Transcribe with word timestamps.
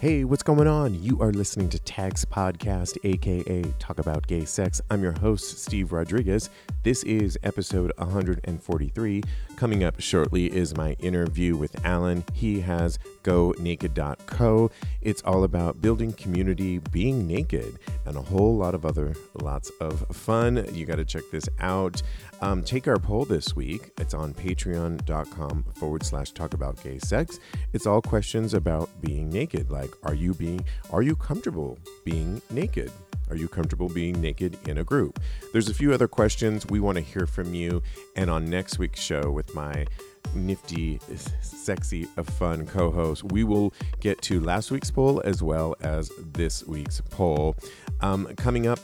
Hey, 0.00 0.22
what's 0.22 0.44
going 0.44 0.68
on? 0.68 1.02
You 1.02 1.20
are 1.20 1.32
listening 1.32 1.68
to 1.70 1.78
Tags 1.80 2.24
Podcast, 2.24 2.98
aka 3.02 3.64
Talk 3.80 3.98
About 3.98 4.28
Gay 4.28 4.44
Sex. 4.44 4.80
I'm 4.90 5.02
your 5.02 5.18
host, 5.18 5.58
Steve 5.58 5.90
Rodriguez. 5.90 6.50
This 6.84 7.02
is 7.02 7.36
episode 7.42 7.90
143. 7.98 9.22
Coming 9.58 9.82
up 9.82 9.98
shortly 9.98 10.46
is 10.46 10.76
my 10.76 10.92
interview 11.00 11.56
with 11.56 11.84
Alan. 11.84 12.22
He 12.32 12.60
has 12.60 12.96
GoNaked.co. 13.24 14.70
It's 15.02 15.20
all 15.22 15.42
about 15.42 15.82
building 15.82 16.12
community, 16.12 16.78
being 16.78 17.26
naked, 17.26 17.76
and 18.06 18.16
a 18.16 18.22
whole 18.22 18.56
lot 18.56 18.76
of 18.76 18.86
other 18.86 19.16
lots 19.42 19.72
of 19.80 20.06
fun. 20.12 20.64
You 20.72 20.86
got 20.86 20.98
to 20.98 21.04
check 21.04 21.24
this 21.32 21.48
out. 21.58 22.00
Um, 22.40 22.62
take 22.62 22.86
our 22.86 22.98
poll 22.98 23.24
this 23.24 23.56
week. 23.56 23.90
It's 23.98 24.14
on 24.14 24.32
patreon.com 24.32 25.64
forward 25.74 26.04
slash 26.04 26.30
talk 26.30 26.54
about 26.54 26.80
gay 26.84 27.00
sex. 27.00 27.40
It's 27.72 27.84
all 27.84 28.00
questions 28.00 28.54
about 28.54 28.88
being 29.00 29.28
naked. 29.28 29.72
Like, 29.72 29.90
are 30.04 30.14
you 30.14 30.34
being, 30.34 30.64
are 30.92 31.02
you 31.02 31.16
comfortable 31.16 31.80
being 32.04 32.40
naked? 32.50 32.92
Are 33.30 33.36
you 33.36 33.48
comfortable 33.48 33.88
being 33.88 34.20
naked 34.20 34.58
in 34.68 34.78
a 34.78 34.84
group? 34.84 35.20
There's 35.52 35.68
a 35.68 35.74
few 35.74 35.92
other 35.92 36.08
questions 36.08 36.66
we 36.66 36.80
want 36.80 36.96
to 36.96 37.02
hear 37.02 37.26
from 37.26 37.54
you. 37.54 37.82
And 38.16 38.30
on 38.30 38.48
next 38.48 38.78
week's 38.78 39.00
show 39.00 39.30
with 39.30 39.54
my 39.54 39.86
nifty, 40.34 41.00
sexy, 41.40 42.04
fun 42.04 42.66
co 42.66 42.90
host, 42.90 43.24
we 43.24 43.44
will 43.44 43.72
get 44.00 44.20
to 44.22 44.40
last 44.40 44.70
week's 44.70 44.90
poll 44.90 45.22
as 45.24 45.42
well 45.42 45.74
as 45.80 46.10
this 46.32 46.64
week's 46.66 47.00
poll. 47.00 47.56
Um, 48.00 48.26
coming 48.36 48.66
up, 48.66 48.80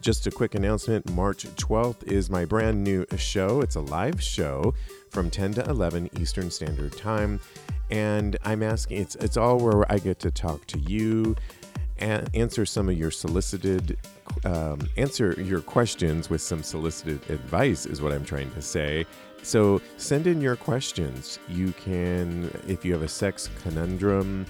just 0.00 0.26
a 0.26 0.30
quick 0.30 0.54
announcement 0.54 1.10
March 1.12 1.46
12th 1.56 2.04
is 2.04 2.28
my 2.28 2.44
brand 2.44 2.84
new 2.84 3.06
show. 3.16 3.62
It's 3.62 3.76
a 3.76 3.80
live 3.80 4.22
show 4.22 4.74
from 5.10 5.30
10 5.30 5.54
to 5.54 5.64
11 5.64 6.10
Eastern 6.20 6.50
Standard 6.50 6.96
Time. 6.96 7.40
And 7.90 8.36
I'm 8.44 8.62
asking, 8.62 9.00
it's, 9.00 9.14
it's 9.16 9.36
all 9.36 9.58
where 9.58 9.90
I 9.90 9.98
get 9.98 10.18
to 10.20 10.30
talk 10.30 10.66
to 10.68 10.78
you 10.78 11.36
answer 12.00 12.66
some 12.66 12.88
of 12.88 12.98
your 12.98 13.10
solicited 13.10 13.96
um, 14.44 14.88
answer 14.96 15.32
your 15.40 15.60
questions 15.60 16.30
with 16.30 16.40
some 16.40 16.62
solicited 16.62 17.28
advice 17.30 17.86
is 17.86 18.00
what 18.02 18.12
i'm 18.12 18.24
trying 18.24 18.50
to 18.52 18.62
say. 18.62 19.06
So 19.42 19.82
send 19.98 20.26
in 20.26 20.40
your 20.40 20.56
questions. 20.56 21.38
You 21.48 21.72
can 21.72 22.50
if 22.66 22.84
you 22.84 22.92
have 22.94 23.02
a 23.02 23.08
sex 23.08 23.50
conundrum 23.62 24.46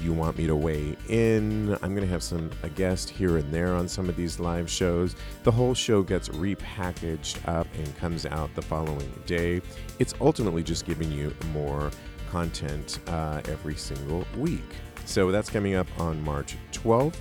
you 0.00 0.12
want 0.12 0.36
me 0.36 0.44
to 0.44 0.56
weigh 0.56 0.96
in 1.08 1.72
i'm 1.80 1.94
going 1.94 2.00
to 2.00 2.12
have 2.12 2.22
some 2.22 2.50
a 2.64 2.68
guest 2.68 3.08
here 3.08 3.36
and 3.36 3.54
there 3.54 3.76
on 3.76 3.86
some 3.88 4.08
of 4.08 4.16
these 4.16 4.38
live 4.38 4.70
shows. 4.70 5.16
The 5.44 5.52
whole 5.52 5.74
show 5.74 6.02
gets 6.02 6.28
repackaged 6.28 7.48
up 7.48 7.66
and 7.76 7.96
comes 7.96 8.26
out 8.26 8.54
the 8.54 8.62
following 8.62 9.12
day. 9.24 9.62
It's 9.98 10.14
ultimately 10.20 10.62
just 10.62 10.84
giving 10.84 11.10
you 11.10 11.34
more 11.52 11.90
content 12.30 12.98
uh, 13.06 13.40
every 13.46 13.76
single 13.76 14.26
week 14.36 14.74
so 15.04 15.30
that's 15.30 15.50
coming 15.50 15.74
up 15.74 15.86
on 15.98 16.22
March 16.22 16.56
12th. 16.72 17.16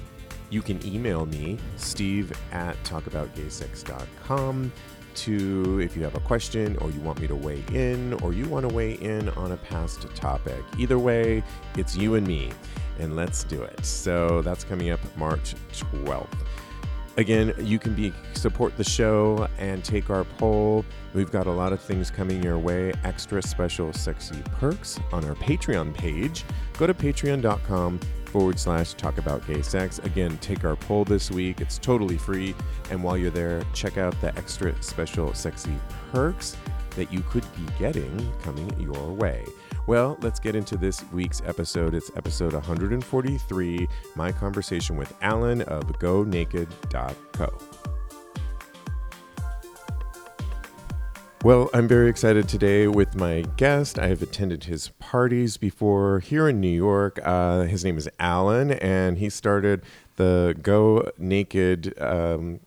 You 0.49 0.61
can 0.61 0.85
email 0.85 1.25
me, 1.25 1.57
steve 1.77 2.31
at 2.51 2.75
talkaboutgaysex.com, 2.83 4.71
to 5.15 5.79
if 5.79 5.95
you 5.95 6.03
have 6.03 6.15
a 6.15 6.19
question 6.19 6.75
or 6.77 6.91
you 6.91 6.99
want 7.01 7.19
me 7.19 7.27
to 7.27 7.35
weigh 7.35 7.63
in 7.73 8.13
or 8.21 8.33
you 8.33 8.47
want 8.47 8.67
to 8.67 8.73
weigh 8.73 8.93
in 8.93 9.29
on 9.29 9.51
a 9.51 9.57
past 9.57 10.07
topic. 10.15 10.63
Either 10.77 10.99
way, 10.99 11.43
it's 11.77 11.95
you 11.95 12.15
and 12.15 12.27
me, 12.27 12.51
and 12.99 13.15
let's 13.15 13.43
do 13.43 13.61
it. 13.61 13.85
So 13.85 14.41
that's 14.41 14.63
coming 14.63 14.89
up 14.89 14.99
March 15.17 15.55
12th. 15.71 16.27
Again, 17.17 17.53
you 17.59 17.77
can 17.77 17.93
be 17.93 18.11
support 18.33 18.75
the 18.75 18.83
show 18.83 19.47
and 19.59 19.83
take 19.83 20.09
our 20.09 20.23
poll. 20.23 20.83
We've 21.13 21.31
got 21.31 21.45
a 21.45 21.51
lot 21.51 21.71
of 21.71 21.79
things 21.79 22.09
coming 22.09 22.41
your 22.41 22.57
way. 22.57 22.91
Extra 23.03 23.41
special 23.41 23.93
sexy 23.93 24.41
perks 24.53 24.99
on 25.11 25.23
our 25.25 25.35
Patreon 25.35 25.93
page. 25.93 26.43
Go 26.77 26.87
to 26.87 26.93
patreon.com 26.93 27.99
forward 28.25 28.57
slash 28.57 28.95
talk 28.95 29.19
about 29.19 29.45
gay 29.45 29.61
sex. 29.61 29.99
Again, 29.99 30.39
take 30.39 30.63
our 30.65 30.75
poll 30.75 31.05
this 31.05 31.29
week. 31.29 31.61
It's 31.61 31.77
totally 31.77 32.17
free. 32.17 32.55
And 32.89 33.03
while 33.03 33.15
you're 33.15 33.29
there, 33.29 33.63
check 33.73 33.99
out 33.99 34.19
the 34.19 34.35
extra 34.35 34.73
special 34.81 35.35
sexy 35.35 35.75
perks 36.11 36.57
that 36.95 37.13
you 37.13 37.21
could 37.29 37.45
be 37.55 37.71
getting 37.77 38.33
coming 38.41 38.79
your 38.79 39.11
way. 39.11 39.45
Well, 39.85 40.17
let's 40.21 40.39
get 40.39 40.55
into 40.55 40.77
this 40.77 41.03
week's 41.11 41.41
episode. 41.45 41.93
It's 41.93 42.09
episode 42.15 42.53
143, 42.53 43.87
my 44.15 44.31
conversation 44.31 44.95
with 44.95 45.13
Alan 45.21 45.61
of 45.63 45.83
GoNaked.co. 45.99 47.57
Well, 51.43 51.69
I'm 51.73 51.89
very 51.89 52.07
excited 52.07 52.47
today 52.47 52.87
with 52.87 53.15
my 53.15 53.41
guest. 53.57 53.99
I 53.99 54.07
have 54.07 54.21
attended 54.21 54.63
his 54.63 54.87
parties 54.99 55.57
before 55.57 56.21
here 56.21 56.47
in 56.47 56.61
New 56.61 56.69
York. 56.69 57.19
Uh, 57.21 57.63
his 57.63 57.83
name 57.83 57.97
is 57.97 58.07
Alan, 58.17 58.71
and 58.71 59.17
he 59.17 59.29
started 59.29 59.83
the 60.15 60.55
Go 60.61 61.11
Naked 61.17 61.93
um, 62.01 62.61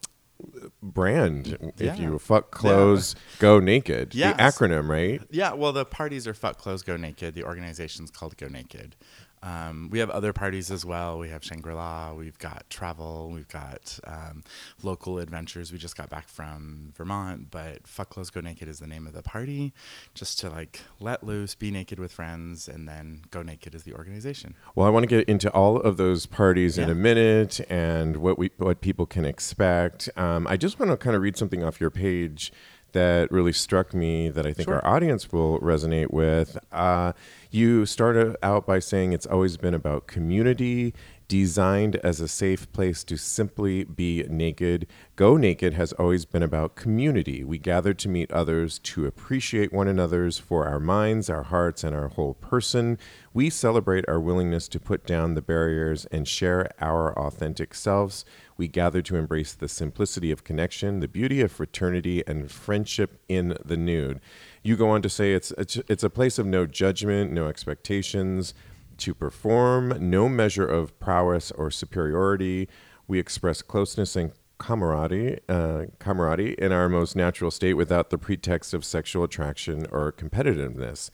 brand. 0.92 1.58
Yeah. 1.78 1.92
If 1.92 2.00
you 2.00 2.18
fuck 2.18 2.50
clothes, 2.50 3.14
go 3.38 3.60
naked. 3.60 4.14
Yes. 4.14 4.36
The 4.36 4.66
acronym, 4.66 4.88
right? 4.88 5.22
Yeah, 5.30 5.52
well, 5.52 5.72
the 5.72 5.84
parties 5.84 6.26
are 6.26 6.34
Fuck 6.34 6.58
Clothes 6.58 6.82
Go 6.82 6.96
Naked. 6.96 7.34
The 7.34 7.44
organization's 7.44 8.10
called 8.10 8.36
Go 8.36 8.48
Naked. 8.48 8.96
Um, 9.42 9.88
we 9.90 9.98
have 9.98 10.10
other 10.10 10.32
parties 10.32 10.70
as 10.70 10.84
well. 10.84 11.18
We 11.18 11.28
have 11.28 11.44
Shangri 11.44 11.74
La, 11.74 12.12
we've 12.12 12.38
got 12.38 12.68
travel, 12.70 13.30
we've 13.32 13.48
got 13.48 13.98
um, 14.04 14.42
local 14.82 15.18
adventures. 15.18 15.72
We 15.72 15.78
just 15.78 15.96
got 15.96 16.10
back 16.10 16.28
from 16.28 16.92
Vermont, 16.96 17.50
but 17.50 17.86
Fuck 17.86 18.10
Clothes 18.10 18.30
Go 18.30 18.40
Naked 18.40 18.68
is 18.68 18.78
the 18.78 18.86
name 18.86 19.06
of 19.06 19.12
the 19.12 19.22
party, 19.22 19.72
just 20.14 20.38
to 20.40 20.50
like 20.50 20.80
let 21.00 21.22
loose, 21.22 21.54
be 21.54 21.70
naked 21.70 21.98
with 21.98 22.12
friends, 22.12 22.68
and 22.68 22.88
then 22.88 23.22
Go 23.30 23.42
Naked 23.42 23.74
is 23.74 23.84
the 23.84 23.94
organization. 23.94 24.54
Well, 24.74 24.86
I 24.86 24.90
want 24.90 25.04
to 25.04 25.08
get 25.08 25.28
into 25.28 25.50
all 25.50 25.80
of 25.80 25.96
those 25.96 26.26
parties 26.26 26.78
in 26.78 26.90
a 26.90 26.94
minute 26.94 27.60
and 27.70 28.16
what 28.16 28.38
we 28.38 28.50
what 28.56 28.80
people 28.80 29.06
can 29.06 29.24
expect. 29.24 30.08
Um, 30.16 30.46
I 30.46 30.56
just 30.56 30.78
want 30.78 30.90
to 30.90 30.96
kind 30.96 31.14
of 31.14 31.22
read 31.22 31.36
something 31.36 31.62
off 31.62 31.80
your 31.80 31.90
page 31.90 32.52
that 32.96 33.30
really 33.30 33.52
struck 33.52 33.92
me 33.92 34.30
that 34.30 34.46
I 34.46 34.54
think 34.54 34.68
Sure. 34.68 34.76
our 34.82 34.96
audience 34.96 35.30
will 35.30 35.60
resonate 35.60 36.10
with. 36.12 36.56
Uh, 36.72 37.12
you 37.50 37.84
started 37.84 38.36
out 38.42 38.66
by 38.66 38.78
saying 38.78 39.12
it's 39.12 39.26
always 39.26 39.58
been 39.58 39.74
about 39.74 40.06
community. 40.06 40.94
Designed 41.28 41.96
as 41.96 42.20
a 42.20 42.28
safe 42.28 42.70
place 42.72 43.02
to 43.02 43.16
simply 43.16 43.82
be 43.82 44.24
naked, 44.30 44.86
Go 45.16 45.36
Naked 45.36 45.74
has 45.74 45.92
always 45.94 46.24
been 46.24 46.42
about 46.44 46.76
community. 46.76 47.42
We 47.42 47.58
gather 47.58 47.92
to 47.94 48.08
meet 48.08 48.30
others, 48.30 48.78
to 48.94 49.06
appreciate 49.06 49.72
one 49.72 49.88
another's 49.88 50.38
for 50.38 50.66
our 50.66 50.78
minds, 50.78 51.28
our 51.28 51.42
hearts, 51.42 51.82
and 51.82 51.96
our 51.96 52.08
whole 52.08 52.34
person. 52.34 52.96
We 53.34 53.50
celebrate 53.50 54.04
our 54.08 54.20
willingness 54.20 54.68
to 54.68 54.78
put 54.78 55.04
down 55.04 55.34
the 55.34 55.42
barriers 55.42 56.06
and 56.12 56.28
share 56.28 56.70
our 56.80 57.12
authentic 57.18 57.74
selves. 57.74 58.24
We 58.56 58.68
gather 58.68 59.02
to 59.02 59.16
embrace 59.16 59.52
the 59.52 59.68
simplicity 59.68 60.30
of 60.30 60.44
connection, 60.44 61.00
the 61.00 61.08
beauty 61.08 61.40
of 61.40 61.52
fraternity, 61.52 62.22
and 62.26 62.50
friendship 62.50 63.20
in 63.28 63.56
the 63.64 63.76
nude. 63.76 64.20
You 64.62 64.76
go 64.76 64.88
on 64.88 65.02
to 65.02 65.08
say 65.08 65.34
it's 65.34 65.50
it's, 65.52 65.76
it's 65.88 66.04
a 66.04 66.10
place 66.10 66.38
of 66.38 66.46
no 66.46 66.66
judgment, 66.66 67.32
no 67.32 67.48
expectations 67.48 68.54
to 68.98 69.14
perform, 69.14 69.94
no 70.00 70.28
measure 70.28 70.66
of 70.66 70.98
prowess 70.98 71.50
or 71.50 71.70
superiority. 71.70 72.68
We 73.06 73.18
express 73.18 73.62
closeness 73.62 74.16
and 74.16 74.32
camaraderie, 74.58 75.40
uh, 75.48 75.84
camaraderie 75.98 76.54
in 76.54 76.72
our 76.72 76.88
most 76.88 77.14
natural 77.14 77.50
state 77.50 77.74
without 77.74 78.10
the 78.10 78.18
pretext 78.18 78.72
of 78.72 78.84
sexual 78.84 79.24
attraction 79.24 79.86
or 79.92 80.12
competitiveness. 80.12 81.10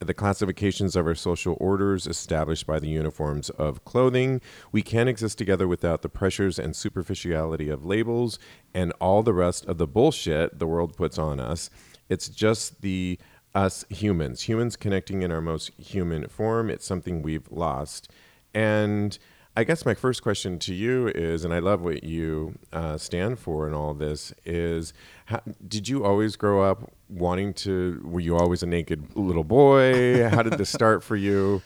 The 0.00 0.14
classifications 0.14 0.96
of 0.96 1.06
our 1.06 1.14
social 1.14 1.56
orders 1.60 2.06
established 2.06 2.66
by 2.66 2.78
the 2.78 2.88
uniforms 2.88 3.50
of 3.50 3.84
clothing. 3.84 4.40
We 4.72 4.82
can't 4.82 5.08
exist 5.08 5.38
together 5.38 5.66
without 5.66 6.02
the 6.02 6.08
pressures 6.08 6.58
and 6.58 6.74
superficiality 6.74 7.68
of 7.68 7.84
labels 7.84 8.38
and 8.74 8.92
all 9.00 9.22
the 9.22 9.34
rest 9.34 9.64
of 9.66 9.78
the 9.78 9.86
bullshit 9.86 10.58
the 10.58 10.66
world 10.66 10.96
puts 10.96 11.18
on 11.18 11.40
us. 11.40 11.70
It's 12.08 12.28
just 12.28 12.82
the 12.82 13.18
us 13.54 13.84
humans, 13.88 14.42
humans 14.42 14.76
connecting 14.76 15.22
in 15.22 15.30
our 15.30 15.40
most 15.40 15.70
human 15.78 16.26
form. 16.28 16.70
It's 16.70 16.86
something 16.86 17.22
we've 17.22 17.50
lost. 17.50 18.10
And 18.52 19.16
I 19.56 19.62
guess 19.62 19.86
my 19.86 19.94
first 19.94 20.22
question 20.22 20.58
to 20.60 20.74
you 20.74 21.08
is, 21.14 21.44
and 21.44 21.54
I 21.54 21.60
love 21.60 21.80
what 21.80 22.02
you 22.02 22.58
uh, 22.72 22.98
stand 22.98 23.38
for 23.38 23.68
in 23.68 23.74
all 23.74 23.94
this, 23.94 24.34
is 24.44 24.92
how, 25.26 25.42
did 25.68 25.88
you 25.88 26.04
always 26.04 26.34
grow 26.34 26.68
up 26.68 26.90
wanting 27.08 27.54
to, 27.54 28.00
were 28.04 28.18
you 28.18 28.36
always 28.36 28.64
a 28.64 28.66
naked 28.66 29.14
little 29.14 29.44
boy? 29.44 30.28
How 30.28 30.42
did 30.42 30.54
this 30.54 30.70
start 30.70 31.04
for 31.04 31.14
you? 31.14 31.62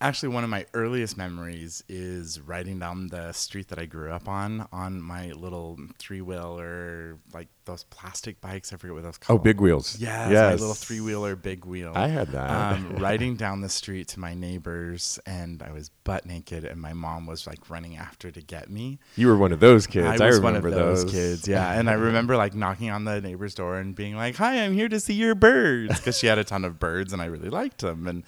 Actually, 0.00 0.28
one 0.28 0.44
of 0.44 0.50
my 0.50 0.64
earliest 0.74 1.16
memories 1.16 1.82
is 1.88 2.40
riding 2.40 2.78
down 2.78 3.08
the 3.08 3.32
street 3.32 3.66
that 3.66 3.80
I 3.80 3.86
grew 3.86 4.12
up 4.12 4.28
on 4.28 4.68
on 4.70 5.02
my 5.02 5.32
little 5.32 5.76
three 5.98 6.20
wheeler, 6.20 7.18
like 7.34 7.48
those 7.64 7.82
plastic 7.84 8.40
bikes. 8.40 8.72
I 8.72 8.76
forget 8.76 8.94
what 8.94 9.02
those 9.02 9.16
Oh, 9.16 9.26
called. 9.26 9.40
Oh, 9.40 9.42
big 9.42 9.60
wheels. 9.60 9.98
Yeah, 9.98 10.30
yes. 10.30 10.52
my 10.52 10.60
little 10.60 10.74
three 10.74 11.00
wheeler, 11.00 11.34
big 11.34 11.64
wheel. 11.64 11.92
I 11.96 12.06
had 12.06 12.28
that. 12.28 12.48
Um, 12.48 12.96
riding 12.98 13.34
down 13.34 13.60
the 13.60 13.68
street 13.68 14.06
to 14.08 14.20
my 14.20 14.34
neighbors, 14.34 15.18
and 15.26 15.64
I 15.64 15.72
was 15.72 15.88
butt 16.04 16.26
naked, 16.26 16.64
and 16.64 16.80
my 16.80 16.92
mom 16.92 17.26
was 17.26 17.44
like 17.48 17.68
running 17.68 17.96
after 17.96 18.30
to 18.30 18.40
get 18.40 18.70
me. 18.70 19.00
You 19.16 19.26
were 19.26 19.36
one 19.36 19.50
of 19.50 19.58
those 19.58 19.88
kids. 19.88 20.20
I 20.20 20.26
was 20.26 20.38
remember 20.38 20.70
one 20.70 20.78
of 20.78 20.86
those, 20.86 21.10
kids, 21.10 21.48
yeah. 21.48 21.72
And 21.78 21.90
I 21.90 21.94
remember 21.94 22.36
like 22.36 22.54
knocking 22.54 22.90
on 22.90 23.04
the 23.04 23.20
neighbor's 23.20 23.54
door 23.56 23.78
and 23.78 23.96
being 23.96 24.14
like, 24.14 24.36
"Hi, 24.36 24.62
I'm 24.64 24.74
here 24.74 24.88
to 24.88 25.00
see 25.00 25.14
your 25.14 25.34
birds," 25.34 25.98
because 25.98 26.16
she 26.16 26.28
had 26.28 26.38
a 26.38 26.44
ton 26.44 26.64
of 26.64 26.78
birds, 26.78 27.12
and 27.12 27.20
I 27.20 27.24
really 27.24 27.50
liked 27.50 27.80
them. 27.80 28.06
And 28.06 28.22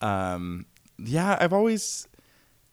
um, 0.00 0.66
yeah, 1.04 1.36
I've 1.40 1.52
always 1.52 2.06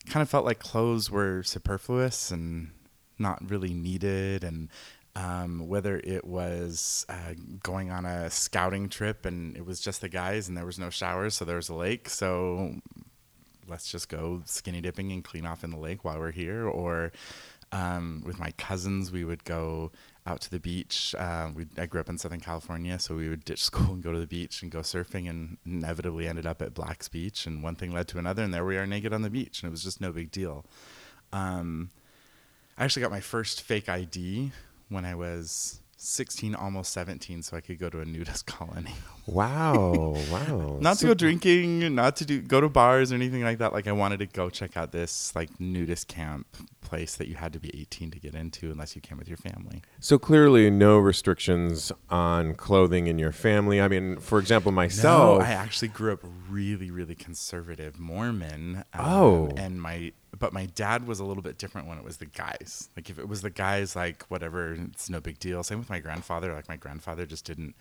kind 0.08 0.22
of 0.22 0.30
felt 0.30 0.46
like 0.46 0.60
clothes 0.60 1.12
were 1.12 1.44
superfluous 1.44 2.32
and 2.32 2.72
not 3.18 3.50
really 3.50 3.74
needed, 3.74 4.44
and 4.44 4.70
um, 5.16 5.68
whether 5.68 5.98
it 6.04 6.26
was 6.26 7.06
uh, 7.10 7.34
going 7.62 7.92
on 7.92 8.06
a 8.06 8.30
scouting 8.30 8.88
trip 8.90 9.26
and 9.26 9.58
it 9.58 9.66
was 9.66 9.82
just 9.82 10.02
the 10.02 10.10
guys 10.10 10.48
and 10.48 10.56
there 10.56 10.66
was 10.66 10.80
no 10.80 10.90
showers, 10.90 11.36
so 11.36 11.46
there 11.46 11.58
was 11.58 11.70
a 11.70 11.74
lake, 11.74 12.10
so 12.10 12.76
let's 13.68 13.92
just 13.92 14.10
go 14.10 14.42
skinny 14.46 14.82
dipping 14.82 15.12
and 15.12 15.24
clean 15.24 15.46
off 15.46 15.64
in 15.64 15.72
the 15.72 15.78
lake 15.78 16.04
while 16.04 16.18
we're 16.18 16.32
here. 16.32 16.68
Or 16.68 17.12
um, 17.72 18.24
with 18.26 18.40
my 18.40 18.52
cousins, 18.52 19.12
we 19.12 19.24
would 19.24 19.44
go 19.44 19.92
out 20.30 20.42
to 20.42 20.52
the 20.52 20.60
beach. 20.60 21.16
Uh, 21.18 21.50
we 21.54 21.66
I 21.78 21.86
grew 21.86 22.00
up 22.00 22.10
in 22.10 22.18
Southern 22.18 22.40
California, 22.40 23.00
so 23.00 23.16
we 23.16 23.30
would 23.30 23.46
ditch 23.46 23.64
school 23.70 23.94
and 23.94 24.04
go 24.04 24.12
to 24.12 24.20
the 24.20 24.28
beach 24.28 24.62
and 24.62 24.72
go 24.72 24.80
surfing, 24.80 25.30
and 25.30 25.58
inevitably 25.66 26.28
ended 26.28 26.46
up 26.46 26.62
at 26.62 26.74
Black's 26.74 27.08
Beach. 27.08 27.46
And 27.46 27.64
one 27.64 27.76
thing 27.76 27.92
led 27.92 28.08
to 28.10 28.20
another, 28.20 28.44
and 28.44 28.54
there 28.54 28.66
we 28.66 28.78
are 28.78 28.88
naked 28.88 29.14
on 29.14 29.22
the 29.22 29.30
beach, 29.30 29.62
and 29.62 29.70
it 29.70 29.72
was 29.72 29.84
just 29.84 30.02
no 30.02 30.12
big 30.12 30.32
deal. 30.32 30.66
Um, 31.34 31.90
I 32.78 32.86
actually 32.86 33.02
got 33.02 33.12
my 33.12 33.20
first 33.20 33.62
fake 33.62 33.90
ID 33.90 34.52
when 34.88 35.06
I 35.06 35.16
was 35.16 35.82
16, 36.02 36.56
almost 36.56 36.94
17, 36.94 37.44
so 37.44 37.58
I 37.58 37.62
could 37.62 37.78
go 37.78 37.90
to 37.90 38.00
a 38.00 38.06
nudist 38.06 38.46
colony. 38.46 38.94
Wow. 39.26 40.16
Wow. 40.32 40.78
not 40.82 40.98
So- 40.98 41.02
to 41.02 41.08
go 41.10 41.14
drinking, 41.14 41.94
not 41.96 42.16
to 42.18 42.26
do 42.26 42.42
go 42.42 42.62
to 42.62 42.70
bars 42.70 43.12
or 43.12 43.16
anything 43.16 43.44
like 43.44 43.58
that. 43.60 43.74
Like 43.74 43.88
I 43.88 43.92
wanted 43.92 44.20
to 44.20 44.26
go 44.26 44.50
check 44.50 44.76
out 44.78 44.92
this 44.92 45.34
like 45.36 45.50
nudist 45.60 46.08
camp 46.08 46.48
place 46.82 47.16
that 47.16 47.28
you 47.28 47.36
had 47.36 47.54
to 47.54 47.60
be 47.60 47.70
18 47.80 48.12
to 48.12 48.20
get 48.20 48.34
into 48.36 48.72
unless 48.72 48.96
you 48.96 49.02
came 49.02 49.18
with 49.18 49.28
your 49.28 49.38
family. 49.38 49.82
So 50.00 50.18
clearly, 50.18 50.70
no 50.70 50.98
restrictions 50.98 51.92
on 52.10 52.56
clothing 52.56 53.08
in 53.08 53.20
your 53.20 53.32
family. 53.32 53.80
I 53.82 53.88
mean, 53.88 54.18
for 54.20 54.40
example, 54.40 54.72
myself. 54.72 55.40
No, 55.40 55.46
I 55.46 55.50
actually 55.52 55.90
grew 55.90 56.14
up 56.14 56.20
really, 56.50 56.90
really 56.92 57.16
conservative 57.16 58.00
Mormon. 58.00 58.84
um, 58.94 59.06
Oh. 59.06 59.52
and 59.58 59.82
my 59.82 60.12
but 60.40 60.54
my 60.54 60.66
dad 60.68 61.06
was 61.06 61.20
a 61.20 61.26
little 61.26 61.44
bit 61.44 61.58
different 61.58 61.88
when 61.88 61.98
it 61.98 62.04
was 62.04 62.18
the 62.18 62.26
guys. 62.26 62.90
Like 62.96 63.10
if 63.10 63.20
it 63.20 63.28
was 63.28 63.42
the 63.42 63.50
guys, 63.50 63.96
like 63.96 64.24
whatever, 64.30 64.74
it's 64.74 65.10
no 65.10 65.20
big 65.20 65.40
deal. 65.40 65.64
Same 65.64 65.80
with 65.80 65.90
my 65.90 66.00
grandfather. 66.00 66.54
Like 66.54 66.70
my 66.70 66.78
grandfather 66.78 67.26
just 67.26 67.46
didn't 67.46 67.76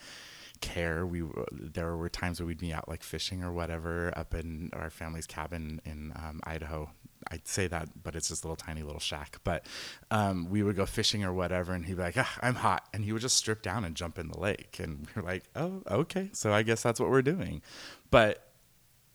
care. 0.61 1.07
We 1.07 1.23
there 1.53 1.97
were 1.97 2.09
times 2.09 2.41
where 2.41 2.47
we'd 2.47 2.59
be 2.59 2.73
out 2.73 2.89
like 2.89 3.03
fishing 3.03 3.43
or 3.43 3.53
whatever 3.53 4.13
up 4.17 4.35
in 4.35 4.71
our 4.73 4.91
family's 4.91 5.27
cabin 5.27 5.81
in 5.85 6.13
um, 6.17 6.41
Idaho. 6.45 6.91
I'd 7.31 7.47
say 7.47 7.67
that, 7.67 8.03
but 8.03 8.15
it's 8.15 8.29
this 8.29 8.45
little 8.45 8.57
tiny 8.57 8.83
little 8.83 9.01
shack. 9.01 9.39
But 9.45 9.67
um, 10.11 10.49
we 10.51 10.63
would 10.63 10.77
go 10.77 10.87
fishing 10.87 11.25
or 11.25 11.33
whatever, 11.33 11.73
and 11.73 11.85
he'd 11.85 11.97
be 11.97 12.03
like, 12.03 12.17
ah, 12.17 12.39
"I'm 12.41 12.55
hot," 12.55 12.89
and 12.93 13.05
he 13.05 13.13
would 13.13 13.23
just 13.23 13.37
strip 13.37 13.63
down 13.63 13.85
and 13.85 13.95
jump 13.95 14.19
in 14.19 14.29
the 14.29 14.39
lake, 14.39 14.79
and 14.81 15.07
we 15.15 15.23
are 15.23 15.25
like, 15.25 15.45
"Oh, 15.55 15.83
okay, 15.91 16.31
so 16.33 16.53
I 16.53 16.63
guess 16.63 16.83
that's 16.83 17.01
what 17.01 17.11
we're 17.11 17.23
doing," 17.23 17.63
but 18.11 18.53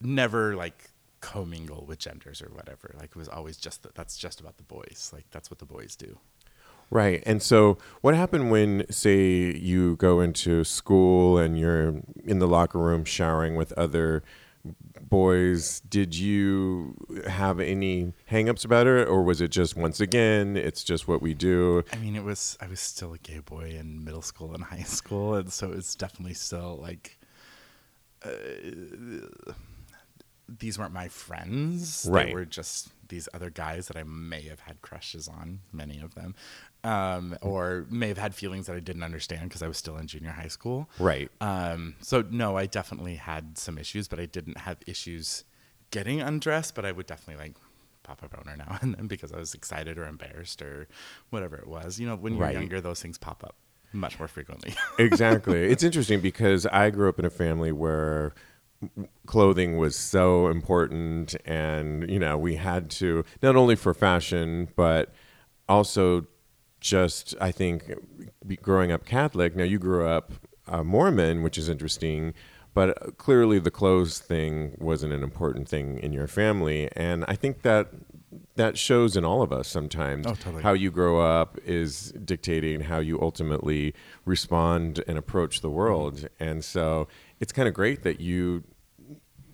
never 0.02 0.56
like 0.56 0.90
commingle 1.24 1.86
with 1.88 2.00
genders 2.00 2.42
or 2.42 2.50
whatever. 2.50 2.94
Like 3.00 3.12
it 3.12 3.16
was 3.16 3.30
always 3.30 3.56
just 3.56 3.84
that. 3.84 3.96
That's 3.96 4.18
just 4.18 4.42
about 4.42 4.58
the 4.58 4.64
boys. 4.64 5.10
Like 5.14 5.26
that's 5.32 5.50
what 5.50 5.60
the 5.60 5.66
boys 5.66 5.96
do. 5.96 6.20
Right. 6.92 7.24
And 7.26 7.42
so, 7.42 7.78
what 8.02 8.14
happened 8.14 8.52
when, 8.52 8.86
say, 8.92 9.56
you 9.56 9.96
go 9.96 10.20
into 10.20 10.64
school 10.64 11.38
and 11.38 11.58
you're 11.58 12.02
in 12.26 12.38
the 12.40 12.48
locker 12.48 12.78
room 12.78 13.06
showering 13.06 13.56
with 13.56 13.72
other 13.74 14.22
boys? 15.02 15.80
Did 15.80 16.14
you 16.14 16.96
have 17.28 17.60
any 17.60 18.14
hangups 18.30 18.66
about 18.66 18.86
it, 18.86 19.08
or 19.08 19.24
was 19.24 19.40
it 19.40 19.48
just 19.48 19.78
once 19.78 20.02
again, 20.02 20.58
it's 20.58 20.84
just 20.84 21.08
what 21.08 21.22
we 21.22 21.34
do? 21.34 21.84
I 21.94 21.96
mean, 21.96 22.16
it 22.16 22.24
was 22.24 22.58
I 22.62 22.68
was 22.68 22.82
still 22.82 23.14
a 23.14 23.18
gay 23.18 23.40
boy 23.40 23.76
in 23.80 24.04
middle 24.04 24.22
school 24.22 24.54
and 24.54 24.66
high 24.66 24.84
school, 24.84 25.36
and 25.36 25.52
so 25.52 25.72
it's 25.72 25.96
definitely 25.96 26.36
still 26.36 26.78
like 26.82 27.18
uh, 28.24 29.54
these 30.60 30.78
weren't 30.78 30.94
my 30.94 31.08
friends. 31.08 32.08
Right. 32.10 32.28
They 32.28 32.34
were 32.34 32.46
just 32.46 32.90
these 33.10 33.28
other 33.34 33.50
guys 33.50 33.88
that 33.88 33.98
I 33.98 34.04
may 34.04 34.42
have 34.44 34.62
had 34.62 34.82
crushes 34.82 35.28
on, 35.28 35.60
many 35.72 36.00
of 36.00 36.16
them, 36.16 36.36
um, 36.84 37.38
or 37.42 37.86
may 37.90 38.08
have 38.08 38.18
had 38.18 38.34
feelings 38.34 38.68
that 38.68 38.76
I 38.76 38.80
didn't 38.80 39.04
understand 39.04 39.50
because 39.50 39.62
I 39.62 39.68
was 39.68 39.78
still 39.78 39.98
in 39.98 40.08
junior 40.08 40.32
high 40.32 40.48
school. 40.48 40.90
Right. 41.00 41.30
Um, 41.42 41.96
so 42.02 42.24
no, 42.30 42.58
I 42.58 42.66
definitely 42.66 43.16
had 43.16 43.58
some 43.58 43.78
issues, 43.78 44.08
but 44.08 44.20
I 44.20 44.26
didn't 44.26 44.60
have 44.60 44.78
issues 44.88 45.44
getting 45.92 46.22
undressed. 46.22 46.76
But 46.76 46.86
I 46.86 46.92
would 46.92 47.06
definitely 47.06 47.44
like 47.46 47.56
pop 48.04 48.22
a 48.24 48.28
boner 48.28 48.58
now 48.58 48.78
and 48.82 48.96
then 48.96 49.08
because 49.08 49.32
I 49.32 49.38
was 49.38 49.54
excited 49.54 49.98
or 49.98 50.06
embarrassed 50.06 50.62
or 50.62 50.88
whatever 51.30 51.56
it 51.58 51.68
was. 51.68 52.00
You 52.00 52.08
know, 52.08 52.16
when 52.16 52.34
you're 52.34 52.44
Right. 52.44 52.54
younger, 52.54 52.82
those 52.82 53.02
things 53.02 53.18
pop 53.18 53.44
up 53.44 53.56
much 53.94 54.18
more 54.18 54.28
frequently. 54.28 54.74
exactly. 54.98 55.66
It's 55.72 55.84
interesting 55.84 56.20
because 56.20 56.66
I 56.66 56.90
grew 56.90 57.10
up 57.10 57.20
in 57.20 57.26
a 57.26 57.30
family 57.30 57.72
where 57.72 58.34
clothing 59.26 59.78
was 59.78 59.96
so 59.96 60.48
important 60.48 61.36
and 61.46 62.10
you 62.10 62.20
know 62.20 62.38
we 62.38 62.56
had 62.56 62.90
to 62.90 63.24
not 63.42 63.56
only 63.56 63.76
for 63.76 63.94
fashion 63.94 64.68
but 64.76 65.14
also 65.70 66.26
just 66.80 67.36
i 67.40 67.52
think 67.52 67.94
growing 68.62 68.92
up 68.92 69.06
catholic 69.06 69.56
now 69.56 69.64
you 69.64 69.80
grew 69.80 70.06
up 70.08 70.34
uh, 70.68 70.84
mormon 70.84 71.44
which 71.44 71.58
is 71.58 71.70
interesting 71.70 72.34
but 72.74 73.18
clearly 73.18 73.60
the 73.60 73.72
clothes 73.72 74.20
thing 74.20 74.76
wasn't 74.80 75.12
an 75.14 75.24
important 75.24 75.68
thing 75.70 75.98
in 76.00 76.12
your 76.12 76.28
family 76.28 76.90
and 76.96 77.24
i 77.28 77.36
think 77.36 77.62
that 77.62 77.88
that 78.56 78.78
shows 78.78 79.16
in 79.16 79.24
all 79.24 79.42
of 79.42 79.52
us 79.52 79.68
sometimes 79.68 80.26
Oh, 80.28 80.34
totally. 80.34 80.64
how 80.64 80.74
you 80.74 80.92
grow 80.92 81.20
up 81.20 81.58
is 81.66 82.12
dictating 82.24 82.82
how 82.82 83.00
you 83.00 83.20
ultimately 83.22 83.94
respond 84.26 85.04
and 85.08 85.18
approach 85.18 85.62
the 85.62 85.70
world. 85.70 86.28
And 86.40 86.64
so 86.64 87.08
it's 87.40 87.52
kind 87.52 87.68
of 87.68 87.74
great 87.76 88.02
that 88.04 88.20
you 88.20 88.64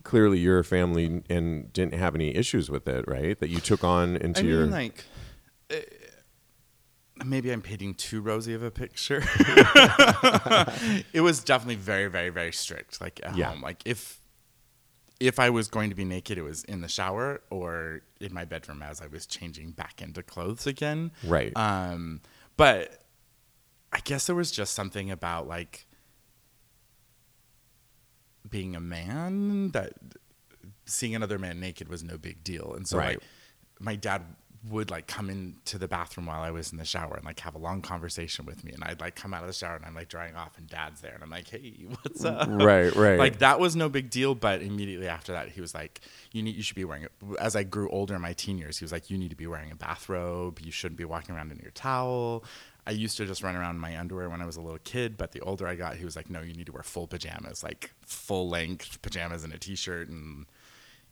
clearly 0.09 0.39
you're 0.39 0.59
a 0.59 0.63
family 0.63 1.23
and 1.29 1.71
didn't 1.71 1.93
have 1.93 2.15
any 2.15 2.35
issues 2.35 2.69
with 2.69 2.87
it, 2.87 3.05
right? 3.07 3.37
That 3.39 3.49
you 3.49 3.59
took 3.59 3.83
on 3.83 4.15
into 4.25 4.41
I 4.41 4.43
your 4.43 4.61
mean, 4.61 4.71
like, 4.71 5.05
uh, 5.71 5.75
maybe 7.23 7.51
I'm 7.51 7.61
painting 7.61 7.93
too 7.93 8.19
rosy 8.21 8.53
of 8.55 8.63
a 8.63 8.71
picture. 8.71 9.21
it 11.13 11.21
was 11.21 11.43
definitely 11.43 11.75
very, 11.75 12.07
very, 12.07 12.29
very 12.29 12.51
strict. 12.51 12.99
Like 13.01 13.19
at 13.23 13.35
Yeah. 13.35 13.49
home, 13.51 13.61
like 13.61 13.81
if 13.85 14.19
if 15.19 15.37
I 15.37 15.49
was 15.49 15.67
going 15.67 15.89
to 15.89 15.95
be 15.97 16.05
naked, 16.05 16.37
it 16.37 16.43
was 16.43 16.63
in 16.63 16.79
the 16.81 16.87
shower 16.87 17.41
or 17.49 18.01
in 18.21 18.33
my 18.33 18.45
bedroom 18.45 18.81
as 18.81 19.01
I 19.01 19.07
was 19.07 19.25
changing 19.25 19.71
back 19.71 20.01
into 20.01 20.23
clothes 20.23 20.65
again. 20.65 21.11
right. 21.25 21.51
Um, 21.57 22.21
but 22.55 23.03
I 23.91 23.99
guess 24.05 24.27
there 24.27 24.35
was 24.35 24.49
just 24.49 24.73
something 24.73 25.11
about 25.11 25.45
like 25.47 25.85
being 28.47 28.75
a 28.75 28.79
man 28.79 29.71
that 29.71 29.93
seeing 30.85 31.15
another 31.15 31.39
man 31.39 31.59
naked 31.59 31.87
was 31.87 32.03
no 32.03 32.17
big 32.17 32.43
deal. 32.43 32.73
And 32.75 32.87
so 32.87 32.97
Right. 32.97 33.15
like 33.17 33.19
my 33.79 33.95
dad 33.95 34.23
would 34.69 34.91
like 34.91 35.07
come 35.07 35.29
into 35.29 35.77
the 35.77 35.87
bathroom 35.87 36.25
while 36.25 36.41
I 36.41 36.51
was 36.51 36.73
in 36.73 36.77
the 36.77 36.83
shower 36.83 37.15
and 37.15 37.23
like 37.23 37.39
have 37.39 37.55
a 37.55 37.57
long 37.57 37.81
conversation 37.81 38.45
with 38.45 38.65
me 38.65 38.73
and 38.73 38.83
I'd 38.83 38.99
like 38.99 39.15
come 39.15 39.33
out 39.33 39.41
of 39.41 39.47
the 39.47 39.53
shower 39.53 39.77
and 39.77 39.85
I'm 39.85 39.95
like 39.95 40.09
drying 40.09 40.35
off 40.35 40.57
and 40.57 40.67
dad's 40.67 40.99
there 40.99 41.13
and 41.13 41.23
I'm 41.23 41.29
like, 41.29 41.47
Hey, 41.47 41.85
what's 41.87 42.25
up? 42.25 42.45
right, 42.51 42.93
right. 42.93 43.17
Like 43.17 43.39
that 43.39 43.61
was 43.61 43.77
no 43.77 43.87
big 43.87 44.09
deal, 44.09 44.35
but 44.35 44.61
immediately 44.61 45.07
after 45.07 45.31
that, 45.31 45.47
he 45.49 45.61
was 45.61 45.73
like, 45.73 46.01
"You 46.33 46.43
need, 46.43 46.55
you 46.57 46.61
should 46.63 46.75
be 46.75 46.83
wearing." 46.83 47.03
it." 47.03 47.11
As 47.39 47.55
I 47.55 47.63
grew 47.63 47.89
older 47.89 48.15
in 48.15 48.21
my 48.21 48.33
teen 48.33 48.57
years, 48.57 48.77
he 48.77 48.83
was 48.83 48.91
like, 48.91 49.09
"You 49.09 49.17
need 49.17 49.29
to 49.29 49.35
be 49.37 49.47
wearing 49.47 49.71
a 49.71 49.75
bathrobe. 49.77 50.59
You 50.61 50.71
shouldn't 50.71 50.97
be 50.97 51.05
walking 51.05 51.35
around 51.35 51.51
in 51.53 51.59
your 51.59 51.71
towel." 51.71 52.43
I 52.89 52.93
used 52.93 53.17
to 53.17 53.25
just 53.27 53.43
run 53.43 53.55
around 53.55 53.75
in 53.75 53.81
my 53.81 53.99
underwear 53.99 54.29
when 54.29 54.41
I 54.41 54.45
was 54.47 54.57
a 54.57 54.61
little 54.61 54.79
kid, 54.83 55.15
but 55.15 55.31
the 55.31 55.41
older 55.41 55.67
I 55.67 55.75
got, 55.75 55.95
he 55.97 56.05
was 56.05 56.15
like, 56.15 56.27
"No, 56.29 56.41
you 56.41 56.53
need 56.53 56.65
to 56.65 56.71
wear 56.71 56.81
full 56.81 57.05
pajamas, 57.05 57.61
like 57.63 57.91
full 58.01 58.49
length 58.49 59.01
pajamas 59.03 59.43
and 59.43 59.53
a 59.53 59.59
t-shirt." 59.59 60.09
And 60.09 60.47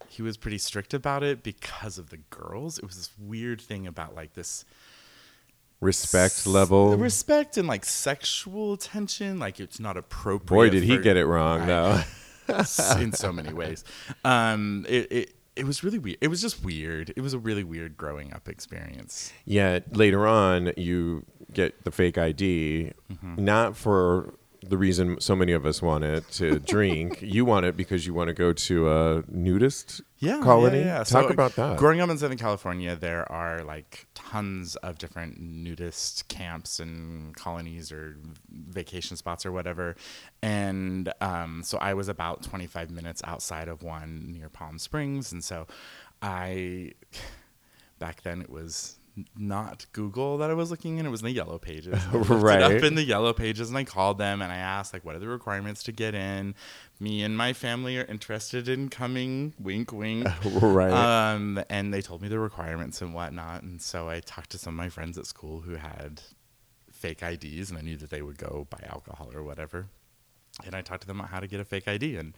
he 0.10 0.24
was 0.24 0.38
pretty 0.38 0.58
strict 0.58 0.94
about 0.96 1.22
it 1.24 1.44
because 1.44 2.00
of 2.00 2.10
the 2.10 2.18
girls. 2.32 2.80
It 2.80 2.86
was 2.86 2.96
this 2.98 3.12
weird 3.20 3.62
thing 3.62 3.86
about 3.86 4.16
like 4.16 4.34
this 4.34 4.66
Respect 5.80 6.48
level. 6.48 6.90
the 6.90 6.98
respect 6.98 7.56
and 7.58 7.68
like 7.68 7.86
sexual 7.86 8.78
tension. 8.78 9.38
Like 9.38 9.60
it's 9.60 9.80
not 9.80 9.96
appropriate. 9.98 10.48
Boy, 10.58 10.70
did 10.72 10.82
he 10.84 10.98
get 10.98 11.18
it 11.18 11.26
wrong, 11.28 11.62
I- 11.62 11.66
though. 11.68 12.02
in 13.00 13.12
so 13.14 13.32
many 13.32 13.54
ways. 13.62 13.84
Um, 14.26 14.86
it, 14.90 15.12
it 15.12 15.34
it 15.56 15.66
was 15.66 15.84
really 15.84 16.00
weird. 16.00 16.18
It 16.22 16.30
was 16.30 16.42
just 16.42 16.64
weird. 16.64 17.12
It 17.16 17.22
was 17.22 17.34
a 17.34 17.40
really 17.40 17.64
weird 17.64 17.98
growing 17.98 18.34
up 18.34 18.48
experience. 18.50 19.32
Yet 19.46 19.96
later 19.96 20.26
on, 20.28 20.72
you 20.78 21.26
get 21.54 21.84
the 21.84 21.92
fake 21.92 22.18
ID, 22.18 22.92
Mm-hmm. 23.12 23.44
not 23.44 23.76
for 23.78 24.34
the 24.68 24.78
reason 24.78 25.18
so 25.22 25.34
many 25.36 25.54
of 25.54 25.66
us 25.66 25.82
want 25.82 26.04
it 26.04 26.30
to 26.32 26.60
drink. 26.76 27.22
you 27.22 27.46
want 27.46 27.66
it 27.66 27.78
because 27.78 28.06
you 28.06 28.14
want 28.14 28.28
to 28.28 28.34
go 28.34 28.52
to 28.52 28.90
a 28.92 29.24
nudist 29.30 30.02
Yeah, 30.20 30.42
colony. 30.42 30.80
yeah, 30.80 30.86
yeah. 30.86 30.98
Talk 31.04 31.28
So, 31.28 31.28
about 31.30 31.56
that. 31.56 31.78
Growing 31.78 32.02
up 32.02 32.10
in 32.10 32.18
Southern 32.18 32.38
California, 32.40 32.96
there 32.96 33.32
are 33.32 33.64
like 33.64 34.08
tons 34.14 34.76
of 34.78 34.98
different 34.98 35.40
nudist 35.40 36.28
camps 36.28 36.80
and 36.82 37.34
colonies 37.36 37.92
or 37.94 38.18
vacation 38.50 39.16
spots 39.16 39.46
or 39.46 39.54
whatever. 39.54 39.96
And 40.42 41.14
um, 41.22 41.62
so 41.64 41.78
I 41.78 41.94
was 41.94 42.10
about 42.10 42.44
25 42.44 42.90
minutes 42.92 43.22
outside 43.26 43.70
of 43.70 43.84
one 43.84 44.32
near 44.34 44.50
Palm 44.50 44.80
Springs. 44.80 45.32
And 45.32 45.44
so 45.44 45.66
I, 46.22 46.92
back 48.00 48.24
then 48.24 48.42
it 48.42 48.50
was 48.50 48.97
not 49.36 49.86
Google 49.94 50.38
that 50.40 50.50
I 50.50 50.54
was 50.54 50.70
looking 50.72 50.98
in. 50.98 51.06
It 51.06 51.10
was 51.10 51.22
in 51.22 51.26
the 51.26 51.32
yellow 51.34 51.58
pages. 51.58 51.94
I 52.12 52.12
looked 52.18 52.30
it 52.30 52.34
Right. 52.36 52.62
up 52.62 52.84
in 52.84 52.96
the 52.96 53.04
yellow 53.04 53.34
pages 53.34 53.70
and 53.70 53.78
I 53.78 53.84
called 53.84 54.18
them 54.18 54.42
and 54.42 54.52
I 54.52 54.58
asked 54.58 54.94
like, 54.94 55.04
what 55.04 55.16
are 55.16 55.20
the 55.20 55.28
requirements 55.28 55.84
to 55.84 55.92
get 55.92 56.14
in? 56.14 56.54
Me 57.00 57.24
and 57.24 57.36
my 57.38 57.54
family 57.54 57.98
are 57.98 58.06
interested 58.06 58.68
in 58.70 58.90
coming. 58.90 59.54
Wink, 59.60 59.92
wink. 59.92 60.28
right. 60.62 60.92
Um, 61.34 61.64
and 61.70 61.94
they 61.94 62.02
told 62.02 62.22
me 62.22 62.28
the 62.28 62.40
requirements 62.40 63.02
and 63.02 63.14
whatnot. 63.14 63.64
And 63.64 63.82
so 63.82 64.08
I 64.10 64.20
talked 64.20 64.52
to 64.52 64.58
some 64.58 64.74
of 64.74 64.78
my 64.78 64.90
friends 64.90 65.18
at 65.18 65.26
school 65.26 65.62
who 65.62 65.76
had 65.76 66.22
fake 66.92 67.22
IDs, 67.22 67.70
and 67.70 67.78
I 67.78 67.82
knew 67.82 67.98
that 67.98 68.10
they 68.10 68.22
would 68.24 68.38
go 68.38 68.66
buy 68.70 68.84
alcohol 68.90 69.30
or 69.34 69.44
whatever. 69.44 69.88
And 70.66 70.74
I 70.74 70.82
talked 70.82 71.02
to 71.02 71.08
them 71.08 71.20
about 71.20 71.30
how 71.30 71.40
to 71.40 71.46
get 71.46 71.60
a 71.60 71.64
fake 71.66 71.88
ID, 71.88 72.16
and 72.18 72.34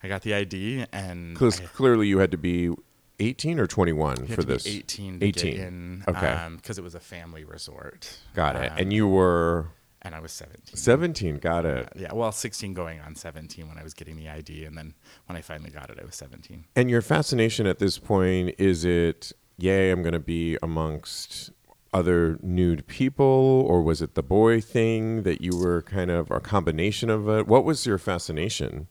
I 0.00 0.06
got 0.06 0.22
the 0.22 0.34
ID, 0.34 0.86
and 0.92 1.34
Because 1.34 1.60
I 1.60 1.64
clearly 1.64 2.06
you 2.06 2.18
had 2.18 2.30
to 2.30 2.36
be 2.38 2.70
18 3.18 3.58
or 3.58 3.66
21 3.66 4.26
had 4.26 4.36
for 4.36 4.42
this. 4.42 4.66
18 4.66 5.20
to 5.20 5.26
18. 5.26 5.50
get 5.56 5.66
in, 5.66 6.04
Okay. 6.08 6.48
because 6.56 6.78
it 6.78 6.82
was 6.84 6.94
a 6.94 7.00
family 7.00 7.44
resort. 7.44 8.18
Got 8.34 8.56
it. 8.56 8.72
Um, 8.72 8.78
and 8.78 8.92
you 8.92 9.08
were 9.08 9.68
and 10.06 10.14
I 10.14 10.20
was 10.20 10.30
17. 10.32 10.76
17. 10.76 11.38
Got 11.38 11.66
it. 11.66 11.88
Yeah, 11.96 12.12
well, 12.12 12.30
16 12.30 12.74
going 12.74 13.00
on 13.00 13.16
17 13.16 13.66
when 13.68 13.76
I 13.76 13.82
was 13.82 13.92
getting 13.92 14.16
the 14.16 14.28
ID, 14.28 14.64
and 14.64 14.78
then 14.78 14.94
when 15.26 15.36
I 15.36 15.40
finally 15.40 15.70
got 15.70 15.90
it, 15.90 15.98
I 16.00 16.04
was 16.04 16.14
17. 16.14 16.64
And 16.76 16.88
your 16.88 17.02
fascination 17.02 17.66
at 17.66 17.80
this 17.80 17.98
point 17.98 18.54
is 18.56 18.84
it, 18.84 19.32
yay, 19.58 19.90
I'm 19.90 20.02
going 20.02 20.12
to 20.12 20.20
be 20.20 20.58
amongst 20.62 21.50
other 21.92 22.38
nude 22.40 22.86
people, 22.86 23.24
or 23.66 23.82
was 23.82 24.00
it 24.00 24.14
the 24.14 24.22
boy 24.22 24.60
thing 24.60 25.24
that 25.24 25.40
you 25.40 25.56
were 25.56 25.82
kind 25.82 26.10
of 26.10 26.30
a 26.30 26.38
combination 26.40 27.10
of 27.10 27.28
it? 27.28 27.48
What 27.48 27.64
was 27.64 27.84
your 27.84 27.98
fascination? 27.98 28.86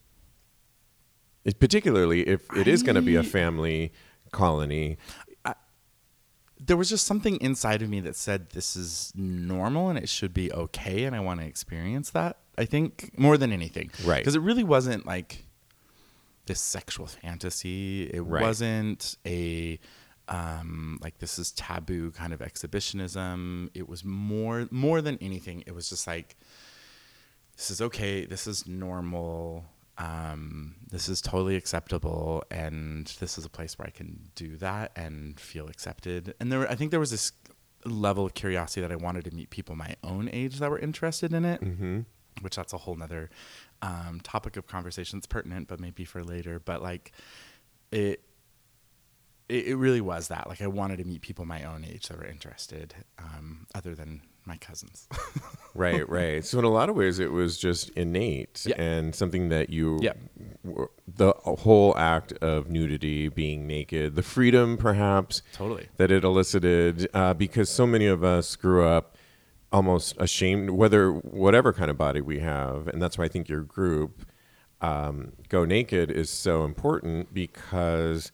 It, 1.45 1.59
particularly 1.59 2.27
if 2.27 2.51
it 2.57 2.67
is 2.67 2.83
going 2.83 2.95
to 2.95 3.01
be 3.01 3.15
a 3.15 3.23
family 3.23 3.93
colony. 4.35 4.97
there 6.67 6.77
was 6.77 6.89
just 6.89 7.05
something 7.05 7.35
inside 7.41 7.81
of 7.81 7.89
me 7.89 7.99
that 7.99 8.15
said 8.15 8.49
this 8.51 8.75
is 8.77 9.11
normal 9.15 9.89
and 9.89 9.99
it 9.99 10.07
should 10.07 10.33
be 10.33 10.51
okay 10.53 11.03
and 11.03 11.13
I 11.15 11.19
want 11.19 11.41
to 11.41 11.45
experience 11.45 12.11
that. 12.11 12.37
I 12.57 12.65
think 12.65 13.11
more 13.17 13.37
than 13.37 13.51
anything. 13.51 13.91
Right. 14.05 14.19
Because 14.19 14.35
it 14.35 14.41
really 14.49 14.63
wasn't 14.63 15.05
like 15.05 15.45
this 16.45 16.61
sexual 16.61 17.07
fantasy. 17.07 18.03
It 18.03 18.21
Right. 18.21 18.41
wasn't 18.41 19.17
a 19.25 19.79
um 20.27 20.97
like 21.01 21.19
this 21.19 21.37
is 21.37 21.51
taboo 21.51 22.11
kind 22.11 22.31
of 22.33 22.41
exhibitionism. 22.41 23.69
It 23.73 23.87
was 23.89 24.03
more 24.05 24.67
more 24.71 25.01
than 25.01 25.17
anything 25.21 25.61
it 25.67 25.73
was 25.75 25.89
just 25.89 26.07
like 26.07 26.37
this 27.57 27.69
is 27.69 27.81
okay, 27.81 28.25
this 28.25 28.47
is 28.47 28.65
normal. 28.65 29.65
Um, 29.97 30.75
this 30.91 31.07
is 31.07 31.21
totally 31.21 31.55
acceptable, 31.55 32.43
and 32.51 33.07
this 33.19 33.37
is 33.37 33.45
a 33.45 33.49
place 33.49 33.79
where 33.79 33.87
I 33.87 33.91
can 33.91 34.29
do 34.35 34.57
that 34.57 34.91
and 34.95 35.39
feel 35.39 35.67
accepted. 35.67 36.33
And 36.39 36.51
there, 36.51 36.69
I 36.69 36.75
think 36.75 36.91
there 36.91 36.99
was 36.99 37.11
this 37.11 37.31
level 37.85 38.25
of 38.25 38.33
curiosity 38.33 38.81
that 38.81 38.91
I 38.91 38.97
wanted 38.97 39.25
to 39.25 39.31
meet 39.31 39.51
people 39.51 39.75
my 39.75 39.95
own 40.03 40.29
age 40.33 40.59
that 40.59 40.69
were 40.69 40.79
interested 40.79 41.33
in 41.33 41.45
it, 41.45 41.61
mm-hmm. 41.61 41.99
which 42.41 42.57
that's 42.57 42.73
a 42.73 42.77
whole 42.77 42.95
nother 42.95 43.29
um, 43.81 44.19
topic 44.23 44.57
of 44.57 44.67
conversation. 44.67 45.17
It's 45.17 45.27
pertinent, 45.27 45.67
but 45.67 45.79
maybe 45.79 46.03
for 46.03 46.23
later. 46.23 46.59
But 46.59 46.81
like, 46.81 47.13
it, 47.91 48.21
it, 49.47 49.67
it 49.67 49.75
really 49.75 50.01
was 50.01 50.27
that. 50.27 50.49
Like, 50.49 50.61
I 50.61 50.67
wanted 50.67 50.97
to 50.97 51.05
meet 51.05 51.21
people 51.21 51.45
my 51.45 51.63
own 51.63 51.85
age 51.85 52.07
that 52.07 52.17
were 52.17 52.25
interested, 52.25 52.95
um, 53.17 53.67
other 53.73 53.95
than 53.95 54.23
my 54.45 54.57
cousins. 54.57 55.07
Right, 55.77 56.07
right. 56.07 56.45
So 56.45 56.57
in 56.57 56.63
a 56.63 56.69
lot 56.69 56.87
of 56.87 56.95
ways, 56.95 57.19
it 57.19 57.33
was 57.33 57.57
just 57.57 57.89
innate 57.97 58.65
Yeah. 58.65 58.81
and 58.81 59.13
something 59.13 59.49
that 59.49 59.69
you, 59.69 59.99
Yeah. 60.01 60.13
the 61.05 61.33
whole 61.43 61.97
act 61.97 62.31
of 62.41 62.69
nudity, 62.69 63.27
being 63.27 63.67
naked, 63.67 64.15
the 64.15 64.23
freedom 64.23 64.77
perhaps 64.77 65.41
Totally. 65.51 65.89
that 65.97 66.11
it 66.11 66.23
elicited, 66.23 67.09
uh, 67.13 67.33
because 67.33 67.69
so 67.69 67.85
many 67.85 68.05
of 68.07 68.23
us 68.23 68.55
grew 68.55 68.85
up 68.87 69.17
almost 69.73 70.15
ashamed, 70.17 70.69
whether 70.69 71.11
whatever 71.11 71.73
kind 71.73 71.91
of 71.91 71.97
body 71.97 72.21
we 72.21 72.39
have, 72.39 72.87
and 72.87 73.01
that's 73.01 73.17
why 73.17 73.25
I 73.25 73.27
think 73.27 73.49
your 73.49 73.63
group, 73.63 74.25
um, 74.79 75.33
Go 75.49 75.65
Naked, 75.65 76.09
is 76.09 76.29
so 76.29 76.63
important 76.63 77.33
because 77.33 78.31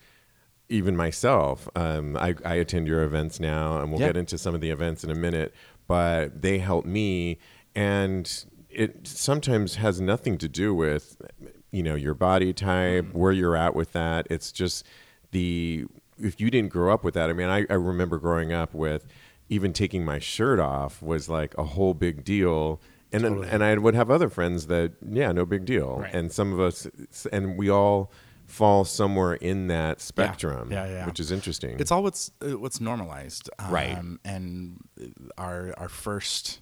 even 0.69 0.95
myself, 0.95 1.67
um, 1.75 2.15
I, 2.15 2.33
I 2.45 2.53
attend 2.55 2.87
your 2.87 3.01
events 3.03 3.39
now, 3.41 3.81
and 3.81 3.91
we'll 3.91 3.99
Yeah. 3.99 4.07
get 4.09 4.17
into 4.17 4.37
some 4.37 4.53
of 4.55 4.61
the 4.61 4.69
events 4.69 5.03
in 5.03 5.09
a 5.09 5.15
minute, 5.15 5.53
but 5.91 6.41
they 6.41 6.59
help 6.59 6.85
me, 6.85 7.37
and 7.75 8.45
it 8.69 9.05
sometimes 9.05 9.75
has 9.75 9.99
nothing 9.99 10.37
to 10.37 10.47
do 10.47 10.73
with, 10.73 11.21
you 11.69 11.83
know, 11.83 11.95
your 11.95 12.13
body 12.13 12.53
type, 12.53 13.03
mm-hmm. 13.03 13.19
where 13.19 13.33
you're 13.33 13.57
at 13.57 13.75
with 13.75 13.91
that. 13.91 14.25
It's 14.29 14.53
just 14.53 14.85
the 15.31 15.83
if 16.17 16.39
you 16.39 16.49
didn't 16.49 16.69
grow 16.69 16.93
up 16.93 17.03
with 17.03 17.13
that. 17.15 17.29
I 17.29 17.33
mean, 17.33 17.49
I, 17.49 17.65
I 17.69 17.73
remember 17.73 18.19
growing 18.19 18.53
up 18.53 18.73
with 18.73 19.05
even 19.49 19.73
taking 19.73 20.05
my 20.05 20.17
shirt 20.17 20.61
off 20.61 21.01
was 21.01 21.27
like 21.27 21.53
a 21.57 21.65
whole 21.65 21.93
big 21.93 22.23
deal. 22.23 22.79
And 23.11 23.25
and 23.25 23.61
I 23.61 23.75
would 23.75 23.93
have 23.93 24.09
other 24.09 24.29
friends 24.29 24.67
that 24.67 24.93
yeah, 25.05 25.33
no 25.33 25.45
big 25.45 25.65
deal. 25.65 25.97
Right. 25.97 26.13
And 26.13 26.31
some 26.31 26.53
of 26.53 26.61
us 26.61 26.87
and 27.33 27.57
we 27.57 27.69
all 27.69 28.13
fall 28.51 28.83
somewhere 28.85 29.33
in 29.35 29.67
that 29.67 30.01
spectrum, 30.01 30.71
Yeah, 30.71 30.85
yeah. 30.87 31.05
which 31.05 31.19
is 31.19 31.31
interesting. 31.31 31.79
It's 31.79 31.91
all 31.91 32.03
what's 32.03 32.31
uh, 32.41 32.57
what's 32.59 32.79
normalized, 32.81 33.49
um, 33.59 33.71
Right. 33.71 33.97
And 34.25 34.83
our 35.37 35.73
our 35.77 35.89
first 35.89 36.59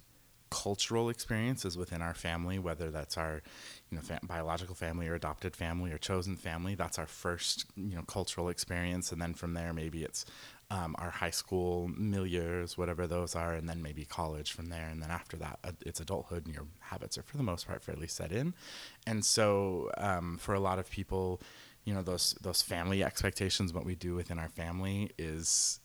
cultural 0.52 1.10
experiences 1.10 1.78
within 1.78 2.02
our 2.02 2.14
family, 2.14 2.58
whether 2.58 2.90
that's 2.92 3.18
our 3.18 3.42
you 3.90 3.96
know 3.98 4.02
fa- 4.02 4.20
biological 4.24 4.76
family 4.76 5.08
or 5.08 5.16
adopted 5.16 5.56
family 5.56 5.92
or 5.92 5.98
chosen 5.98 6.36
family, 6.36 6.76
that's 6.76 6.98
our 7.00 7.08
first 7.08 7.66
you 7.76 7.96
know 7.96 8.04
cultural 8.04 8.50
experience, 8.50 9.12
and 9.12 9.22
then 9.22 9.34
from 9.34 9.54
there 9.54 9.74
maybe 9.74 10.04
it's 10.04 10.26
um, 10.72 10.96
our 11.00 11.10
high 11.10 11.32
school 11.32 11.90
milieus, 11.90 12.78
whatever 12.78 13.08
those 13.08 13.36
are, 13.36 13.54
and 13.54 13.68
then 13.68 13.82
maybe 13.82 14.06
college 14.06 14.52
from 14.52 14.68
there, 14.70 14.88
and 14.90 15.02
then 15.02 15.10
after 15.12 15.38
that 15.38 15.58
uh, 15.64 15.72
it's 15.86 16.00
adulthood, 16.00 16.46
and 16.46 16.54
your 16.54 16.66
habits 16.80 17.18
are 17.18 17.24
for 17.24 17.38
the 17.38 17.44
most 17.44 17.68
part 17.68 17.82
fairly 17.84 18.08
set 18.08 18.32
in, 18.32 18.54
and 19.08 19.26
so 19.26 19.90
um, 19.98 20.38
for 20.38 20.54
a 20.54 20.60
lot 20.60 20.78
of 20.80 20.90
people. 20.92 21.42
You 21.90 21.96
know 21.96 22.04
those 22.04 22.36
those 22.42 22.62
family 22.62 23.04
expectations. 23.04 23.74
What 23.74 23.84
we 23.86 23.96
do 23.96 24.14
within 24.16 24.38
our 24.38 24.50
family 24.50 25.10
is 25.18 25.80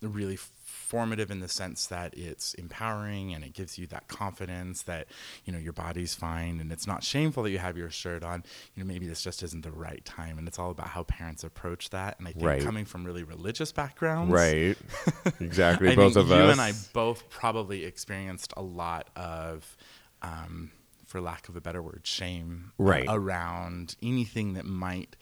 really 0.00 0.36
formative 0.36 1.30
in 1.30 1.40
the 1.40 1.48
sense 1.48 1.86
that 1.86 2.12
it's 2.16 2.52
empowering 2.54 3.32
and 3.34 3.42
it 3.42 3.54
gives 3.54 3.78
you 3.78 3.86
that 3.86 4.06
confidence 4.06 4.82
that 4.82 5.06
you 5.46 5.52
know 5.52 5.58
your 5.58 5.72
body's 5.72 6.14
fine 6.14 6.60
and 6.60 6.70
it's 6.70 6.86
not 6.86 7.02
shameful 7.02 7.42
that 7.42 7.50
you 7.50 7.58
have 7.58 7.76
your 7.76 7.88
shirt 7.90 8.22
on 8.22 8.44
you 8.74 8.82
know 8.82 8.86
maybe 8.86 9.06
this 9.06 9.22
just 9.22 9.42
isn't 9.42 9.62
the 9.62 9.70
right 9.72 10.04
time 10.04 10.36
and 10.36 10.46
it's 10.46 10.58
all 10.58 10.70
about 10.70 10.88
how 10.88 11.02
parents 11.04 11.42
approach 11.42 11.88
that 11.90 12.18
and 12.18 12.28
i 12.28 12.32
think 12.32 12.44
Right. 12.44 12.62
coming 12.62 12.84
from 12.84 13.04
really 13.04 13.22
religious 13.24 13.72
backgrounds 13.72 14.30
right. 14.30 14.76
Exactly. 15.40 15.96
Both 15.96 16.16
of 16.16 16.28
you 16.28 16.34
us. 16.34 16.52
and 16.52 16.60
I 16.60 16.72
both 16.92 17.28
probably 17.30 17.84
experienced 17.86 18.52
a 18.56 18.62
lot 18.62 19.08
of, 19.16 19.76
um, 20.20 20.70
for 21.14 21.20
lack 21.20 21.48
of 21.48 21.54
a 21.54 21.60
better 21.60 21.80
word, 21.80 22.00
shame 22.02 22.72
Right. 22.76 23.06
around 23.08 23.94
anything 24.02 24.54
that 24.54 24.64
might 24.66 25.14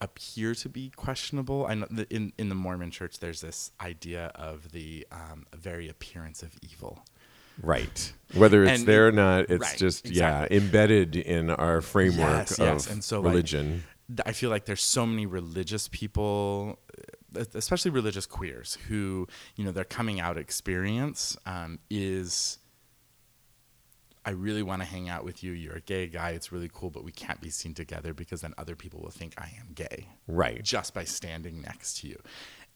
appear 0.00 0.54
to 0.54 0.68
be 0.68 0.90
questionable. 0.90 1.66
I 1.68 1.74
know 1.74 1.88
that 1.90 2.12
in 2.12 2.32
in 2.38 2.50
the 2.50 2.54
Mormon 2.54 2.92
Church, 2.92 3.18
there's 3.18 3.40
this 3.40 3.72
idea 3.80 4.26
of 4.36 4.70
the 4.70 5.04
um, 5.10 5.44
very 5.52 5.88
appearance 5.88 6.44
of 6.44 6.52
evil. 6.62 7.04
Right. 7.60 8.12
Whether 8.32 8.62
it's 8.62 8.78
And- 8.78 8.88
there 8.88 9.08
or 9.08 9.12
not, 9.12 9.50
it's 9.50 9.60
right, 9.60 9.76
just 9.76 10.06
exactly. 10.06 10.56
yeah, 10.56 10.62
embedded 10.62 11.16
in 11.16 11.50
our 11.50 11.80
framework 11.80 12.46
Yes, 12.50 12.52
of 12.60 12.66
yes. 12.66 12.90
And 12.92 13.02
so, 13.02 13.20
religion. 13.20 13.82
th- 14.06 14.20
I 14.24 14.30
feel 14.32 14.50
like 14.50 14.66
there's 14.66 14.82
so 14.84 15.04
many 15.04 15.26
religious 15.26 15.88
people, 15.88 16.78
especially 17.54 17.90
religious 17.90 18.26
queers 18.26 18.78
who 18.86 19.26
you 19.56 19.64
know 19.64 19.72
their 19.72 19.84
coming 19.98 20.20
out 20.20 20.38
experience 20.38 21.36
um, 21.44 21.80
is 21.90 22.58
I 24.26 24.30
really 24.30 24.62
want 24.62 24.82
to 24.82 24.86
hang 24.88 25.08
out 25.08 25.24
with 25.24 25.42
you. 25.42 25.52
You're 25.52 25.76
a 25.76 25.80
gay 25.80 26.06
guy. 26.06 26.30
It's 26.30 26.50
really 26.52 26.70
cool, 26.72 26.90
but 26.90 27.04
we 27.04 27.12
can't 27.12 27.40
be 27.40 27.50
seen 27.50 27.74
together 27.74 28.14
because 28.14 28.40
then 28.40 28.54
other 28.56 28.74
people 28.74 29.00
will 29.00 29.10
think 29.10 29.34
I 29.38 29.52
am 29.60 29.72
gay. 29.74 30.08
Right. 30.26 30.62
Just 30.62 30.94
by 30.94 31.04
standing 31.04 31.60
next 31.60 31.98
to 32.00 32.08
you. 32.08 32.18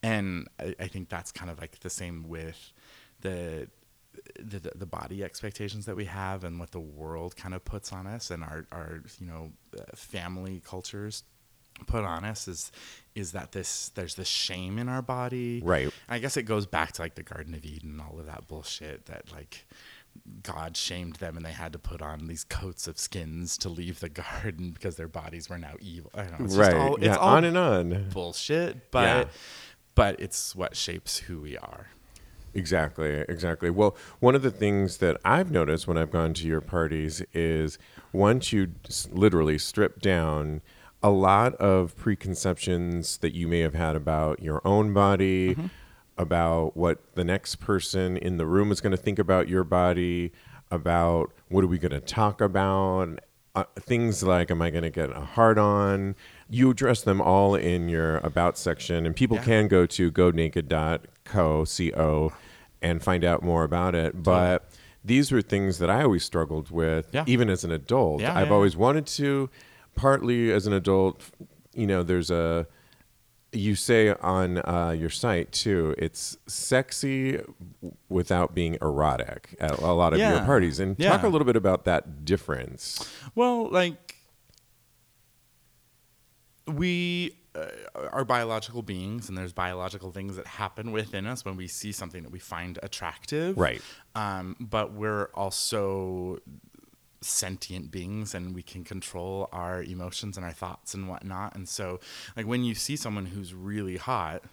And 0.02 0.49
I, 0.61 0.75
I 0.78 0.87
think 0.88 1.09
that's 1.09 1.33
kind 1.33 1.50
of 1.50 1.59
like 1.61 1.81
the 1.81 1.90
same 1.90 2.28
with 2.28 2.73
the, 3.21 3.69
the 4.38 4.73
the 4.75 4.87
body 4.87 5.23
expectations 5.25 5.87
that 5.87 5.97
we 5.97 6.05
have 6.07 6.45
and 6.45 6.59
what 6.59 6.73
the 6.73 6.81
world 6.81 7.37
kind 7.37 7.55
of 7.55 7.64
puts 7.64 7.93
on 7.93 8.07
us 8.07 8.31
and 8.31 8.43
our 8.43 8.67
our 8.73 9.02
you 9.21 9.26
know 9.26 9.52
uh, 9.78 9.83
family 9.95 10.61
cultures 10.64 11.23
put 11.87 12.02
on 12.05 12.25
us 12.25 12.49
is 12.49 12.73
is 13.14 13.31
that 13.33 13.52
this 13.52 13.90
there's 13.90 14.17
this 14.17 14.26
shame 14.26 14.76
in 14.78 14.88
our 14.88 15.02
body 15.02 15.61
Right. 15.64 15.93
i 16.09 16.19
guess 16.19 16.37
it 16.37 16.43
goes 16.45 16.67
back 16.67 16.93
to 16.93 17.02
like 17.02 17.14
the 17.14 17.23
garden 17.23 17.55
of 17.55 17.64
eden 17.64 17.90
and 17.93 18.00
all 18.00 18.19
of 18.19 18.26
that 18.26 18.49
bullshit 18.49 19.07
that 19.07 19.31
like 19.31 19.64
god 20.43 20.77
shamed 20.77 21.17
them 21.17 21.37
and 21.37 21.45
they 21.45 21.53
had 21.53 21.73
to 21.73 21.79
put 21.79 22.03
on 22.03 22.27
these 22.27 22.45
coats 22.45 22.87
of 22.87 22.99
skins 22.99 23.57
to 23.59 23.69
leave 23.69 24.01
the 24.01 24.09
garden 24.43 24.71
because 24.71 24.97
their 24.97 25.09
bodies 25.09 25.49
were 25.49 25.59
now 25.59 25.75
evil 25.81 26.11
I 26.15 26.23
don't 26.25 26.39
know, 26.39 26.45
it's 26.45 26.57
just 26.57 26.73
right. 26.73 26.81
all, 26.81 26.95
it's 26.97 27.05
yeah. 27.05 27.17
all 27.17 27.37
on 27.37 27.45
and 27.45 27.57
on. 27.57 28.09
bullshit 28.13 28.91
but 28.91 29.03
Yeah. 29.03 29.25
but 29.95 30.21
it's 30.21 30.55
what 30.55 30.77
shapes 30.77 31.19
who 31.19 31.41
we 31.41 31.57
are 31.57 31.89
Exactly, 32.55 33.25
exactly. 33.29 33.71
Well, 33.71 33.97
one 34.21 34.35
of 34.35 34.43
the 34.43 34.51
things 34.51 34.99
that 34.99 35.19
I've 35.25 35.51
noticed 35.51 35.87
when 35.87 35.99
I've 35.99 36.11
gone 36.11 36.35
to 36.35 36.47
your 36.47 36.61
parties 36.61 37.23
is 37.33 37.79
once 38.13 38.53
you 38.53 38.73
literally 39.11 39.59
strip 39.59 40.01
down 40.01 40.63
a 41.03 41.11
lot 41.11 41.55
of 41.57 41.97
preconceptions 41.97 43.19
that 43.19 43.35
you 43.35 43.47
may 43.47 43.61
have 43.61 43.75
had 43.75 43.95
about 43.95 44.43
your 44.43 44.61
own 44.65 44.93
body, 44.93 45.55
mm-hmm. 45.55 45.67
About 46.19 46.77
what 46.77 46.99
the 47.15 47.25
next 47.25 47.57
person 47.57 48.17
in 48.17 48.37
the 48.37 48.47
room 48.47 48.71
is 48.73 48.81
going 48.81 48.91
to 48.91 48.97
think 48.97 49.19
about 49.19 49.49
your 49.49 49.65
body, 49.65 50.33
about 50.71 51.33
what 51.49 51.65
are 51.65 51.69
we 51.69 51.79
going 51.79 51.93
to 51.93 52.01
talk 52.01 52.41
about, 52.41 53.19
uh, 53.55 53.65
things 53.81 54.23
like 54.23 54.51
am 54.51 54.61
I 54.61 54.71
going 54.71 54.83
to 54.83 54.91
get 54.91 55.11
a 55.17 55.21
hard 55.21 55.59
on? 55.59 56.15
You 56.51 56.71
address 56.71 57.03
them 57.03 57.21
all 57.21 57.55
in 57.55 57.89
your 57.89 58.19
about 58.19 58.59
section, 58.59 59.07
and 59.07 59.15
people 59.17 59.37
Yeah. 59.39 59.45
can 59.45 59.69
go 59.69 59.87
to 59.87 60.11
gonaked.co 60.13 61.07
co 61.25 62.33
and 62.81 63.03
find 63.03 63.25
out 63.25 63.43
more 63.43 63.65
about 63.65 63.95
it. 63.95 64.23
But 64.23 64.69
these 65.05 65.31
were 65.33 65.43
things 65.43 65.79
that 65.79 65.91
I 65.91 66.03
always 66.03 66.25
struggled 66.25 66.71
with, 66.71 67.09
Yeah. 67.13 67.25
even 67.27 67.51
as 67.51 67.65
an 67.65 67.71
adult. 67.73 68.21
Yeah, 68.21 68.37
I've 68.39 68.53
always 68.53 68.77
wanted 68.77 69.07
to, 69.07 69.51
partly 69.95 70.53
as 70.53 70.67
an 70.67 70.73
adult. 70.73 71.23
You 71.75 71.87
know, 71.87 72.03
there's 72.03 72.31
a 72.31 72.67
you 73.52 73.75
say 73.75 74.11
on 74.11 74.59
uh, 74.59 74.95
your 74.99 75.11
site 75.11 75.52
too. 75.52 75.95
It's 75.99 76.37
sexy 76.47 77.40
without 78.09 78.55
being 78.55 78.76
erotic 78.83 79.57
at 79.61 79.78
a 79.78 79.93
lot 79.93 80.12
of 80.12 80.19
your 80.19 80.40
parties, 80.40 80.81
and 80.81 80.99
talk 80.99 81.23
a 81.23 81.28
little 81.28 81.47
bit 81.47 81.57
about 81.57 81.85
that 81.85 82.25
difference. 82.25 83.09
Well, 83.35 83.71
like 83.71 84.17
we 86.67 87.38
uh, 87.55 87.67
are 88.12 88.25
biological 88.25 88.83
beings, 88.83 89.28
and 89.28 89.38
there's 89.38 89.52
biological 89.52 90.12
things 90.12 90.37
that 90.37 90.47
happen 90.47 90.93
within 90.93 91.26
us 91.26 91.45
when 91.45 91.57
we 91.57 91.67
see 91.67 91.93
something 91.93 92.23
that 92.23 92.33
we 92.33 92.38
find 92.38 92.78
attractive. 92.83 93.57
Right. 93.57 93.81
Um, 94.14 94.57
but 94.61 94.93
we're 94.93 95.31
also 95.35 96.38
sentient 97.21 97.91
beings 97.91 98.35
and 98.35 98.55
we 98.55 98.63
can 98.63 98.85
control 98.85 99.49
our 99.53 99.83
emotions 99.83 100.37
and 100.37 100.45
our 100.45 100.53
thoughts 100.53 100.95
and 100.95 101.09
whatnot. 101.09 101.55
And 101.55 101.69
so, 101.69 102.01
like, 102.37 102.47
when 102.47 102.65
you 102.65 102.75
see 102.75 102.97
someone 102.97 103.27
who's 103.27 103.55
really 103.55 103.97
hot, 103.97 104.45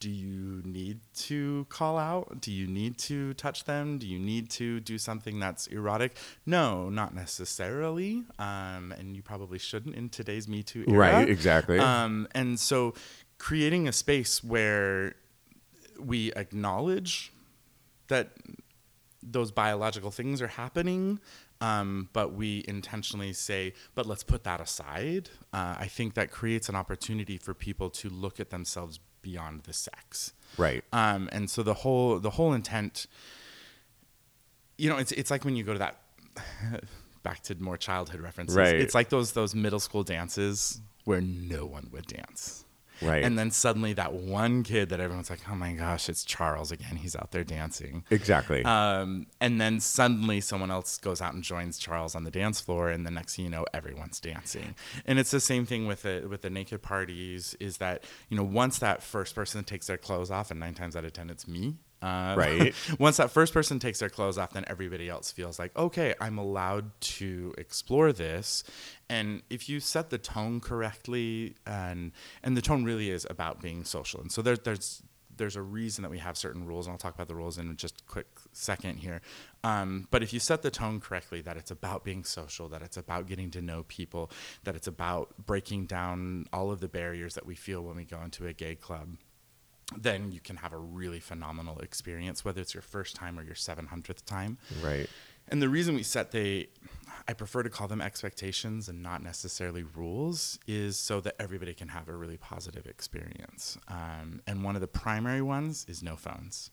do 0.00 0.10
you 0.10 0.60
need 0.64 1.00
to 1.14 1.66
call 1.70 1.98
out? 1.98 2.40
Do 2.40 2.52
you 2.52 2.66
need 2.66 2.98
to 2.98 3.32
touch 3.34 3.64
them? 3.64 3.96
Do 3.96 4.06
you 4.06 4.18
need 4.18 4.50
to 4.50 4.80
do 4.80 4.98
something 4.98 5.38
that's 5.38 5.66
erotic? 5.68 6.16
No, 6.44 6.90
not 6.90 7.14
necessarily. 7.14 8.24
Um, 8.38 8.92
and 8.98 9.16
you 9.16 9.22
probably 9.22 9.58
shouldn't 9.58 9.94
in 9.94 10.10
today's 10.10 10.46
Me 10.46 10.62
Too 10.62 10.84
era. 10.86 10.98
Right, 10.98 11.28
exactly. 11.28 11.78
Um, 11.78 12.28
and 12.34 12.60
so, 12.60 12.92
creating 13.38 13.88
a 13.88 13.92
space 13.92 14.44
where 14.44 15.14
we 15.98 16.32
acknowledge 16.32 17.32
that 18.08 18.32
those 19.24 19.50
biological 19.50 20.10
things 20.10 20.42
are 20.42 20.48
happening, 20.48 21.18
um, 21.60 22.08
but 22.12 22.34
we 22.34 22.64
intentionally 22.68 23.32
say, 23.32 23.72
but 23.94 24.06
let's 24.06 24.22
put 24.22 24.44
that 24.44 24.60
aside. 24.60 25.30
Uh, 25.52 25.76
I 25.78 25.86
think 25.86 26.14
that 26.14 26.30
creates 26.30 26.68
an 26.68 26.76
opportunity 26.76 27.38
for 27.38 27.54
people 27.54 27.90
to 27.90 28.10
look 28.10 28.38
at 28.38 28.50
themselves 28.50 29.00
beyond 29.22 29.62
the 29.62 29.72
sex. 29.72 30.32
Right. 30.58 30.84
Um, 30.92 31.28
and 31.32 31.48
so 31.48 31.62
the 31.62 31.74
whole 31.74 32.18
the 32.20 32.30
whole 32.30 32.52
intent, 32.52 33.06
you 34.78 34.90
know, 34.90 34.98
it's 34.98 35.12
it's 35.12 35.30
like 35.30 35.44
when 35.44 35.56
you 35.56 35.64
go 35.64 35.72
to 35.72 35.78
that 35.78 36.00
back 37.22 37.42
to 37.44 37.54
more 37.56 37.76
childhood 37.76 38.20
references. 38.20 38.56
Right. 38.56 38.74
It's 38.74 38.94
like 38.94 39.08
those 39.08 39.32
those 39.32 39.54
middle 39.54 39.80
school 39.80 40.02
dances 40.04 40.80
where 41.04 41.20
no 41.20 41.66
one 41.66 41.88
would 41.92 42.06
dance. 42.06 42.63
Right. 43.02 43.24
And 43.24 43.38
then 43.38 43.50
suddenly 43.50 43.92
that 43.94 44.12
one 44.12 44.62
kid 44.62 44.88
that 44.90 45.00
everyone's 45.00 45.30
like, 45.30 45.40
oh 45.50 45.54
my 45.54 45.72
gosh, 45.72 46.08
it's 46.08 46.24
Charles 46.24 46.70
again. 46.70 46.96
He's 46.96 47.16
out 47.16 47.30
there 47.32 47.44
dancing. 47.44 48.04
exactly. 48.10 48.64
Um, 48.64 49.26
and 49.40 49.60
then 49.60 49.80
suddenly 49.80 50.40
someone 50.40 50.70
else 50.70 50.98
goes 50.98 51.20
out 51.20 51.34
and 51.34 51.42
joins 51.42 51.78
Charles 51.78 52.14
on 52.14 52.24
the 52.24 52.30
dance 52.30 52.60
floor, 52.60 52.88
and 52.90 53.06
the 53.06 53.10
next 53.10 53.36
thing 53.36 53.46
you 53.46 53.50
know, 53.50 53.64
everyone's 53.74 54.20
dancing. 54.20 54.74
And 55.06 55.18
it's 55.18 55.30
the 55.30 55.40
same 55.40 55.66
thing 55.66 55.86
with 55.86 56.02
the 56.02 56.26
with 56.28 56.42
the 56.42 56.50
naked 56.50 56.82
parties. 56.82 57.56
Is 57.60 57.78
that 57.78 58.04
you 58.28 58.36
know 58.36 58.44
once 58.44 58.78
that 58.78 59.02
first 59.02 59.34
person 59.34 59.62
takes 59.64 59.86
their 59.86 59.98
clothes 59.98 60.30
off, 60.30 60.50
and 60.50 60.60
nine 60.60 60.74
times 60.74 60.96
out 60.96 61.04
of 61.04 61.12
ten 61.12 61.30
it's 61.30 61.46
me. 61.48 61.76
Uh, 62.04 62.34
Right. 62.36 62.74
once 62.98 63.16
that 63.16 63.30
first 63.30 63.54
person 63.54 63.78
takes 63.78 63.98
their 63.98 64.10
clothes 64.10 64.36
off, 64.36 64.52
then 64.52 64.64
everybody 64.66 65.08
else 65.08 65.32
feels 65.32 65.58
like, 65.58 65.76
okay, 65.76 66.14
I'm 66.20 66.38
allowed 66.38 66.90
to 67.00 67.54
explore 67.56 68.12
this. 68.12 68.62
And 69.08 69.42
if 69.48 69.68
you 69.68 69.80
set 69.80 70.10
the 70.10 70.18
tone 70.18 70.60
correctly, 70.60 71.56
and 71.66 72.12
and 72.42 72.56
the 72.56 72.62
tone 72.62 72.84
really 72.84 73.10
is 73.10 73.26
about 73.30 73.62
being 73.62 73.84
social, 73.84 74.20
and 74.20 74.30
so 74.30 74.42
there, 74.42 74.56
there's 74.56 75.02
there's 75.36 75.56
a 75.56 75.62
reason 75.62 76.02
that 76.02 76.10
we 76.10 76.18
have 76.18 76.36
certain 76.36 76.66
rules, 76.66 76.86
and 76.86 76.92
I'll 76.92 76.98
talk 76.98 77.14
about 77.14 77.28
the 77.28 77.34
rules 77.34 77.58
in 77.58 77.76
just 77.76 78.00
a 78.00 78.04
quick 78.04 78.26
second 78.52 78.98
here. 78.98 79.20
Um, 79.62 80.06
but 80.10 80.22
if 80.22 80.32
you 80.32 80.38
set 80.40 80.62
the 80.62 80.70
tone 80.70 81.00
correctly, 81.00 81.40
that 81.42 81.56
it's 81.56 81.70
about 81.70 82.04
being 82.04 82.24
social, 82.24 82.68
that 82.68 82.82
it's 82.82 82.96
about 82.96 83.26
getting 83.26 83.50
to 83.52 83.62
know 83.62 83.84
people, 83.88 84.30
that 84.64 84.76
it's 84.76 84.86
about 84.86 85.34
breaking 85.44 85.86
down 85.86 86.46
all 86.52 86.70
of 86.70 86.80
the 86.80 86.88
barriers 86.88 87.34
that 87.34 87.46
we 87.46 87.54
feel 87.54 87.82
when 87.82 87.96
we 87.96 88.04
go 88.04 88.20
into 88.22 88.46
a 88.46 88.52
gay 88.52 88.74
club, 88.74 89.16
then 90.00 90.32
you 90.32 90.40
can 90.40 90.56
have 90.56 90.72
a 90.72 90.78
really 90.78 91.20
phenomenal 91.20 91.78
experience, 91.80 92.44
whether 92.44 92.60
it's 92.60 92.74
your 92.74 92.82
first 92.82 93.16
time 93.16 93.38
or 93.38 93.42
your 93.42 93.54
700th 93.54 94.24
time. 94.24 94.58
right. 94.82 95.08
And 95.48 95.60
the 95.60 95.68
reason 95.68 95.94
we 95.94 96.02
set 96.02 96.30
the, 96.30 96.70
I 97.28 97.34
prefer 97.34 97.62
to 97.62 97.68
call 97.68 97.86
them 97.86 98.00
expectations 98.00 98.88
and 98.88 99.02
not 99.02 99.22
necessarily 99.22 99.82
rules, 99.82 100.58
is 100.66 100.98
so 100.98 101.20
that 101.20 101.34
everybody 101.38 101.74
can 101.74 101.88
have 101.88 102.08
a 102.08 102.16
really 102.16 102.38
positive 102.38 102.86
experience. 102.86 103.76
Um, 103.88 104.40
and 104.46 104.64
one 104.64 104.74
of 104.74 104.80
the 104.80 104.88
primary 104.88 105.42
ones 105.42 105.84
is 105.86 106.02
no 106.02 106.16
phones. 106.16 106.70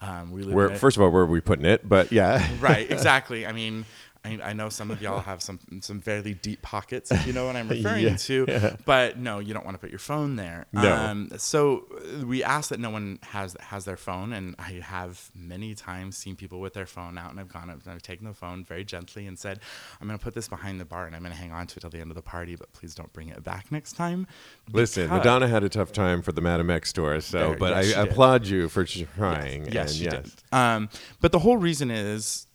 Um, 0.00 0.30
we 0.30 0.42
live 0.42 0.54
Where 0.54 0.66
in 0.68 0.72
a- 0.74 0.78
first 0.78 0.96
of 0.96 1.02
all, 1.02 1.10
where 1.10 1.22
are 1.22 1.26
we 1.26 1.40
putting 1.40 1.64
it? 1.64 1.88
But 1.88 2.12
yeah. 2.12 2.48
right, 2.60 2.88
exactly. 2.90 3.44
I 3.44 3.52
mean, 3.52 3.84
I, 4.24 4.38
I 4.42 4.52
know 4.52 4.68
some 4.68 4.90
of 4.92 5.02
y'all 5.02 5.20
have 5.20 5.42
some 5.42 5.58
some 5.80 6.00
fairly 6.00 6.34
deep 6.34 6.62
pockets, 6.62 7.10
if 7.10 7.26
you 7.26 7.32
know 7.32 7.44
what 7.46 7.56
I'm 7.56 7.68
referring 7.76 8.04
Yeah, 8.04 8.16
to. 8.16 8.78
But 8.84 9.18
no, 9.18 9.40
you 9.40 9.52
don't 9.52 9.64
want 9.64 9.74
to 9.74 9.80
put 9.80 9.90
your 9.90 9.98
phone 9.98 10.36
there. 10.36 10.66
No. 10.72 10.94
Um, 10.94 11.28
so 11.38 11.86
uh, 12.20 12.24
we 12.24 12.44
ask 12.44 12.70
that 12.70 12.78
no 12.78 12.90
one 12.90 13.18
has 13.22 13.56
has 13.60 13.84
their 13.84 13.96
phone, 13.96 14.32
and 14.32 14.54
I 14.60 14.80
have 14.82 15.30
many 15.34 15.74
times 15.74 16.16
seen 16.16 16.36
people 16.36 16.60
with 16.60 16.72
their 16.74 16.86
phone 16.86 17.18
out, 17.18 17.30
and 17.32 17.40
I've 17.40 17.52
gone 17.52 17.68
up 17.68 17.82
and 17.82 17.92
I've 17.92 18.02
taken 18.02 18.26
the 18.26 18.34
phone 18.34 18.64
very 18.64 18.84
gently 18.84 19.26
and 19.26 19.36
said, 19.36 19.58
"I'm 20.00 20.06
going 20.06 20.18
to 20.18 20.22
put 20.24 20.34
this 20.34 20.46
behind 20.48 20.80
the 20.80 20.84
bar, 20.84 21.06
and 21.06 21.16
I'm 21.16 21.22
going 21.22 21.32
to 21.34 21.38
hang 21.38 21.50
on 21.50 21.66
to 21.66 21.76
it 21.78 21.80
till 21.80 21.90
the 21.90 22.00
end 22.00 22.10
of 22.12 22.16
the 22.16 22.22
party, 22.22 22.54
but 22.54 22.72
please 22.72 22.94
don't 22.94 23.12
bring 23.12 23.28
it 23.28 23.42
back 23.42 23.72
next 23.72 23.94
time." 23.94 24.28
Listen, 24.72 25.08
Madonna 25.10 25.48
had 25.48 25.64
a 25.64 25.68
tough 25.68 25.90
time 25.90 26.22
for 26.22 26.30
the 26.30 26.40
Madame 26.40 26.70
X 26.70 26.92
tour, 26.92 27.20
so 27.20 27.38
There- 27.48 27.56
but 27.56 27.84
yes, 27.84 27.96
I 27.96 28.04
did. 28.04 28.12
applaud 28.12 28.46
you 28.46 28.68
for 28.68 28.84
trying. 28.84 29.66
Yes, 29.72 29.90
and 29.90 29.98
she 29.98 30.04
yes. 30.04 30.22
did. 30.22 30.32
Um, 30.52 30.88
but 31.20 31.32
the 31.32 31.40
whole 31.40 31.56
reason 31.56 31.90
is, 31.90 32.46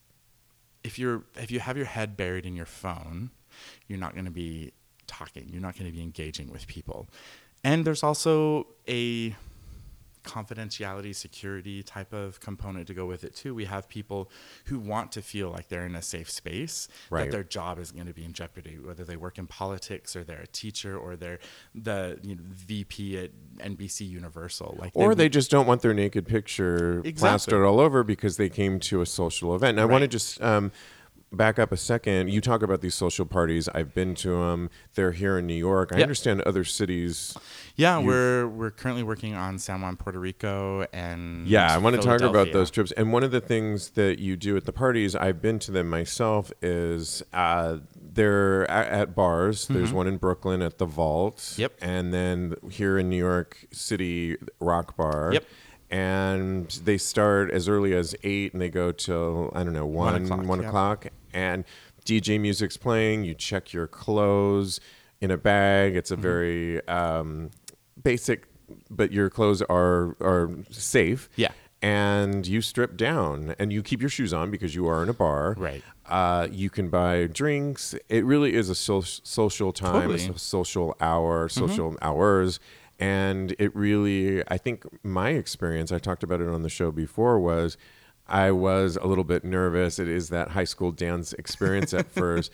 if 0.87 0.97
you're 0.97 1.23
if 1.35 1.51
you 1.51 1.59
have 1.59 1.77
your 1.77 1.85
head 1.85 2.17
buried 2.17 2.45
in 2.45 2.55
your 2.55 2.65
phone, 2.65 3.29
you're 3.87 3.99
not 3.99 4.13
going 4.13 4.25
to 4.25 4.31
be 4.31 4.71
talking. 5.05 5.49
You're 5.51 5.61
not 5.61 5.77
going 5.77 5.91
to 5.91 5.95
be 5.95 6.01
engaging 6.01 6.49
with 6.49 6.65
people. 6.67 7.09
And 7.63 7.85
there's 7.85 8.03
also 8.03 8.67
a 8.87 9.35
confidentiality 10.27 11.13
security 11.15 11.81
type 11.83 12.13
of 12.13 12.39
component 12.39 12.87
to 12.87 12.93
go 12.93 13.05
with 13.05 13.23
it 13.23 13.35
too 13.35 13.53
we 13.55 13.65
have 13.65 13.87
people 13.87 14.29
who 14.65 14.79
want 14.79 15.11
to 15.11 15.21
feel 15.21 15.49
like 15.49 15.67
they're 15.69 15.85
in 15.85 15.95
a 15.95 16.01
safe 16.01 16.29
space 16.29 16.87
Right. 17.09 17.25
that 17.25 17.31
their 17.31 17.43
job 17.43 17.79
is 17.79 17.91
going 17.91 18.07
to 18.07 18.13
be 18.13 18.25
in 18.25 18.33
jeopardy 18.33 18.77
whether 18.83 19.03
they 19.03 19.15
work 19.17 19.37
in 19.37 19.47
politics 19.47 20.15
or 20.15 20.23
they're 20.23 20.41
a 20.41 20.47
teacher 20.47 20.97
or 20.97 21.15
they're 21.15 21.39
the 21.73 22.19
you 22.23 22.35
know, 22.35 22.41
vp 22.53 23.17
at 23.17 23.31
nbc 23.59 24.07
universal 24.07 24.75
like 24.79 24.91
Or 24.93 25.15
they 25.15 25.29
just 25.29 25.49
don't 25.49 25.67
want 25.67 25.81
their 25.81 25.93
naked 25.93 26.27
picture 26.27 26.99
Exactly. 26.99 27.13
plastered 27.13 27.65
all 27.65 27.79
over 27.79 28.03
because 28.03 28.37
they 28.37 28.49
came 28.49 28.79
to 28.81 29.01
a 29.01 29.05
social 29.05 29.55
event. 29.55 29.77
And 29.77 29.81
I 29.81 29.85
want 29.85 30.01
to 30.01 30.07
just 30.07 30.41
um, 30.41 30.71
back 31.31 31.59
up 31.59 31.71
a 31.71 31.77
second. 31.77 32.29
You 32.29 32.39
talk 32.41 32.63
about 32.63 32.81
these 32.81 32.95
social 32.95 33.25
parties. 33.25 33.67
I've 33.69 33.93
been 33.93 34.15
to 34.15 34.29
them. 34.29 34.69
They're 34.95 35.11
here 35.11 35.37
in 35.37 35.45
New 35.47 35.53
York. 35.55 35.91
I 35.93 35.97
Yeah. 35.97 36.03
understand 36.03 36.41
other 36.41 36.63
cities. 36.63 37.35
Yeah, 37.75 37.97
You've- 37.97 38.07
we're 38.07 38.47
we're 38.47 38.71
currently 38.71 39.03
working 39.03 39.35
on 39.35 39.59
San 39.59 39.81
Juan, 39.81 39.97
Puerto 39.97 40.19
Rico, 40.19 40.85
and 40.93 41.47
Yeah, 41.47 41.73
I 41.73 41.77
want 41.77 41.95
to 41.95 42.01
talk 42.01 42.21
about 42.21 42.53
those 42.53 42.71
trips. 42.71 42.91
And 42.93 43.11
one 43.11 43.23
of 43.23 43.31
the 43.31 43.41
things 43.41 43.91
that 43.91 44.19
you 44.19 44.35
do 44.37 44.55
at 44.57 44.65
the 44.65 44.71
parties, 44.73 45.15
I've 45.15 45.41
been 45.41 45.59
to 45.59 45.71
them 45.71 45.89
myself, 45.89 46.51
is 46.61 47.21
uh, 47.33 47.77
they're 48.13 48.69
at, 48.71 48.87
at 48.87 49.15
bars. 49.15 49.67
There's 49.67 49.93
one 49.93 50.07
in 50.07 50.17
Brooklyn 50.17 50.61
at 50.61 50.77
the 50.77 50.85
Vault. 50.85 51.37
Mm-hmm. 51.37 51.61
Yep. 51.61 51.73
And 51.81 52.13
then 52.13 52.55
here 52.71 52.97
in 52.97 53.09
New 53.09 53.17
York 53.17 53.57
City, 53.71 54.37
Rock 54.59 54.95
Bar. 54.97 55.31
Yep. 55.33 55.43
And 55.89 56.67
they 56.83 56.97
start 56.97 57.49
as 57.51 57.69
early 57.69 57.93
as 57.93 58.15
eight, 58.23 58.53
and 58.53 58.61
they 58.61 58.69
go 58.69 58.91
till 58.91 59.51
I 59.55 59.63
don't 59.63 59.73
know 59.73 59.85
one 59.85 60.13
One 60.13 60.23
o'clock, 60.25 60.45
one 60.45 60.61
yeah. 60.61 60.67
o'clock. 60.67 61.07
And 61.33 61.63
DJ 62.05 62.39
music's 62.39 62.77
playing. 62.77 63.23
You 63.23 63.33
check 63.33 63.73
your 63.73 63.87
clothes 63.87 64.79
in 65.21 65.31
a 65.31 65.37
bag. 65.37 65.95
It's 65.95 66.11
a 66.11 66.15
Mm-hmm. 66.15 66.21
very 66.21 66.87
um, 66.87 67.51
basic, 68.03 68.47
but 68.89 69.11
your 69.11 69.29
clothes 69.29 69.61
are 69.63 70.15
are 70.19 70.49
safe 70.71 71.29
Yeah. 71.37 71.51
and 71.81 72.45
you 72.45 72.61
strip 72.61 72.97
down 72.97 73.55
and 73.59 73.71
you 73.71 73.81
keep 73.81 74.01
your 74.01 74.09
shoes 74.09 74.33
on 74.33 74.51
because 74.51 74.75
you 74.75 74.87
are 74.87 75.01
in 75.03 75.09
a 75.09 75.13
bar. 75.13 75.55
Right. 75.57 75.83
Uh, 76.05 76.47
you 76.51 76.69
can 76.69 76.89
buy 76.89 77.27
drinks. 77.27 77.93
It 78.09 78.23
really 78.25 78.53
is 78.55 78.69
a 78.69 78.75
so- 78.75 79.01
social 79.01 79.71
time, 79.73 79.93
Totally. 79.93 80.19
Mm-hmm. 80.19 80.33
a 80.33 80.39
social 80.39 80.95
hour, 81.01 81.47
social 81.49 81.97
hours. 82.01 82.59
And 82.99 83.55
it 83.59 83.75
really, 83.75 84.43
I 84.47 84.57
think 84.57 84.85
my 85.03 85.29
experience, 85.29 85.91
I 85.91 85.99
talked 85.99 86.23
about 86.23 86.41
it 86.41 86.47
on 86.47 86.63
the 86.63 86.69
show 86.69 86.91
before, 86.91 87.39
was 87.39 87.77
I 88.27 88.51
was 88.51 88.97
a 88.97 89.05
little 89.05 89.23
bit 89.23 89.43
nervous. 89.43 89.99
It 89.99 90.07
is 90.07 90.29
that 90.29 90.49
high 90.49 90.63
school 90.63 90.91
dance 90.91 91.33
experience 91.33 91.93
at 91.93 92.11
first. 92.11 92.51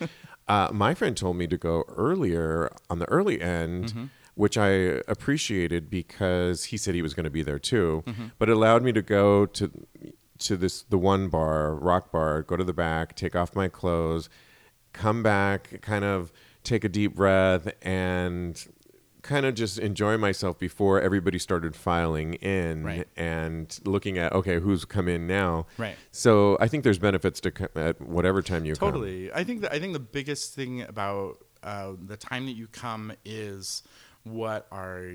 Uh, 0.47 0.69
my 0.73 0.93
friend 0.93 1.15
told 1.15 1.37
me 1.37 1.47
to 1.47 1.57
go 1.57 1.85
earlier 1.87 2.69
on 2.89 2.99
the 2.99 3.05
early 3.09 3.41
end 3.41 3.85
Mm-hmm. 3.85 4.05
which 4.35 4.57
I 4.57 4.67
appreciated 5.07 5.89
because 5.89 6.65
he 6.65 6.77
said 6.77 6.95
he 6.95 7.01
was 7.03 7.13
going 7.13 7.23
to 7.25 7.29
be 7.29 7.43
there 7.43 7.59
too. 7.59 8.03
Mm-hmm. 8.07 8.25
But 8.39 8.49
it 8.49 8.53
allowed 8.57 8.81
me 8.83 8.91
to 8.91 9.01
go 9.01 9.45
to 9.45 9.71
to 10.39 10.57
this 10.57 10.81
the 10.83 10.97
one 10.97 11.29
bar, 11.29 11.73
rock 11.75 12.11
bar, 12.11 12.41
go 12.41 12.57
to 12.57 12.63
the 12.63 12.73
back, 12.73 13.15
take 13.15 13.35
off 13.35 13.55
my 13.55 13.67
clothes, 13.69 14.29
come 14.91 15.23
back, 15.23 15.79
kind 15.81 16.03
of 16.03 16.31
take 16.63 16.83
a 16.83 16.89
deep 16.89 17.15
breath 17.15 17.71
and 17.81 18.67
kind 19.23 19.45
of 19.45 19.55
just 19.55 19.79
enjoy 19.79 20.17
myself 20.17 20.59
before 20.59 21.01
everybody 21.01 21.39
started 21.39 21.75
filing 21.75 22.35
in 22.35 22.83
Right. 22.83 23.07
and 23.15 23.79
looking 23.85 24.17
at 24.17 24.33
okay 24.33 24.59
who's 24.59 24.85
come 24.85 25.07
in 25.07 25.25
now 25.27 25.65
Right. 25.77 25.95
so 26.11 26.57
i 26.59 26.67
think 26.67 26.83
there's 26.83 26.99
benefits 26.99 27.39
to 27.39 27.51
co- 27.51 27.69
at 27.75 27.99
whatever 28.01 28.41
time 28.41 28.65
you 28.65 28.75
come 28.75 28.91
Totally. 28.91 29.31
I 29.33 29.43
think 29.45 29.61
that 29.61 29.71
I 29.73 29.79
think 29.79 29.93
the 29.93 29.99
biggest 29.99 30.53
thing 30.53 30.81
about 30.81 31.37
uh, 31.63 31.93
the 32.05 32.17
time 32.17 32.45
that 32.47 32.51
you 32.57 32.67
come 32.67 33.13
is 33.23 33.81
what 34.23 34.67
are 34.71 35.05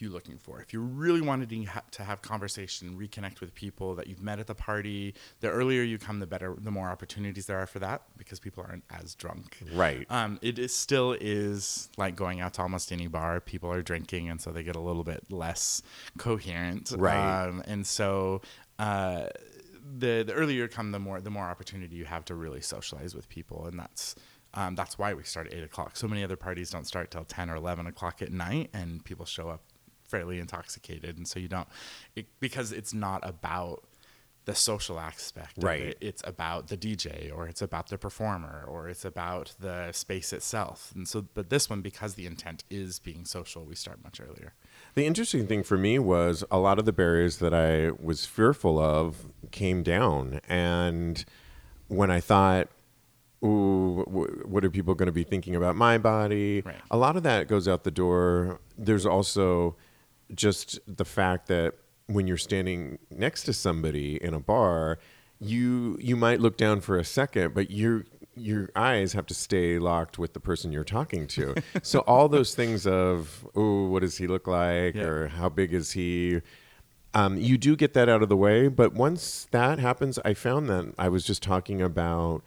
you 0.00 0.10
looking 0.10 0.38
for? 0.38 0.60
If 0.60 0.72
you're 0.72 0.82
really 0.82 1.20
wanted 1.20 1.48
to, 1.50 1.64
ha- 1.64 1.82
to 1.92 2.04
have 2.04 2.22
conversation, 2.22 2.98
reconnect 2.98 3.40
with 3.40 3.54
people 3.54 3.94
that 3.94 4.06
you've 4.06 4.22
met 4.22 4.38
at 4.38 4.46
the 4.46 4.54
party, 4.54 5.14
the 5.40 5.48
earlier 5.48 5.82
you 5.82 5.98
come, 5.98 6.20
the 6.20 6.26
better, 6.26 6.54
the 6.58 6.70
more 6.70 6.88
opportunities 6.88 7.46
there 7.46 7.58
are 7.58 7.66
for 7.66 7.78
that 7.80 8.02
because 8.16 8.40
people 8.40 8.64
aren't 8.66 8.84
as 8.90 9.14
drunk. 9.14 9.58
Right. 9.72 10.06
Um, 10.10 10.38
it 10.42 10.58
is 10.58 10.74
still 10.74 11.16
is 11.20 11.88
like 11.96 12.16
going 12.16 12.40
out 12.40 12.54
to 12.54 12.62
almost 12.62 12.92
any 12.92 13.06
bar. 13.06 13.40
People 13.40 13.70
are 13.72 13.82
drinking, 13.82 14.28
and 14.28 14.40
so 14.40 14.50
they 14.50 14.62
get 14.62 14.76
a 14.76 14.80
little 14.80 15.04
bit 15.04 15.30
less 15.30 15.82
coherent. 16.18 16.92
Right. 16.96 17.44
Um, 17.44 17.62
and 17.66 17.86
so. 17.86 18.42
Uh, 18.78 19.28
the 19.98 20.24
the 20.26 20.32
earlier 20.32 20.62
you 20.62 20.68
come, 20.68 20.92
the 20.92 20.98
more 20.98 21.20
the 21.20 21.30
more 21.30 21.44
opportunity 21.44 21.94
you 21.94 22.06
have 22.06 22.24
to 22.24 22.34
really 22.34 22.60
socialize 22.60 23.14
with 23.14 23.28
people, 23.28 23.66
and 23.66 23.78
that's 23.78 24.16
um, 24.54 24.74
that's 24.74 24.98
why 24.98 25.14
we 25.14 25.22
start 25.24 25.48
at 25.48 25.54
eight 25.54 25.64
o'clock. 25.64 25.96
So 25.96 26.08
many 26.08 26.24
other 26.24 26.36
parties 26.36 26.70
don't 26.70 26.86
start 26.86 27.10
till 27.10 27.24
ten 27.24 27.50
or 27.50 27.56
eleven 27.56 27.86
o'clock 27.86 28.22
at 28.22 28.32
night, 28.32 28.70
and 28.72 29.04
people 29.04 29.26
show 29.26 29.48
up 29.48 29.62
fairly 30.06 30.38
intoxicated, 30.38 31.16
and 31.16 31.26
so 31.26 31.38
you 31.38 31.48
don't 31.48 31.68
it, 32.14 32.26
because 32.40 32.72
it's 32.72 32.94
not 32.94 33.20
about 33.28 33.84
the 34.46 34.54
social 34.54 35.00
aspect 35.00 35.54
Right. 35.56 35.80
it. 35.80 35.98
It's 36.00 36.22
about 36.26 36.68
the 36.68 36.76
DJ 36.76 37.34
or 37.34 37.48
it's 37.48 37.62
about 37.62 37.88
the 37.88 37.96
performer 37.96 38.64
or 38.68 38.88
it's 38.90 39.04
about 39.04 39.54
the 39.58 39.90
space 39.92 40.34
itself. 40.34 40.92
And 40.94 41.08
so 41.08 41.24
but 41.32 41.48
this 41.48 41.70
one 41.70 41.80
because 41.80 42.14
the 42.14 42.26
intent 42.26 42.62
is 42.68 42.98
being 42.98 43.24
social, 43.24 43.64
we 43.64 43.74
start 43.74 44.04
much 44.04 44.20
earlier. 44.20 44.52
The 44.94 45.06
interesting 45.06 45.46
thing 45.46 45.62
for 45.62 45.78
me 45.78 45.98
was 45.98 46.44
a 46.50 46.58
lot 46.58 46.78
of 46.78 46.84
the 46.84 46.92
barriers 46.92 47.38
that 47.38 47.54
I 47.54 47.92
was 48.02 48.26
fearful 48.26 48.78
of 48.78 49.32
came 49.50 49.82
down. 49.82 50.40
And 50.46 51.24
when 51.88 52.10
I 52.10 52.20
thought, 52.20 52.68
ooh, 53.42 54.04
what 54.44 54.62
are 54.62 54.70
people 54.70 54.94
going 54.94 55.06
to 55.06 55.12
be 55.12 55.24
thinking 55.24 55.56
about 55.56 55.74
my 55.74 55.96
body? 55.96 56.60
Right. 56.60 56.76
A 56.90 56.98
lot 56.98 57.16
of 57.16 57.22
that 57.22 57.48
goes 57.48 57.66
out 57.66 57.84
the 57.84 57.90
door. 57.90 58.60
There's 58.76 59.06
also 59.06 59.76
just 60.34 60.78
the 60.86 61.04
fact 61.04 61.48
that 61.48 61.74
when 62.06 62.26
you're 62.26 62.36
standing 62.36 62.98
next 63.10 63.44
to 63.44 63.52
somebody 63.52 64.22
in 64.22 64.34
a 64.34 64.40
bar, 64.40 64.98
you 65.40 65.98
you 66.00 66.16
might 66.16 66.40
look 66.40 66.56
down 66.56 66.80
for 66.80 66.98
a 66.98 67.04
second, 67.04 67.54
but 67.54 67.70
your 67.70 68.04
your 68.36 68.68
eyes 68.74 69.12
have 69.12 69.26
to 69.26 69.34
stay 69.34 69.78
locked 69.78 70.18
with 70.18 70.32
the 70.32 70.40
person 70.40 70.72
you're 70.72 70.84
talking 70.84 71.26
to. 71.28 71.54
so 71.82 72.00
all 72.00 72.28
those 72.28 72.54
things 72.54 72.86
of 72.86 73.46
oh, 73.54 73.86
what 73.86 74.00
does 74.02 74.16
he 74.18 74.26
look 74.26 74.46
like, 74.46 74.94
Yeah. 74.94 75.04
or 75.04 75.28
how 75.28 75.48
big 75.48 75.72
is 75.72 75.92
he? 75.92 76.40
Um, 77.14 77.36
you 77.36 77.56
do 77.56 77.76
get 77.76 77.94
that 77.94 78.08
out 78.08 78.22
of 78.24 78.28
the 78.28 78.36
way, 78.36 78.66
but 78.66 78.92
once 78.92 79.46
that 79.52 79.78
happens, 79.78 80.18
I 80.24 80.34
found 80.34 80.68
that 80.68 80.94
I 80.98 81.08
was 81.08 81.24
just 81.24 81.44
talking 81.44 81.80
about 81.80 82.42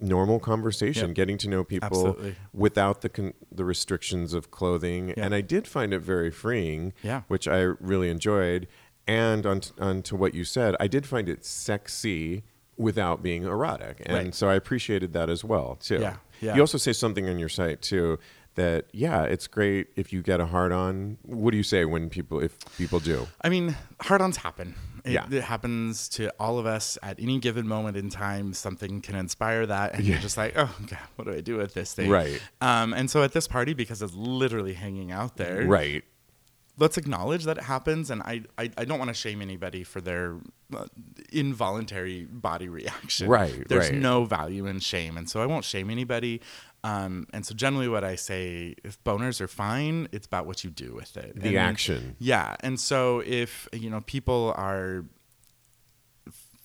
normal 0.00 0.38
conversation, 0.38 1.08
Yep. 1.08 1.14
getting 1.16 1.38
to 1.38 1.48
know 1.48 1.64
people 1.64 1.86
Absolutely. 1.86 2.36
without 2.52 3.00
the 3.00 3.08
con- 3.08 3.34
the 3.50 3.64
restrictions 3.64 4.34
of 4.34 4.50
clothing, 4.50 5.08
Yeah. 5.10 5.24
and 5.24 5.34
I 5.34 5.40
did 5.40 5.66
find 5.66 5.94
it 5.94 6.00
very 6.00 6.30
freeing, 6.30 6.92
Yeah. 7.02 7.22
which 7.28 7.48
I 7.48 7.60
really 7.60 8.10
enjoyed. 8.10 8.68
And 9.06 9.46
on 9.46 9.60
on 9.78 10.02
to 10.02 10.16
what 10.16 10.34
you 10.34 10.44
said, 10.44 10.74
I 10.80 10.86
did 10.86 11.06
find 11.06 11.28
it 11.28 11.44
sexy 11.44 12.42
without 12.76 13.22
being 13.22 13.44
erotic, 13.44 14.02
and 14.04 14.14
Right. 14.26 14.34
so 14.34 14.48
I 14.50 14.54
appreciated 14.54 15.12
that 15.14 15.30
as 15.30 15.42
well 15.42 15.76
too. 15.76 15.98
Yeah, 16.00 16.16
yeah. 16.40 16.54
You 16.56 16.60
also 16.60 16.76
say 16.76 16.92
something 16.92 17.26
on 17.28 17.38
your 17.38 17.48
site 17.48 17.80
too 17.80 18.18
that 18.56 18.86
yeah, 18.92 19.22
it's 19.22 19.46
great 19.46 19.88
if 19.96 20.12
you 20.12 20.20
get 20.22 20.40
a 20.40 20.46
hard 20.46 20.72
on. 20.72 21.16
What 21.22 21.52
do 21.52 21.56
you 21.56 21.62
say 21.62 21.84
when 21.84 22.10
people 22.10 22.40
if 22.40 22.58
people 22.76 22.98
do? 23.00 23.26
I 23.42 23.48
mean, 23.48 23.76
hard 24.02 24.20
ons 24.20 24.36
happen. 24.38 24.74
It, 25.04 25.12
Yeah. 25.12 25.26
it 25.30 25.44
happens 25.44 26.08
to 26.10 26.30
all 26.40 26.58
of 26.58 26.66
us 26.66 26.98
at 27.02 27.20
any 27.20 27.38
given 27.38 27.68
moment 27.68 27.96
in 27.96 28.10
time. 28.10 28.52
Something 28.54 29.00
can 29.00 29.14
inspire 29.14 29.64
that, 29.66 29.94
and 29.94 30.04
you're 30.04 30.18
just 30.18 30.36
like, 30.36 30.54
oh, 30.56 30.74
God, 30.90 30.98
what 31.14 31.26
do 31.26 31.32
I 31.32 31.40
do 31.40 31.56
with 31.58 31.74
this 31.74 31.94
thing? 31.94 32.10
Right. 32.10 32.40
Um, 32.60 32.92
and 32.92 33.08
so 33.08 33.22
at 33.22 33.32
this 33.32 33.46
party, 33.46 33.72
because 33.72 34.02
it's 34.02 34.14
literally 34.14 34.72
hanging 34.74 35.12
out 35.12 35.36
there, 35.36 35.64
Right. 35.64 36.02
let's 36.78 36.98
acknowledge 36.98 37.44
that 37.44 37.56
it 37.56 37.62
happens 37.64 38.10
and 38.10 38.20
i 38.24 38.42
i, 38.58 38.64
I 38.76 38.84
don't 38.84 38.98
want 38.98 39.08
to 39.08 39.14
shame 39.14 39.40
anybody 39.40 39.82
for 39.82 40.00
their 40.02 40.36
uh, 40.76 40.84
involuntary 41.32 42.24
body 42.24 42.68
reaction 42.68 43.28
Right, 43.28 43.66
there's 43.68 43.90
right. 43.90 43.98
no 43.98 44.24
value 44.26 44.66
in 44.66 44.80
shame 44.80 45.16
and 45.16 45.28
so 45.30 45.40
i 45.40 45.46
won't 45.46 45.64
shame 45.64 45.88
anybody 45.90 46.40
um, 46.88 47.26
and 47.32 47.44
so 47.46 47.54
generally 47.54 47.88
what 47.88 48.04
i 48.04 48.14
say 48.14 48.74
if 48.84 49.02
boners 49.04 49.40
are 49.40 49.48
fine 49.48 50.08
it's 50.12 50.26
about 50.26 50.44
what 50.46 50.62
you 50.64 50.70
do 50.70 50.94
with 50.94 51.16
it 51.16 51.32
The 51.40 51.48
And- 51.48 51.58
action. 51.72 52.16
yeah 52.18 52.56
and 52.60 52.78
so 52.78 53.22
if 53.26 53.68
you 53.72 53.88
know 53.90 54.00
people 54.02 54.54
are 54.56 55.04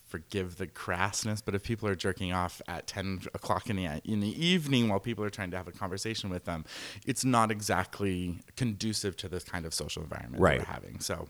forgive 0.07 0.57
the 0.57 0.67
crassness, 0.67 1.41
but 1.43 1.55
if 1.55 1.63
people 1.63 1.87
are 1.87 1.95
jerking 1.95 2.33
off 2.33 2.61
at 2.67 2.85
10 2.85 3.21
o'clock 3.33 3.69
in 3.69 3.77
the, 3.77 3.85
in 4.03 4.19
the 4.19 4.45
evening 4.45 4.89
while 4.89 4.99
people 4.99 5.23
are 5.23 5.29
trying 5.29 5.49
to 5.51 5.55
have 5.55 5.69
a 5.69 5.71
conversation 5.71 6.29
with 6.29 6.43
them, 6.43 6.65
it's 7.05 7.23
not 7.23 7.49
exactly 7.49 8.39
conducive 8.57 9.15
to 9.15 9.29
this 9.29 9.45
kind 9.45 9.65
of 9.65 9.73
social 9.73 10.03
environment 10.03 10.35
that 10.35 10.41
Right. 10.43 10.59
we're 10.59 10.65
having. 10.65 10.99
So 10.99 11.29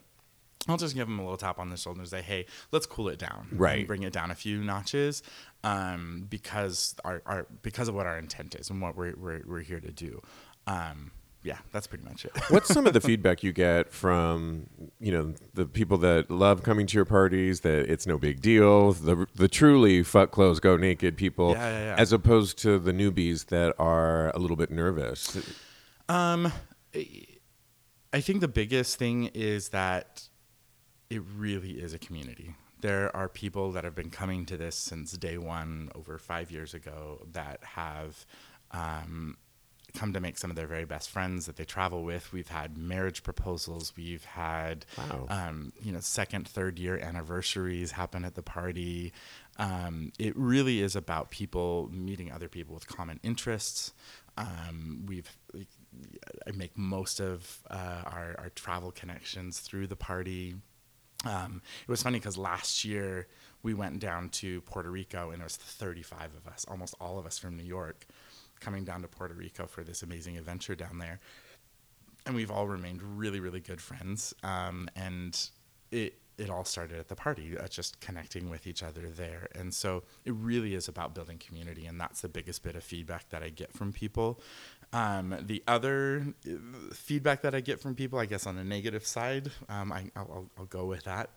I'll 0.67 0.77
just 0.77 0.95
give 0.95 1.07
them 1.07 1.19
a 1.19 1.21
little 1.21 1.37
tap 1.37 1.59
on 1.59 1.69
the 1.69 1.77
shoulder 1.77 1.99
and 2.01 2.09
say, 2.09 2.23
hey, 2.23 2.47
let's 2.71 2.87
cool 2.87 3.07
it 3.09 3.19
down. 3.19 3.49
Right. 3.51 3.85
bring 3.85 4.01
it 4.01 4.13
down 4.13 4.31
a 4.31 4.35
few 4.35 4.63
notches 4.63 5.21
um, 5.63 6.25
because, 6.29 6.95
our, 7.05 7.21
our, 7.25 7.47
because 7.61 7.87
of 7.87 7.95
what 7.95 8.05
our 8.05 8.17
intent 8.17 8.55
is 8.55 8.69
and 8.69 8.81
what 8.81 8.95
we're, 8.95 9.15
we're, 9.15 9.41
we're 9.45 9.59
here 9.61 9.79
to 9.79 9.91
do. 9.91 10.21
Um, 10.67 11.11
yeah, 11.43 11.57
that's 11.71 11.87
pretty 11.87 12.03
much 12.03 12.23
it. 12.25 12.31
What's 12.49 12.67
some 12.71 12.85
of 12.85 12.93
the 12.93 13.01
feedback 13.09 13.41
you 13.41 13.51
get 13.51 13.91
from 13.91 14.67
you 14.99 15.11
know 15.11 15.33
the 15.55 15.65
people 15.65 15.97
that 15.97 16.29
love 16.29 16.61
coming 16.61 16.85
to 16.85 16.95
your 16.95 17.05
parties? 17.05 17.61
That 17.61 17.89
it's 17.89 18.05
no 18.05 18.19
big 18.19 18.41
deal. 18.41 18.91
The 18.93 19.25
the 19.33 19.47
truly 19.47 20.03
fuck 20.03 20.29
clothes 20.29 20.59
go 20.59 20.77
naked 20.77 21.17
people, 21.17 21.53
Yeah, 21.53 21.69
yeah, 21.71 21.83
yeah. 21.85 21.95
as 21.97 22.13
opposed 22.13 22.59
to 22.59 22.77
the 22.77 22.91
newbies 22.91 23.47
that 23.47 23.73
are 23.79 24.29
a 24.35 24.37
little 24.37 24.55
bit 24.55 24.69
nervous. 24.69 25.35
Um, 26.07 26.51
I 26.93 28.21
think 28.21 28.41
the 28.41 28.47
biggest 28.47 28.97
thing 28.99 29.31
is 29.33 29.69
that 29.69 30.27
it 31.09 31.23
really 31.35 31.71
is 31.71 31.95
a 31.95 31.99
community. 31.99 32.55
There 32.81 33.15
are 33.15 33.29
people 33.29 33.71
that 33.73 33.83
have 33.83 33.95
been 33.95 34.09
coming 34.09 34.45
to 34.47 34.57
this 34.57 34.75
since 34.75 35.11
day 35.13 35.37
one, 35.37 35.89
over 35.95 36.17
five 36.17 36.51
years 36.51 36.73
ago, 36.73 37.25
that 37.31 37.63
have 37.63 38.25
um, 38.71 39.37
come 39.93 40.13
to 40.13 40.19
make 40.19 40.37
some 40.37 40.49
of 40.49 40.55
their 40.55 40.67
very 40.67 40.85
best 40.85 41.09
friends 41.09 41.45
that 41.45 41.57
they 41.57 41.63
travel 41.65 42.03
with. 42.03 42.31
We've 42.33 42.47
had 42.47 42.77
marriage 42.77 43.23
proposals. 43.23 43.93
We've 43.95 44.23
had, 44.25 44.85
Wow. 44.97 45.27
um, 45.29 45.73
you 45.81 45.91
know, 45.91 45.99
second, 45.99 46.47
third 46.47 46.79
year 46.79 46.97
anniversaries 46.97 47.91
happen 47.91 48.25
at 48.25 48.35
the 48.35 48.41
party. 48.43 49.13
Um, 49.57 50.11
it 50.17 50.35
really 50.35 50.81
is 50.81 50.95
about 50.95 51.29
people 51.29 51.89
meeting 51.91 52.31
other 52.31 52.49
people 52.49 52.73
with 52.73 52.87
common 52.87 53.19
interests. 53.21 53.93
Um, 54.37 55.03
we've 55.07 55.29
I 56.47 56.51
make 56.51 56.77
most 56.77 57.19
of 57.19 57.59
uh, 57.69 58.01
our, 58.05 58.35
our 58.39 58.49
travel 58.55 58.91
connections 58.91 59.59
through 59.59 59.87
the 59.87 59.97
party. 59.97 60.55
Um, 61.25 61.61
it 61.81 61.91
was 61.91 62.01
funny 62.01 62.19
because 62.19 62.37
last 62.37 62.83
year 62.83 63.27
we 63.63 63.73
went 63.73 63.99
down 63.99 64.29
to 64.29 64.61
Puerto 64.61 64.89
Rico 64.89 65.31
and 65.31 65.41
it 65.41 65.43
was 65.43 65.55
35 65.55 66.31
of 66.35 66.51
us, 66.51 66.65
almost 66.67 66.95
all 66.99 67.19
of 67.19 67.25
us 67.25 67.37
from 67.37 67.55
New 67.55 67.63
York, 67.63 68.05
coming 68.59 68.83
down 68.83 69.01
to 69.01 69.07
Puerto 69.07 69.33
Rico 69.33 69.67
for 69.67 69.83
this 69.83 70.01
amazing 70.01 70.37
adventure 70.37 70.75
down 70.75 70.97
there. 70.97 71.19
And 72.25 72.35
we've 72.35 72.51
all 72.51 72.67
remained 72.67 73.01
really, 73.01 73.39
really 73.39 73.59
good 73.59 73.81
friends. 73.81 74.33
Um, 74.43 74.89
and 74.95 75.39
it, 75.91 76.19
it 76.37 76.49
all 76.49 76.65
started 76.65 76.99
at 76.99 77.07
the 77.07 77.15
party, 77.15 77.57
uh, 77.57 77.67
just 77.67 77.99
connecting 77.99 78.49
with 78.49 78.65
each 78.65 78.81
other 78.83 79.09
there. 79.09 79.47
And 79.55 79.73
so 79.73 80.03
it 80.25 80.33
really 80.33 80.75
is 80.75 80.87
about 80.87 81.13
building 81.13 81.37
community. 81.37 81.85
And 81.85 81.99
that's 81.99 82.21
the 82.21 82.29
biggest 82.29 82.63
bit 82.63 82.75
of 82.75 82.83
feedback 82.83 83.29
that 83.29 83.43
I 83.43 83.49
get 83.49 83.73
from 83.73 83.91
people. 83.93 84.39
Um, 84.93 85.33
the 85.41 85.63
other 85.69 86.25
uh, 86.45 86.51
feedback 86.93 87.43
that 87.43 87.55
I 87.55 87.61
get 87.61 87.79
from 87.79 87.95
people, 87.95 88.19
I 88.19 88.25
guess 88.25 88.45
on 88.45 88.57
the 88.57 88.63
negative 88.65 89.05
side, 89.07 89.49
um, 89.69 89.91
I, 89.91 90.11
I'll, 90.17 90.29
I'll- 90.33 90.49
I'll 90.57 90.65
go 90.65 90.85
with 90.85 91.05
that, 91.05 91.29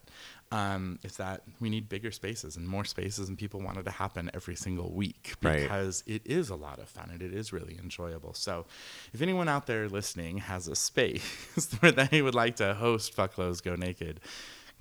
um, 0.50 0.98
is 1.04 1.16
that 1.18 1.42
we 1.60 1.70
need 1.70 1.88
bigger 1.88 2.10
spaces 2.10 2.56
and 2.56 2.66
more 2.66 2.84
spaces, 2.84 3.28
and 3.28 3.38
people 3.38 3.60
want 3.60 3.78
it 3.78 3.84
to 3.84 3.92
happen 3.92 4.28
every 4.34 4.56
single 4.56 4.92
week 4.92 5.34
Right. 5.40 5.62
because 5.62 6.02
it 6.06 6.22
is 6.24 6.50
a 6.50 6.56
lot 6.56 6.80
of 6.80 6.88
fun 6.88 7.10
and 7.12 7.22
it 7.22 7.32
is 7.32 7.52
really 7.52 7.78
enjoyable. 7.80 8.34
So, 8.34 8.66
if 9.12 9.22
anyone 9.22 9.48
out 9.48 9.66
there 9.68 9.88
listening 9.88 10.38
has 10.38 10.66
a 10.66 10.74
space 10.74 11.76
where 11.80 11.92
they 11.92 12.22
would 12.22 12.34
like 12.34 12.56
to 12.56 12.74
host 12.74 13.14
Fuck 13.14 13.34
Clothes 13.34 13.60
Go 13.60 13.76
Naked, 13.76 14.18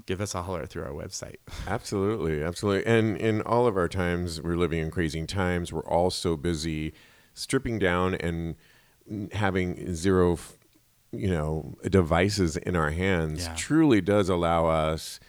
give 0.07 0.19
us 0.19 0.33
a 0.33 0.41
holler 0.41 0.65
through 0.65 0.83
our 0.85 0.91
website. 0.93 1.35
Absolutely, 1.67 2.41
absolutely. 2.43 2.91
And 2.91 3.17
in 3.17 3.41
all 3.43 3.67
of 3.67 3.77
our 3.77 3.87
times, 3.87 4.41
we're 4.41 4.57
living 4.57 4.79
in 4.81 4.89
crazy 4.89 5.23
times. 5.27 5.71
We're 5.71 5.85
all 5.85 6.09
so 6.09 6.35
busy 6.35 6.93
stripping 7.33 7.79
down 7.79 8.15
and 8.15 8.55
having 9.33 9.93
zero, 9.93 10.37
you 11.11 11.29
know, 11.29 11.75
devices 11.89 12.57
in 12.57 12.75
our 12.75 12.91
hands. 12.91 13.45
Yeah. 13.45 13.55
Truly 13.55 14.01
does 14.01 14.29
allow 14.29 14.67
us 14.67 15.19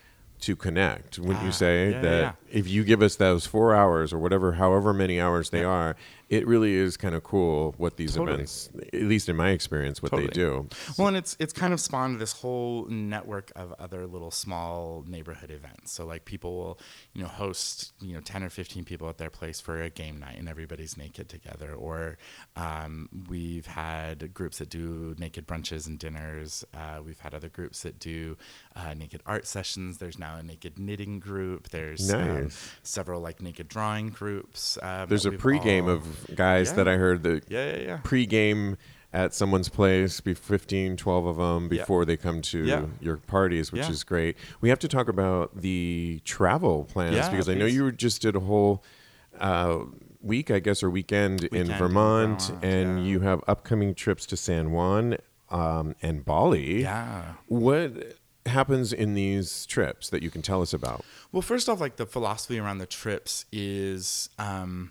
to 0.41 0.55
connect. 0.57 1.19
Wouldn't 1.19 1.43
you 1.43 1.49
Ah, 1.49 1.53
say 1.53 1.91
yeah, 1.93 2.01
that 2.03 2.21
yeah. 2.21 2.33
if 2.59 2.69
you 2.69 2.85
give 2.85 3.01
us 3.03 3.17
those 3.17 3.47
four 3.47 3.75
hours 3.75 4.13
or 4.13 4.19
whatever, 4.19 4.53
however 4.53 4.93
many 4.93 5.21
hours 5.21 5.51
they 5.51 5.65
are, 5.65 5.97
it 6.29 6.47
really 6.47 6.75
is 6.75 6.97
kind 6.97 7.15
of 7.15 7.23
cool 7.23 7.75
what 7.77 7.97
these 7.97 8.15
Totally. 8.15 8.35
events, 8.35 8.71
at 8.93 9.03
least 9.03 9.29
in 9.29 9.37
my 9.37 9.51
experience, 9.51 10.03
what 10.03 10.13
they 10.13 10.27
do. 10.29 10.69
Well, 10.99 11.09
and 11.09 11.17
it's 11.17 11.37
it's 11.39 11.53
kind 11.53 11.73
of 11.73 11.81
spawned 11.81 12.19
this 12.21 12.33
whole 12.33 12.87
network 12.87 13.53
of 13.57 13.75
other 13.79 14.07
little 14.07 14.31
small 14.31 15.05
neighborhood 15.07 15.51
events. 15.51 15.93
So 15.93 16.05
like 16.07 16.25
people 16.25 16.57
will, 16.57 16.79
you 17.13 17.23
know, 17.23 17.29
host 17.29 17.93
you 18.01 18.15
know 18.15 18.21
ten 18.21 18.43
or 18.43 18.51
fifteen 18.51 18.85
people 18.85 19.09
at 19.09 19.19
their 19.19 19.31
place 19.31 19.61
for 19.61 19.83
a 19.83 19.91
game 19.91 20.19
night, 20.19 20.39
and 20.39 20.49
everybody's 20.49 20.97
naked 20.97 21.29
together. 21.29 21.73
Or 21.75 22.19
um, 22.57 23.09
we've 23.29 23.67
had 23.67 24.33
groups 24.35 24.59
that 24.59 24.71
do 24.71 25.15
naked 25.19 25.47
brunches 25.47 25.87
and 25.87 25.99
dinners. 25.99 26.65
Uh, 26.75 27.01
we've 27.05 27.21
had 27.21 27.35
other 27.35 27.49
groups 27.49 27.83
that 27.83 27.99
do 27.99 28.37
uh, 28.77 28.95
naked 28.95 29.23
art 29.27 29.47
sessions. 29.47 29.99
There's 29.99 30.19
now 30.19 30.37
a 30.37 30.43
naked 30.43 30.79
knitting 30.79 31.21
group. 31.21 31.69
There's 31.69 32.13
um, 32.13 32.51
several 32.83 33.21
like 33.21 33.41
naked 33.43 33.69
drawing 33.69 34.09
groups. 34.11 34.79
Um, 34.83 35.09
There's 35.09 35.27
a 35.27 35.31
pregame 35.31 35.85
all- 35.85 35.91
of 35.91 36.24
guys 36.35 36.69
Yeah. 36.71 36.77
that 36.77 36.89
I 36.89 36.97
heard 36.97 37.23
that 37.25 37.45
yeah 37.49 37.71
yeah 37.77 37.83
yeah. 37.83 37.99
pregame 38.03 38.77
at 39.13 39.33
someone's 39.33 39.69
place, 39.69 40.21
be 40.21 40.35
15, 40.35 40.97
12 40.97 41.27
of 41.27 41.37
them 41.37 41.69
Yeah. 41.73 41.83
before 41.83 42.05
they 42.05 42.17
come 42.17 42.43
to 42.43 42.65
Yeah. 42.65 42.87
your 43.01 43.17
parties, 43.17 43.71
which 43.71 43.83
Yeah. 43.83 43.91
is 43.91 44.03
great. 44.03 44.37
We 44.61 44.71
have 44.71 44.81
to 44.81 44.89
talk 44.89 45.09
about 45.09 45.57
the 45.61 46.21
travel 46.25 46.85
plans 46.87 47.15
Yeah, 47.15 47.31
because 47.31 47.49
I 47.49 47.55
know 47.55 47.67
you 47.67 47.93
just 47.93 48.21
did 48.23 48.35
a 48.35 48.41
whole 48.41 48.83
uh, 49.39 49.85
week, 50.21 50.51
I 50.51 50.59
guess, 50.59 50.83
or 50.83 50.91
weekend, 50.91 51.45
in 51.45 51.51
Weekend 51.53 51.71
in 51.71 51.77
Vermont, 51.79 52.43
Vermont, 52.43 52.65
and 52.65 52.99
yeah. 53.01 53.05
you 53.05 53.21
have 53.21 53.41
upcoming 53.47 53.95
trips 53.95 54.27
to 54.27 54.37
San 54.37 54.71
Juan 54.73 55.17
um, 55.51 55.95
and 56.03 56.25
Bali. 56.25 56.83
Yeah. 56.83 57.35
What 57.47 58.17
happens 58.47 58.93
in 58.93 59.15
these 59.15 59.65
trips 59.67 60.11
that 60.11 60.23
you 60.23 60.31
can 60.31 60.43
tell 60.43 60.61
us 60.63 60.73
about? 60.73 61.05
Well, 61.33 61.43
first 61.43 61.69
off, 61.69 61.81
like 61.81 61.97
the 61.97 62.07
philosophy 62.07 62.59
around 62.59 62.79
the 62.79 62.87
trips 62.87 63.45
is 63.53 64.29
um, 64.39 64.91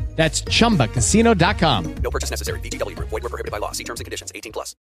That's 0.21 0.43
chumbacasino.com. 0.43 1.95
No 1.95 2.11
purchase 2.11 2.29
necessary. 2.29 2.59
VGW 2.59 2.95
Group. 2.95 3.09
Void 3.09 3.23
were 3.23 3.29
prohibited 3.29 3.51
by 3.51 3.57
law. 3.57 3.71
See 3.71 3.83
terms 3.83 4.01
and 4.01 4.05
conditions. 4.05 4.31
18 4.35 4.51
plus. 4.51 4.75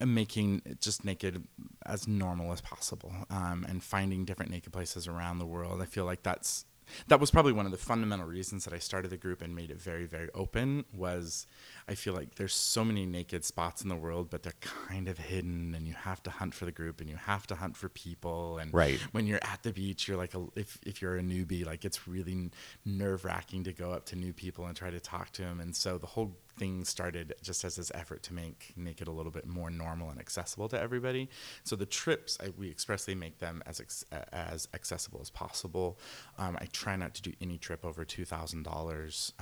and 0.00 0.14
making 0.14 0.60
just 0.80 1.02
naked 1.02 1.42
as 1.86 2.06
normal 2.06 2.52
as 2.52 2.60
possible 2.60 3.10
um, 3.30 3.64
and 3.66 3.82
finding 3.82 4.26
different 4.26 4.50
naked 4.50 4.70
places 4.70 5.08
around 5.08 5.38
the 5.38 5.46
world. 5.46 5.80
I 5.80 5.86
feel 5.86 6.04
like 6.04 6.22
that's 6.22 6.66
that 7.08 7.20
was 7.20 7.30
probably 7.30 7.52
one 7.52 7.66
of 7.66 7.72
the 7.72 7.78
fundamental 7.78 8.26
reasons 8.26 8.64
that 8.64 8.72
I 8.74 8.78
started 8.78 9.10
the 9.10 9.16
group 9.16 9.42
and 9.42 9.54
made 9.54 9.70
it 9.70 9.80
very 9.80 10.06
very 10.06 10.28
open 10.34 10.84
was 10.92 11.46
I 11.88 11.94
feel 11.94 12.14
like 12.14 12.36
there's 12.36 12.54
so 12.54 12.84
many 12.84 13.06
naked 13.06 13.44
spots 13.44 13.82
in 13.82 13.88
the 13.88 13.96
world 13.96 14.28
but 14.30 14.42
they're 14.42 14.52
kind 14.60 15.08
of 15.08 15.18
hidden 15.18 15.74
and 15.74 15.86
you 15.86 15.94
have 15.94 16.22
to 16.24 16.30
hunt 16.30 16.54
for 16.54 16.64
the 16.64 16.72
group 16.72 17.00
and 17.00 17.08
you 17.10 17.16
have 17.16 17.46
to 17.48 17.54
hunt 17.54 17.76
for 17.76 17.88
people 17.88 18.58
and 18.58 18.72
Right. 18.72 18.98
when 19.12 19.26
you're 19.26 19.40
at 19.42 19.62
the 19.62 19.72
beach 19.72 20.06
you're 20.08 20.16
like 20.16 20.34
a, 20.34 20.44
if 20.56 20.78
if 20.84 21.00
you're 21.02 21.16
a 21.16 21.22
newbie 21.22 21.64
like 21.66 21.84
it's 21.84 22.06
really 22.08 22.50
nerve 22.84 23.24
wracking 23.24 23.64
to 23.64 23.72
go 23.72 23.90
up 23.92 24.06
to 24.06 24.16
new 24.16 24.32
people 24.32 24.66
and 24.66 24.76
try 24.76 24.90
to 24.90 25.00
talk 25.00 25.30
to 25.32 25.42
them 25.42 25.60
and 25.60 25.74
so 25.76 25.98
the 25.98 26.06
whole 26.06 26.36
thing 26.58 26.84
started 26.84 27.34
just 27.42 27.64
as 27.64 27.76
this 27.76 27.90
effort 27.94 28.22
to 28.22 28.34
make 28.34 28.72
naked 28.76 29.08
a 29.08 29.10
little 29.10 29.32
bit 29.32 29.46
more 29.46 29.70
normal 29.70 30.10
and 30.10 30.18
accessible 30.20 30.68
to 30.68 30.78
everybody 30.80 31.28
so 31.64 31.74
the 31.76 31.86
trips 31.86 32.36
I, 32.42 32.50
we 32.58 32.70
expressly 32.70 33.14
make 33.14 33.38
them 33.38 33.62
as 33.66 33.80
ex- 33.80 34.04
as 34.32 34.68
accessible 34.74 35.20
as 35.22 35.30
possible 35.30 35.98
um, 36.38 36.56
i 36.60 36.66
try 36.72 36.94
not 36.96 37.14
to 37.14 37.22
do 37.22 37.32
any 37.40 37.56
trip 37.58 37.84
over 37.84 38.04
$2000 38.04 39.32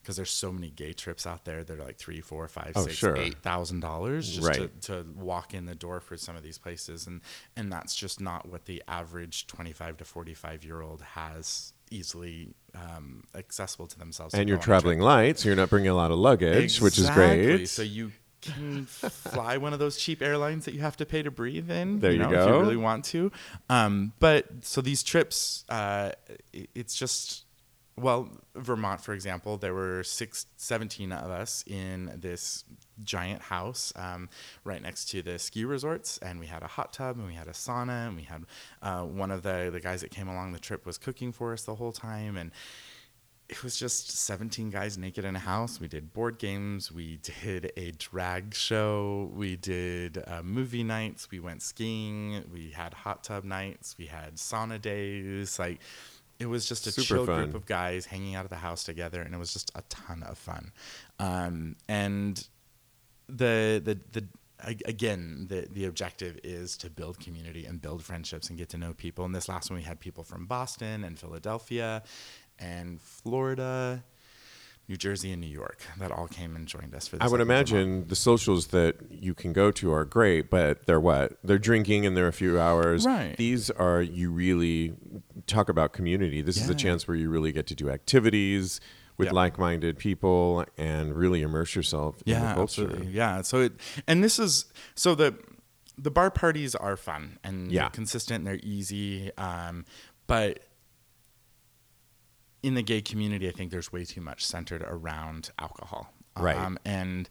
because 0.00 0.16
there's 0.16 0.30
so 0.30 0.52
many 0.52 0.70
gay 0.70 0.92
trips 0.92 1.26
out 1.26 1.44
there 1.44 1.64
that 1.64 1.78
are 1.78 1.84
like 1.84 1.96
three 1.98 2.20
four 2.20 2.46
five 2.48 2.72
Oh, 2.74 2.82
six 2.84 2.96
sure. 2.96 3.16
eight 3.16 3.38
thousand 3.42 3.80
dollars 3.80 4.28
just 4.30 4.46
Right. 4.48 4.80
to, 4.82 4.92
to 5.02 5.06
walk 5.16 5.54
in 5.54 5.66
the 5.66 5.74
door 5.74 6.00
for 6.00 6.16
some 6.16 6.36
of 6.36 6.42
these 6.42 6.58
places 6.58 7.06
and 7.06 7.20
and 7.56 7.72
that's 7.72 7.94
just 7.94 8.20
not 8.20 8.48
what 8.48 8.66
the 8.66 8.82
average 8.88 9.46
25 9.46 9.96
to 9.98 10.04
45 10.04 10.64
year 10.64 10.80
old 10.82 11.02
has 11.02 11.72
easily 11.92 12.54
um, 12.74 13.24
accessible 13.34 13.86
to 13.86 13.98
themselves 13.98 14.34
And 14.34 14.48
you're 14.48 14.58
traveling 14.58 15.00
light, 15.00 15.38
so 15.38 15.48
you're 15.48 15.56
not 15.56 15.70
bringing 15.70 15.90
a 15.90 15.94
lot 15.94 16.10
of 16.10 16.18
luggage, 16.18 16.80
which 16.80 16.98
is 16.98 17.08
great. 17.10 17.66
so 17.68 17.82
you 17.82 18.12
can 18.40 18.86
fly 18.86 19.56
one 19.56 19.72
of 19.72 19.78
those 19.78 19.96
cheap 19.96 20.20
airlines 20.20 20.64
that 20.64 20.74
you 20.74 20.80
have 20.80 20.96
to 20.96 21.06
pay 21.06 21.22
to 21.22 21.30
breathe 21.30 21.70
in 21.70 22.00
There 22.00 22.10
you 22.10 22.18
know, 22.18 22.24
if 22.24 22.30
go. 22.32 22.46
you 22.48 22.60
really 22.60 22.76
want 22.76 23.04
to 23.06 23.30
um, 23.70 24.12
but 24.18 24.46
so 24.62 24.80
these 24.80 25.04
trips 25.04 25.64
uh, 25.68 26.10
it- 26.52 26.68
it's 26.74 26.94
just 26.96 27.44
well 27.96 28.28
vermont 28.54 29.00
for 29.00 29.12
example 29.12 29.56
there 29.58 29.74
were 29.74 30.02
six 30.02 30.46
17 30.56 31.12
of 31.12 31.30
us 31.30 31.62
in 31.66 32.10
this 32.16 32.64
giant 33.04 33.42
house 33.42 33.92
um, 33.96 34.28
right 34.64 34.82
next 34.82 35.06
to 35.10 35.22
the 35.22 35.38
ski 35.38 35.64
resorts 35.64 36.18
and 36.18 36.40
we 36.40 36.46
had 36.46 36.62
a 36.62 36.66
hot 36.66 36.92
tub 36.92 37.18
and 37.18 37.26
we 37.26 37.34
had 37.34 37.48
a 37.48 37.52
sauna 37.52 38.08
and 38.08 38.16
we 38.16 38.22
had 38.22 38.44
uh, 38.82 39.02
one 39.02 39.30
of 39.30 39.42
the, 39.42 39.70
the 39.72 39.80
guys 39.80 40.00
that 40.00 40.10
came 40.10 40.28
along 40.28 40.52
the 40.52 40.58
trip 40.58 40.86
was 40.86 40.96
cooking 40.96 41.32
for 41.32 41.52
us 41.52 41.64
the 41.64 41.74
whole 41.74 41.92
time 41.92 42.36
and 42.36 42.50
it 43.52 43.62
was 43.62 43.76
just 43.76 44.10
17 44.10 44.70
guys 44.70 44.96
naked 44.96 45.26
in 45.26 45.36
a 45.36 45.38
house. 45.38 45.78
We 45.78 45.86
did 45.86 46.14
board 46.14 46.38
games. 46.38 46.90
We 46.90 47.18
did 47.18 47.70
a 47.76 47.90
drag 47.90 48.54
show. 48.54 49.30
We 49.34 49.56
did 49.56 50.24
uh, 50.26 50.42
movie 50.42 50.82
nights. 50.82 51.30
We 51.30 51.38
went 51.38 51.60
skiing. 51.60 52.44
We 52.50 52.70
had 52.70 52.94
hot 52.94 53.24
tub 53.24 53.44
nights. 53.44 53.96
We 53.98 54.06
had 54.06 54.36
sauna 54.36 54.80
days. 54.80 55.58
Like, 55.58 55.80
it 56.42 56.48
was 56.48 56.66
just 56.68 56.86
a 56.86 56.92
Super 56.92 57.06
chill 57.06 57.26
fun. 57.26 57.44
group 57.44 57.54
of 57.54 57.66
guys 57.66 58.06
hanging 58.06 58.34
out 58.34 58.44
at 58.44 58.50
the 58.50 58.56
house 58.56 58.84
together, 58.84 59.22
and 59.22 59.34
it 59.34 59.38
was 59.38 59.52
just 59.52 59.70
a 59.74 59.82
ton 59.88 60.22
of 60.22 60.36
fun. 60.36 60.72
Um, 61.18 61.76
and 61.88 62.46
the 63.28 63.80
the 63.82 63.98
the 64.12 64.26
again 64.84 65.46
the 65.48 65.66
the 65.72 65.86
objective 65.86 66.38
is 66.44 66.76
to 66.76 66.90
build 66.90 67.18
community 67.18 67.64
and 67.66 67.80
build 67.80 68.04
friendships 68.04 68.48
and 68.48 68.58
get 68.58 68.68
to 68.68 68.78
know 68.78 68.92
people 68.92 69.24
and 69.24 69.34
this 69.34 69.48
last 69.48 69.70
one 69.70 69.76
we 69.78 69.82
had 69.82 69.98
people 69.98 70.22
from 70.22 70.46
boston 70.46 71.02
and 71.02 71.18
philadelphia 71.18 72.02
and 72.60 73.00
florida 73.00 74.04
new 74.92 74.96
jersey 74.98 75.32
and 75.32 75.40
new 75.40 75.46
york 75.62 75.80
that 75.98 76.12
all 76.12 76.28
came 76.28 76.54
and 76.54 76.68
joined 76.68 76.94
us 76.94 77.06
for 77.08 77.16
this 77.16 77.26
I 77.26 77.30
would 77.30 77.40
imagine 77.40 78.06
the 78.08 78.14
socials 78.14 78.66
that 78.68 78.96
you 79.10 79.32
can 79.34 79.52
go 79.54 79.70
to 79.70 79.90
are 79.92 80.04
great, 80.04 80.50
but 80.50 80.84
they're 80.86 81.00
what? 81.00 81.32
They're 81.42 81.58
drinking 81.70 82.04
and 82.04 82.14
they're 82.16 82.28
a 82.28 82.32
few 82.32 82.60
hours. 82.60 83.06
Right. 83.06 83.34
These 83.36 83.70
are 83.70 84.02
you 84.02 84.30
really 84.30 84.92
talk 85.46 85.68
about 85.70 85.92
community. 85.94 86.42
This 86.42 86.58
is 86.58 86.68
a 86.68 86.74
chance 86.74 87.06
where 87.08 87.16
you 87.16 87.30
really 87.30 87.52
get 87.52 87.66
to 87.68 87.74
do 87.74 87.88
activities 87.88 88.80
with 89.16 89.26
Yep. 89.28 89.34
like-minded 89.34 89.98
people 89.98 90.64
and 90.76 91.14
really 91.14 91.40
immerse 91.42 91.74
yourself 91.74 92.22
in 92.26 92.32
the 92.34 92.38
yeah 92.40 92.54
culture. 92.54 92.82
absolutely 92.82 93.12
yeah 93.12 93.42
so 93.42 93.60
it 93.60 93.72
and 94.08 94.22
this 94.24 94.38
is 94.38 94.66
so 94.94 95.14
the 95.14 95.34
the 95.96 96.10
bar 96.10 96.30
parties 96.30 96.74
are 96.74 96.96
fun 96.96 97.38
and 97.44 97.70
Yeah. 97.72 97.88
consistent 97.90 98.38
and 98.40 98.46
they're 98.46 98.60
easy 98.76 99.30
um, 99.38 99.84
but 100.26 100.58
in 102.62 102.74
the 102.74 102.82
gay 102.82 103.00
community 103.00 103.48
i 103.48 103.52
think 103.52 103.70
there's 103.70 103.92
way 103.92 104.04
too 104.04 104.20
much 104.20 104.44
centered 104.44 104.82
around 104.82 105.50
alcohol 105.58 106.12
Right. 106.38 106.56
um, 106.56 106.78
and 106.84 107.28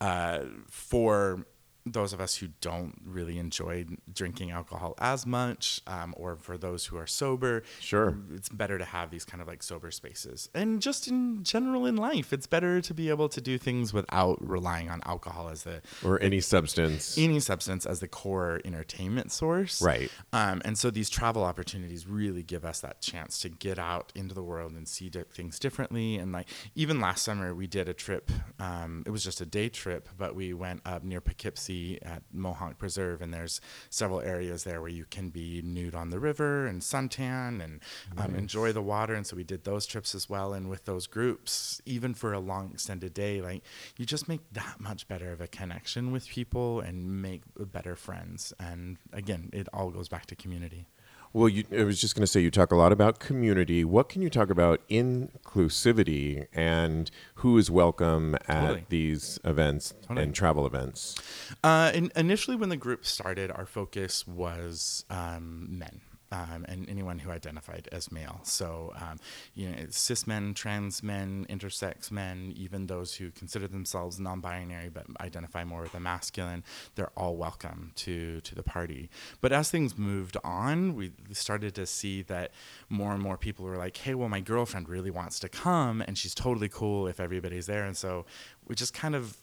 uh, 0.00 0.40
for 0.68 1.46
those 1.86 2.14
of 2.14 2.20
us 2.20 2.36
who 2.36 2.48
don't 2.62 2.94
really 3.04 3.38
enjoy 3.38 3.84
drinking 4.10 4.50
alcohol 4.50 4.94
as 4.98 5.26
much, 5.26 5.82
um, 5.86 6.14
or 6.16 6.34
for 6.36 6.56
those 6.56 6.86
who 6.86 6.96
are 6.96 7.06
sober, 7.06 7.62
Sure. 7.78 8.16
it's 8.32 8.48
better 8.48 8.78
to 8.78 8.86
have 8.86 9.10
these 9.10 9.26
kind 9.26 9.42
of 9.42 9.46
like 9.48 9.62
sober 9.62 9.90
spaces. 9.90 10.48
And 10.54 10.80
just 10.80 11.08
in 11.08 11.44
general 11.44 11.84
in 11.84 11.96
life, 11.96 12.32
it's 12.32 12.46
better 12.46 12.80
to 12.80 12.94
be 12.94 13.10
able 13.10 13.28
to 13.28 13.40
do 13.40 13.58
things 13.58 13.92
without 13.92 14.38
relying 14.40 14.88
on 14.88 15.02
alcohol 15.04 15.50
as 15.50 15.64
the 15.64 15.82
or 16.02 16.18
any 16.22 16.40
substance. 16.40 17.18
any 17.18 17.38
substance 17.38 17.84
as 17.84 18.00
the 18.00 18.08
core 18.08 18.62
entertainment 18.64 19.30
source. 19.30 19.82
Right. 19.82 20.10
Um, 20.32 20.62
and 20.64 20.78
so 20.78 20.90
these 20.90 21.10
travel 21.10 21.44
opportunities 21.44 22.06
really 22.06 22.42
give 22.42 22.64
us 22.64 22.80
that 22.80 23.02
chance 23.02 23.40
to 23.40 23.50
get 23.50 23.78
out 23.78 24.10
into 24.14 24.34
the 24.34 24.42
world 24.42 24.72
and 24.72 24.88
see 24.88 25.10
di- 25.10 25.24
things 25.34 25.58
differently. 25.58 26.16
And 26.16 26.32
like 26.32 26.48
even 26.74 26.98
last 26.98 27.24
summer, 27.24 27.54
we 27.54 27.66
did 27.66 27.90
a 27.90 27.94
trip. 27.94 28.30
Um, 28.58 29.02
it 29.04 29.10
was 29.10 29.22
just 29.22 29.42
a 29.42 29.46
day 29.46 29.68
trip, 29.68 30.08
but 30.16 30.34
we 30.34 30.54
went 30.54 30.80
up 30.86 31.04
near 31.04 31.20
Poughkeepsie 31.20 31.73
at 32.02 32.22
Mohonk 32.34 32.78
Preserve, 32.78 33.20
and 33.22 33.32
there's 33.32 33.60
several 33.90 34.20
areas 34.20 34.64
there 34.64 34.80
where 34.80 34.90
you 34.90 35.04
can 35.10 35.30
be 35.30 35.62
nude 35.62 35.94
on 35.94 36.10
the 36.10 36.20
river 36.20 36.66
and 36.66 36.82
suntan 36.82 37.62
and 37.62 37.80
um, 38.16 38.34
enjoy 38.34 38.72
the 38.72 38.82
water. 38.82 39.14
And 39.14 39.26
so 39.26 39.36
we 39.36 39.44
did 39.44 39.64
those 39.64 39.86
trips 39.86 40.14
as 40.14 40.28
well. 40.28 40.52
And 40.52 40.68
with 40.68 40.84
those 40.84 41.06
groups, 41.06 41.80
even 41.84 42.14
for 42.14 42.32
a 42.32 42.40
long 42.40 42.70
extended 42.72 43.14
day, 43.14 43.40
like 43.40 43.62
you 43.96 44.04
just 44.06 44.28
make 44.28 44.40
that 44.52 44.80
much 44.80 45.08
better 45.08 45.32
of 45.32 45.40
a 45.40 45.48
connection 45.48 46.12
with 46.12 46.28
people 46.28 46.80
and 46.80 47.22
make 47.22 47.42
better 47.56 47.96
friends. 47.96 48.52
And 48.58 48.98
again, 49.12 49.50
it 49.52 49.68
all 49.72 49.90
goes 49.90 50.08
back 50.08 50.26
to 50.26 50.36
community. 50.36 50.86
Well, 51.34 51.48
you, 51.48 51.64
I 51.76 51.82
was 51.82 52.00
just 52.00 52.14
going 52.14 52.22
to 52.22 52.28
say 52.28 52.38
you 52.38 52.50
talk 52.52 52.70
a 52.70 52.76
lot 52.76 52.92
about 52.92 53.18
community. 53.18 53.84
What 53.84 54.08
can 54.08 54.22
you 54.22 54.30
talk 54.30 54.50
about 54.50 54.88
inclusivity 54.88 56.46
and 56.52 57.10
who 57.34 57.58
is 57.58 57.72
welcome 57.72 58.36
at 58.46 58.60
Totally. 58.60 58.86
these 58.88 59.40
events 59.42 59.94
Totally. 60.02 60.22
and 60.22 60.32
travel 60.32 60.64
events? 60.64 61.16
Uh, 61.64 61.90
in, 61.92 62.12
initially, 62.14 62.56
when 62.56 62.68
the 62.68 62.76
group 62.76 63.04
started, 63.04 63.50
our 63.50 63.66
focus 63.66 64.24
was 64.28 65.04
um, 65.10 65.66
men. 65.76 66.02
Um, 66.32 66.64
and 66.68 66.88
anyone 66.88 67.20
who 67.20 67.30
identified 67.30 67.88
as 67.92 68.10
male. 68.10 68.40
So, 68.42 68.92
um, 68.96 69.18
you 69.54 69.68
know, 69.70 69.76
cis 69.90 70.26
men, 70.26 70.52
trans 70.54 71.00
men, 71.00 71.46
intersex 71.48 72.10
men, 72.10 72.52
even 72.56 72.86
those 72.86 73.14
who 73.14 73.30
consider 73.30 73.68
themselves 73.68 74.18
non-binary 74.18 74.88
but 74.88 75.04
identify 75.20 75.62
more 75.64 75.82
with 75.82 75.92
the 75.92 76.00
masculine, 76.00 76.64
they're 76.96 77.12
all 77.16 77.36
welcome 77.36 77.92
to 77.96 78.40
to 78.40 78.54
the 78.54 78.64
party. 78.64 79.10
But 79.40 79.52
as 79.52 79.70
things 79.70 79.96
moved 79.96 80.36
on, 80.42 80.96
we 80.96 81.12
started 81.32 81.74
to 81.76 81.86
see 81.86 82.22
that 82.22 82.50
more 82.88 83.12
and 83.12 83.22
more 83.22 83.36
people 83.36 83.64
were 83.66 83.76
like, 83.76 83.96
"Hey, 83.98 84.14
well, 84.14 84.28
my 84.30 84.40
girlfriend 84.40 84.88
really 84.88 85.10
wants 85.12 85.38
to 85.40 85.48
come, 85.48 86.00
and 86.00 86.18
she's 86.18 86.34
totally 86.34 86.70
cool 86.70 87.06
if 87.06 87.20
everybody's 87.20 87.66
there." 87.66 87.84
And 87.84 87.96
so 87.96 88.26
we 88.66 88.74
just 88.74 88.94
kind 88.94 89.14
of 89.14 89.36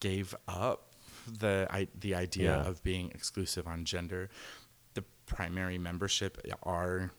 gave 0.00 0.34
up 0.48 0.88
the 1.40 1.68
I, 1.70 1.86
the 1.94 2.16
idea 2.16 2.56
Yeah. 2.56 2.68
of 2.68 2.82
being 2.82 3.10
exclusive 3.12 3.68
on 3.68 3.84
gender. 3.84 4.28
Primary 5.34 5.78
membership 5.78 6.38
are 6.62 7.10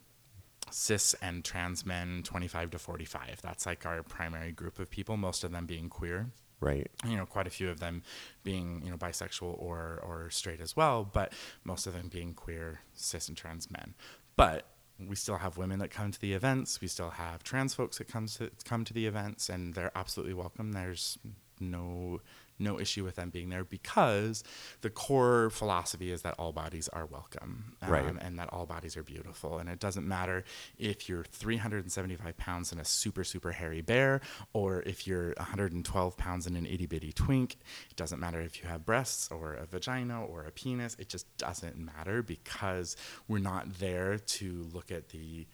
cis 0.70 1.14
and 1.22 1.44
trans 1.44 1.86
men 1.86 2.22
25 2.24 2.72
to 2.72 2.80
45 2.80 3.42
that's 3.44 3.66
like 3.66 3.86
our 3.86 4.02
primary 4.02 4.52
group 4.52 4.80
of 4.80 4.90
people 4.90 5.18
most 5.18 5.44
of 5.44 5.52
them 5.52 5.66
being 5.66 5.90
queer. 5.90 6.32
Right. 6.60 6.90
you 7.06 7.18
know 7.18 7.26
quite 7.26 7.46
a 7.46 7.50
few 7.50 7.70
of 7.70 7.82
them 7.82 8.04
being 8.44 8.82
you 8.84 8.90
know 8.90 8.98
bisexual 8.98 9.62
or 9.62 10.00
or 10.02 10.30
straight 10.30 10.62
as 10.62 10.76
well 10.78 11.04
but 11.12 11.34
most 11.66 11.86
of 11.88 11.94
them 11.94 12.08
being 12.08 12.34
queer 12.34 12.80
cis 12.94 13.28
and 13.28 13.38
trans 13.38 13.70
men. 13.70 13.94
But 14.36 14.66
we 15.00 15.16
still 15.16 15.38
have 15.38 15.58
women 15.58 15.80
that 15.80 15.90
come 15.90 16.12
to 16.12 16.20
the 16.20 16.34
events. 16.34 16.80
We 16.80 16.88
still 16.88 17.12
have 17.12 17.44
trans 17.44 17.74
folks 17.74 17.98
that 17.98 18.08
come 18.08 18.28
to 18.28 18.52
come 18.64 18.84
to 18.86 18.94
the 18.94 19.06
events 19.06 19.50
and 19.50 19.74
they're 19.74 19.92
absolutely 19.96 20.34
welcome. 20.34 20.72
There's 20.72 21.18
no 21.60 22.22
no 22.64 22.80
issue 22.80 23.04
with 23.04 23.16
them 23.16 23.30
being 23.30 23.50
there 23.50 23.64
because 23.64 24.44
the 24.82 24.90
core 24.90 25.50
philosophy 25.52 26.12
is 26.12 26.22
that 26.24 26.34
all 26.40 26.52
bodies 26.52 26.88
are 26.90 27.06
welcome 27.06 27.76
um, 27.82 27.90
Right. 27.92 28.16
and 28.22 28.40
that 28.40 28.50
all 28.54 28.66
bodies 28.66 28.98
are 28.98 29.04
beautiful 29.04 29.58
and 29.60 29.70
it 29.70 29.80
doesn't 29.80 30.08
matter 30.08 30.44
if 30.78 31.08
you're 31.10 31.24
375 31.24 32.38
pounds 32.38 32.72
and 32.72 32.80
a 32.82 32.86
super 32.86 33.24
super 33.24 33.52
hairy 33.52 33.82
bear 33.82 34.22
or 34.54 34.82
if 34.84 35.06
you're 35.06 35.34
112 35.38 36.18
pounds 36.18 36.48
and 36.48 36.56
an 36.58 36.66
itty 36.66 36.86
bitty 36.86 37.12
twink 37.12 37.58
it 37.90 37.96
doesn't 37.96 38.20
matter 38.20 38.40
if 38.42 38.62
you 38.64 38.70
have 38.70 38.86
breasts 38.86 39.30
or 39.32 39.54
a 39.54 39.66
vagina 39.66 40.24
or 40.26 40.46
a 40.46 40.52
penis 40.52 40.96
it 41.00 41.10
just 41.10 41.26
doesn't 41.38 41.78
matter 41.78 42.24
because 42.24 42.96
we're 43.28 43.40
not 43.40 43.80
there 43.80 44.18
to 44.18 44.66
look 44.74 44.92
at 44.92 45.10
the 45.10 45.46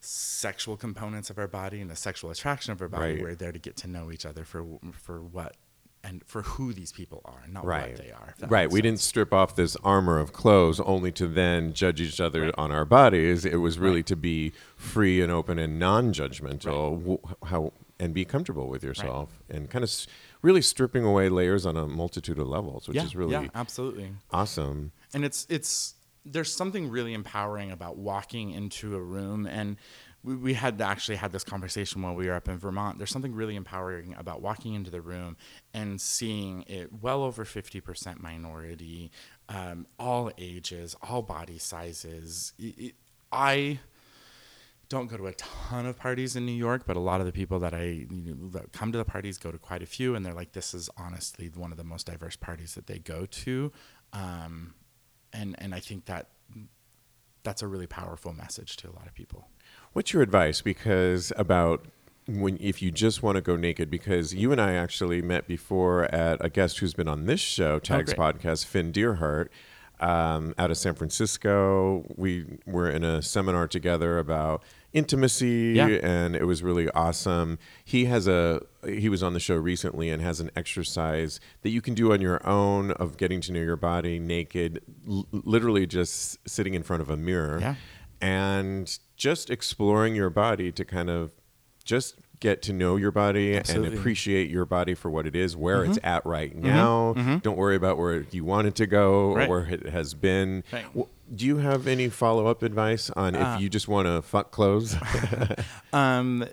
sexual 0.00 0.76
components 0.76 1.30
of 1.30 1.38
our 1.38 1.46
body 1.46 1.80
and 1.80 1.88
the 1.90 1.96
sexual 1.96 2.30
attraction 2.30 2.72
of 2.72 2.82
our 2.82 2.88
body 2.88 3.14
Right. 3.14 3.22
we're 3.22 3.34
there 3.36 3.52
to 3.52 3.58
get 3.58 3.76
to 3.78 3.86
know 3.88 4.10
each 4.10 4.26
other 4.26 4.44
for 4.44 4.64
for 4.92 5.22
what 5.22 5.56
and 6.04 6.22
for 6.26 6.42
who 6.42 6.72
these 6.72 6.90
people 6.92 7.20
are 7.24 7.44
not 7.48 7.64
Right. 7.64 7.90
what 7.92 7.96
they 8.04 8.10
are 8.10 8.34
Right. 8.48 8.68
We 8.68 8.78
sense. 8.78 8.82
didn't 8.82 9.00
strip 9.00 9.32
off 9.32 9.54
this 9.54 9.76
armor 9.84 10.18
of 10.18 10.32
clothes 10.32 10.80
only 10.80 11.12
to 11.12 11.26
then 11.28 11.72
judge 11.72 12.00
each 12.00 12.20
other 12.20 12.52
on 12.58 12.72
our 12.72 12.84
bodies. 12.84 13.44
It 13.44 13.56
was 13.56 13.78
really 13.78 14.02
to 14.04 14.16
be 14.16 14.52
free 14.76 15.20
and 15.20 15.30
open 15.30 15.58
and 15.58 15.78
non-judgmental. 15.78 16.98
w- 17.00 17.18
How 17.44 17.72
and 18.00 18.12
be 18.12 18.24
comfortable 18.24 18.66
with 18.68 18.82
yourself 18.82 19.28
and 19.48 19.70
kind 19.70 19.84
of 19.84 19.88
s- 19.88 20.08
really 20.42 20.60
stripping 20.62 21.04
away 21.04 21.28
layers 21.28 21.64
on 21.64 21.76
a 21.76 21.86
multitude 21.86 22.36
of 22.38 22.48
levels, 22.48 22.88
which 22.88 22.96
yeah, 22.96 23.04
is 23.04 23.14
really 23.14 23.30
yeah 23.32 23.46
absolutely 23.54 24.12
awesome. 24.32 24.90
and 25.14 25.24
it's 25.24 25.46
it's 25.48 25.94
there's 26.24 26.52
something 26.52 26.88
really 26.88 27.14
empowering 27.14 27.70
about 27.70 27.96
walking 27.96 28.50
into 28.50 28.96
a 28.96 29.00
room 29.00 29.46
and 29.46 29.76
we, 30.24 30.36
we 30.36 30.54
had 30.54 30.80
actually 30.80 31.16
had 31.16 31.32
this 31.32 31.44
conversation 31.44 32.02
while 32.02 32.14
we 32.14 32.26
were 32.28 32.34
up 32.34 32.48
in 32.48 32.58
vermont. 32.58 32.98
There's 32.98 33.10
something 33.10 33.34
really 33.34 33.56
empowering 33.56 34.14
about 34.18 34.40
walking 34.42 34.74
into 34.74 34.90
the 34.90 35.00
room 35.00 35.36
and 35.74 36.00
seeing 36.00 36.62
it 36.68 36.90
well 37.02 37.22
over 37.22 37.44
50% 37.44 38.20
minority 38.20 39.10
um, 39.48 39.86
all 39.98 40.30
ages 40.38 40.94
all 41.02 41.22
body 41.22 41.58
sizes. 41.58 42.52
It- 42.58 42.78
it- 42.78 42.94
i 43.34 43.78
don't 44.88 45.06
go 45.06 45.16
to 45.16 45.26
a 45.26 45.32
ton 45.32 45.86
of 45.86 45.98
parties 45.98 46.36
in 46.36 46.44
New 46.44 46.52
York, 46.52 46.82
but 46.86 46.96
a 46.98 47.00
lot 47.00 47.18
of 47.18 47.24
the 47.26 47.32
people 47.32 47.58
that 47.60 47.72
I 47.72 47.84
you 48.10 48.34
know, 48.38 48.50
that 48.50 48.72
come 48.72 48.92
to 48.92 48.98
the 48.98 49.06
parties 49.06 49.38
go 49.38 49.50
to 49.50 49.56
quite 49.56 49.82
a 49.82 49.86
few, 49.86 50.14
and 50.14 50.24
they're 50.24 50.34
like, 50.34 50.52
"This 50.52 50.74
is 50.74 50.90
honestly 50.98 51.50
one 51.54 51.70
of 51.72 51.78
the 51.78 51.84
most 51.84 52.06
diverse 52.08 52.36
parties 52.36 52.74
that 52.74 52.86
they 52.88 52.98
go 52.98 53.24
to," 53.24 53.72
um, 54.12 54.74
and 55.32 55.54
and 55.62 55.74
I 55.74 55.80
think 55.80 56.04
that 56.04 56.28
that's 57.42 57.62
a 57.62 57.66
really 57.66 57.86
powerful 57.86 58.34
message 58.34 58.76
to 58.78 58.90
a 58.90 58.92
lot 58.92 59.06
of 59.06 59.14
people. 59.14 59.48
What's 59.92 60.12
your 60.12 60.22
advice? 60.22 60.60
Because 60.62 61.32
about 61.36 61.84
when 62.26 62.56
if 62.60 62.80
you 62.80 62.90
just 62.90 63.22
want 63.22 63.36
to 63.36 63.42
go 63.42 63.56
naked, 63.56 63.90
because 63.90 64.32
you 64.34 64.52
and 64.52 64.60
I 64.60 64.72
actually 64.74 65.20
met 65.22 65.46
before 65.46 66.04
at 66.14 66.42
a 66.44 66.48
guest 66.48 66.78
who's 66.78 66.94
been 66.94 67.08
on 67.08 67.26
this 67.26 67.40
show, 67.40 67.78
Tags 67.78 68.12
Oh, 68.12 68.16
great. 68.16 68.40
Podcast, 68.40 68.64
Finn 68.66 68.92
Deerhart, 68.92 69.50
um, 70.00 70.54
out 70.56 70.70
of 70.70 70.76
San 70.78 70.94
Francisco. 70.94 72.04
We 72.16 72.46
were 72.66 72.88
in 72.88 73.04
a 73.04 73.22
seminar 73.22 73.66
together 73.68 74.18
about 74.18 74.62
intimacy, 74.92 75.72
Yeah. 75.76 75.88
and 75.88 76.34
it 76.36 76.44
was 76.44 76.62
really 76.62 76.88
awesome. 76.90 77.58
He 77.84 78.04
has 78.06 78.26
a 78.28 78.62
he 78.86 79.08
was 79.08 79.22
on 79.22 79.32
the 79.32 79.40
show 79.40 79.56
recently 79.56 80.08
and 80.10 80.22
has 80.22 80.40
an 80.40 80.50
exercise 80.56 81.38
that 81.62 81.70
you 81.70 81.80
can 81.82 81.94
do 81.94 82.12
on 82.12 82.20
your 82.20 82.44
own 82.46 82.92
of 82.92 83.16
getting 83.16 83.40
to 83.42 83.52
know 83.52 83.60
your 83.60 83.76
body 83.76 84.18
naked, 84.18 84.80
l- 85.08 85.26
literally 85.32 85.86
just 85.86 86.38
sitting 86.48 86.74
in 86.74 86.82
front 86.82 87.00
of 87.02 87.10
a 87.10 87.16
mirror 87.16 87.58
Yeah. 87.60 87.74
And 88.22 88.98
just 89.16 89.50
exploring 89.50 90.14
your 90.14 90.30
body 90.30 90.72
to 90.72 90.84
kind 90.84 91.10
of 91.10 91.32
just 91.84 92.14
get 92.40 92.60
to 92.62 92.72
know 92.72 92.96
your 92.96 93.10
body 93.12 93.56
Absolutely. 93.56 93.88
and 93.90 93.98
appreciate 93.98 94.50
your 94.50 94.64
body 94.64 94.94
for 94.94 95.10
what 95.10 95.26
it 95.26 95.36
is, 95.36 95.56
where 95.56 95.84
it's 95.84 95.98
Mm-hmm. 95.98 96.06
at 96.06 96.26
right 96.26 96.54
now. 96.56 97.12
Don't 97.42 97.56
worry 97.56 97.76
about 97.76 97.98
where 97.98 98.24
you 98.30 98.44
want 98.44 98.66
it 98.68 98.74
to 98.76 98.86
go 98.86 99.34
Right. 99.34 99.48
or 99.48 99.50
where 99.62 99.66
it 99.74 99.86
has 99.90 100.14
been. 100.14 100.64
Right. 100.72 100.86
Do 101.34 101.46
you 101.46 101.58
have 101.58 101.86
any 101.86 102.08
follow 102.08 102.46
up 102.46 102.62
advice 102.62 103.10
on 103.10 103.34
Uh, 103.36 103.54
if 103.56 103.62
you 103.62 103.68
just 103.68 103.86
want 103.88 104.06
to 104.06 104.22
fuck 104.22 104.50
clothes? 104.50 104.96
Um, 105.92 106.42
uh, 106.42 106.46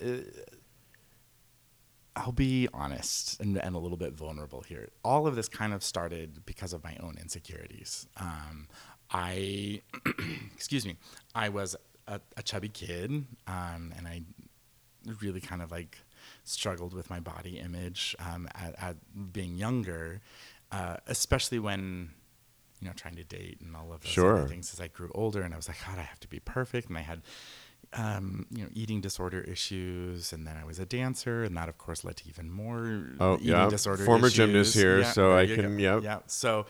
I'll 2.15 2.31
be 2.33 2.67
honest 2.73 3.39
and, 3.39 3.57
and 3.57 3.75
a 3.75 3.79
little 3.79 3.97
bit 3.97 4.13
vulnerable 4.13 4.61
here. 4.61 4.89
All 5.05 5.25
of 5.25 5.35
this 5.35 5.47
kind 5.47 5.73
of 5.73 5.83
started 5.83 6.45
because 6.45 6.73
of 6.73 6.83
my 6.83 6.97
own 7.01 7.15
insecurities. 7.19 8.07
Um, 8.17 8.67
I, 9.11 9.81
excuse 10.55 10.85
me, 10.85 10.97
I 11.33 11.49
was 11.49 11.75
a, 12.07 12.19
a 12.37 12.43
chubby 12.43 12.69
kid, 12.69 13.11
um, 13.47 13.93
and 13.97 14.07
I 14.07 14.21
really 15.21 15.41
kind 15.41 15.61
of 15.61 15.71
like 15.71 15.97
struggled 16.43 16.93
with 16.93 17.09
my 17.09 17.19
body 17.19 17.57
image 17.59 18.15
um, 18.19 18.47
at, 18.55 18.75
at 18.81 18.95
being 19.33 19.55
younger, 19.57 20.21
uh, 20.71 20.97
especially 21.07 21.59
when 21.59 22.11
you 22.81 22.87
know 22.87 22.93
trying 22.95 23.15
to 23.15 23.23
date 23.23 23.59
and 23.61 23.75
all 23.75 23.91
of 23.93 24.01
those 24.01 24.11
Sure. 24.11 24.47
things 24.47 24.73
as 24.73 24.79
I 24.79 24.87
grew 24.87 25.11
older. 25.15 25.41
And 25.41 25.53
I 25.53 25.57
was 25.57 25.67
like, 25.67 25.77
God, 25.85 25.97
I 25.97 26.03
have 26.03 26.19
to 26.21 26.27
be 26.27 26.39
perfect. 26.39 26.89
And 26.89 26.97
I 26.97 27.01
had 27.01 27.21
um, 27.93 28.45
you 28.51 28.63
know 28.63 28.69
eating 28.73 29.01
disorder 29.01 29.41
issues, 29.41 30.31
and 30.33 30.45
then 30.45 30.55
I 30.55 30.63
was 30.65 30.77
a 30.77 30.85
dancer, 30.85 31.43
and 31.43 31.57
that 31.57 31.69
of 31.69 31.77
course 31.79 32.03
led 32.03 32.17
to 32.17 32.29
even 32.29 32.51
more 32.51 33.07
Oh, 33.19 33.35
eating 33.35 33.47
yeah. 33.47 33.67
disorder. 33.69 34.05
Former 34.05 34.29
gymnast 34.29 34.75
issues. 34.75 34.81
here, 34.83 35.03
so 35.05 35.35
I 35.35 35.47
can- 35.47 35.77
go. 35.77 35.81
yep. 35.81 36.03
Yeah. 36.03 36.19
So 36.27 36.67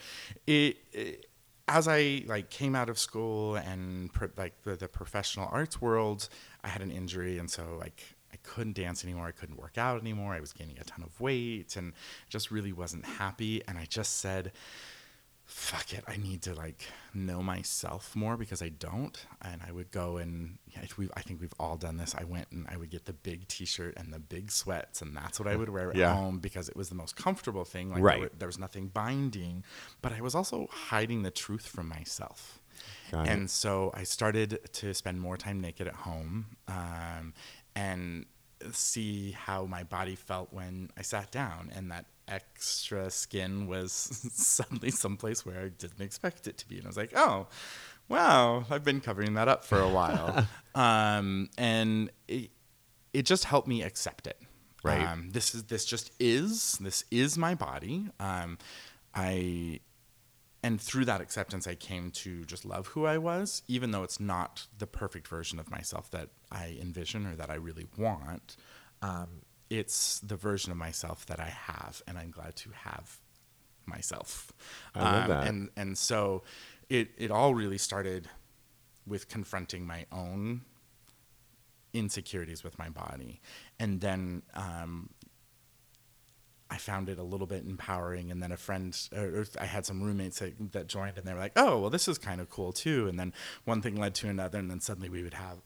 it, 0.47 0.77
it 0.93 1.25
as 1.69 1.87
I 1.87 2.23
like 2.25 2.49
came 2.49 2.75
out 2.75 2.89
of 2.89 2.97
school 2.97 3.55
and 3.55 4.09
like 4.37 4.53
the, 4.63 4.75
the 4.75 4.87
professional 4.87 5.47
arts 5.51 5.81
world, 5.81 6.29
I 6.63 6.67
had 6.67 6.81
an 6.81 6.91
injury, 6.91 7.37
and 7.37 7.49
so 7.49 7.63
like 7.79 8.03
I 8.33 8.37
couldn't 8.43 8.75
dance 8.75 9.03
anymore. 9.03 9.27
I 9.27 9.31
couldn't 9.31 9.59
work 9.59 9.77
out 9.77 9.99
anymore. 10.01 10.33
I 10.33 10.39
was 10.39 10.53
gaining 10.53 10.77
a 10.79 10.83
ton 10.83 11.03
of 11.03 11.19
weight, 11.19 11.75
and 11.75 11.93
just 12.29 12.51
really 12.51 12.73
wasn't 12.73 13.05
happy. 13.05 13.61
And 13.67 13.77
I 13.77 13.85
just 13.85 14.19
said, 14.19 14.51
"Fuck 15.51 15.93
it, 15.93 16.03
I 16.07 16.15
need 16.17 16.43
to 16.43 16.53
like 16.53 16.83
know 17.13 17.41
myself 17.41 18.15
more 18.15 18.37
because 18.37 18.61
I 18.61 18.69
don't." 18.69 19.17
And 19.41 19.61
I 19.67 19.71
would 19.71 19.89
go 19.91 20.17
and 20.17 20.59
yeah, 20.67 20.81
we, 20.95 21.09
I 21.17 21.21
think 21.21 21.41
we've 21.41 21.53
all 21.59 21.75
done 21.75 21.97
this. 21.97 22.13
I 22.15 22.23
went 22.23 22.47
and 22.51 22.67
I 22.69 22.77
would 22.77 22.91
get 22.91 23.05
the 23.05 23.13
big 23.13 23.47
T-shirt 23.47 23.95
and 23.97 24.13
the 24.13 24.19
big 24.19 24.51
sweats, 24.51 25.01
and 25.01 25.15
that's 25.17 25.39
what 25.39 25.47
I 25.49 25.55
would 25.55 25.69
wear 25.69 25.89
at 25.89 25.95
Yeah. 25.95 26.13
home 26.13 26.37
because 26.39 26.69
it 26.69 26.75
was 26.75 26.89
the 26.89 26.95
most 26.95 27.15
comfortable 27.15 27.65
thing. 27.65 27.89
Like 27.89 28.03
Right. 28.03 28.19
there, 28.21 28.29
there 28.39 28.47
was 28.47 28.59
nothing 28.59 28.87
binding, 28.89 29.63
but 30.03 30.13
I 30.13 30.21
was 30.21 30.35
also 30.35 30.67
hiding 30.71 31.23
the 31.23 31.31
truth 31.31 31.67
from 31.67 31.87
myself. 31.89 32.59
Got 33.11 33.25
it. 33.27 33.31
and 33.31 33.49
so 33.49 33.91
I 33.93 34.03
started 34.03 34.59
to 34.73 34.93
spend 34.93 35.19
more 35.19 35.35
time 35.35 35.59
naked 35.59 35.87
at 35.87 35.95
home 35.95 36.55
um, 36.67 37.33
and 37.75 38.25
see 38.71 39.31
how 39.31 39.65
my 39.65 39.83
body 39.83 40.15
felt 40.15 40.53
when 40.53 40.89
I 40.95 41.01
sat 41.01 41.31
down, 41.31 41.71
and 41.75 41.89
that 41.91 42.05
extra 42.29 43.09
skin 43.09 43.67
was 43.67 43.91
suddenly 44.33 44.91
someplace 44.91 45.45
where 45.45 45.59
I 45.59 45.69
didn't 45.69 46.01
expect 46.01 46.47
it 46.47 46.57
to 46.59 46.67
be. 46.67 46.77
And 46.77 46.85
I 46.85 46.89
was 46.89 46.97
like, 46.97 47.11
oh, 47.15 47.47
wow, 48.07 48.65
I've 48.69 48.83
been 48.83 49.01
covering 49.01 49.33
that 49.33 49.47
up 49.47 49.65
for 49.65 49.79
a 49.79 49.89
while. 49.89 50.47
um, 50.75 51.49
and 51.57 52.11
it, 52.27 52.51
it 53.13 53.23
just 53.23 53.45
helped 53.45 53.67
me 53.67 53.83
accept 53.83 54.27
it. 54.27 54.39
Right. 54.83 55.05
Um, 55.05 55.31
this 55.31 55.53
is 55.53 55.63
this 55.63 55.83
just 55.83 56.11
is 56.21 56.77
this 56.79 57.03
is 57.11 57.37
my 57.37 57.53
body. 57.53 58.07
Um, 58.17 58.57
I 59.13 59.81
and 60.63 60.79
through 60.79 61.05
that 61.05 61.21
acceptance 61.21 61.67
i 61.67 61.75
came 61.75 62.11
to 62.11 62.43
just 62.43 62.65
love 62.65 62.87
who 62.87 63.05
i 63.05 63.17
was 63.17 63.63
even 63.67 63.91
though 63.91 64.03
it's 64.03 64.19
not 64.19 64.67
the 64.77 64.87
perfect 64.87 65.27
version 65.27 65.59
of 65.59 65.71
myself 65.71 66.11
that 66.11 66.29
i 66.51 66.77
envision 66.81 67.25
or 67.25 67.35
that 67.35 67.49
i 67.49 67.55
really 67.55 67.85
want 67.97 68.57
um, 69.01 69.41
it's 69.69 70.19
the 70.21 70.35
version 70.35 70.71
of 70.71 70.77
myself 70.77 71.25
that 71.27 71.39
i 71.39 71.47
have 71.49 72.01
and 72.07 72.17
i'm 72.17 72.31
glad 72.31 72.55
to 72.55 72.69
have 72.71 73.17
myself 73.85 74.51
I 74.95 74.99
love 75.03 75.23
Um, 75.23 75.29
that. 75.29 75.47
and 75.47 75.69
and 75.75 75.97
so 75.97 76.43
it 76.89 77.09
it 77.17 77.31
all 77.31 77.53
really 77.55 77.77
started 77.77 78.29
with 79.07 79.27
confronting 79.27 79.85
my 79.87 80.05
own 80.11 80.61
insecurities 81.93 82.63
with 82.63 82.77
my 82.77 82.89
body 82.89 83.41
and 83.79 83.99
then 84.01 84.43
um, 84.53 85.09
I 86.71 86.77
found 86.77 87.09
it 87.09 87.17
a 87.17 87.23
little 87.23 87.47
bit 87.47 87.65
empowering. 87.65 88.29
And 88.29 88.43
then 88.43 88.51
a 88.51 88.57
friend, 88.57 88.95
or 89.11 89.43
I 89.59 89.65
had 89.65 89.87
some 89.87 90.03
roommates 90.03 90.37
that, 90.37 90.71
that 90.73 90.85
joined, 90.85 91.17
and 91.17 91.25
they 91.25 91.33
were 91.33 91.39
like, 91.39 91.53
"Oh, 91.55 91.79
well, 91.79 91.89
this 91.89 92.07
is 92.07 92.19
kind 92.19 92.39
of 92.39 92.51
cool 92.51 92.71
too." 92.71 93.07
And 93.07 93.19
then 93.19 93.33
one 93.65 93.81
thing 93.81 93.95
led 93.95 94.13
to 94.21 94.29
another, 94.29 94.59
and 94.59 94.69
then 94.69 94.79
suddenly 94.79 95.09
we 95.09 95.23
would 95.23 95.33
have. 95.33 95.57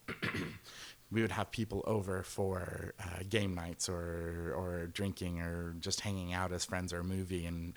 We 1.13 1.21
would 1.21 1.31
have 1.31 1.51
people 1.51 1.83
over 1.85 2.23
for 2.23 2.93
uh, 2.99 3.23
game 3.29 3.53
nights 3.53 3.87
or 3.87 4.53
or 4.57 4.87
drinking 4.87 5.39
or 5.41 5.75
just 5.79 6.01
hanging 6.01 6.33
out 6.33 6.51
as 6.51 6.65
friends 6.65 6.91
or 6.91 6.99
a 6.99 7.03
movie, 7.03 7.45
and 7.45 7.73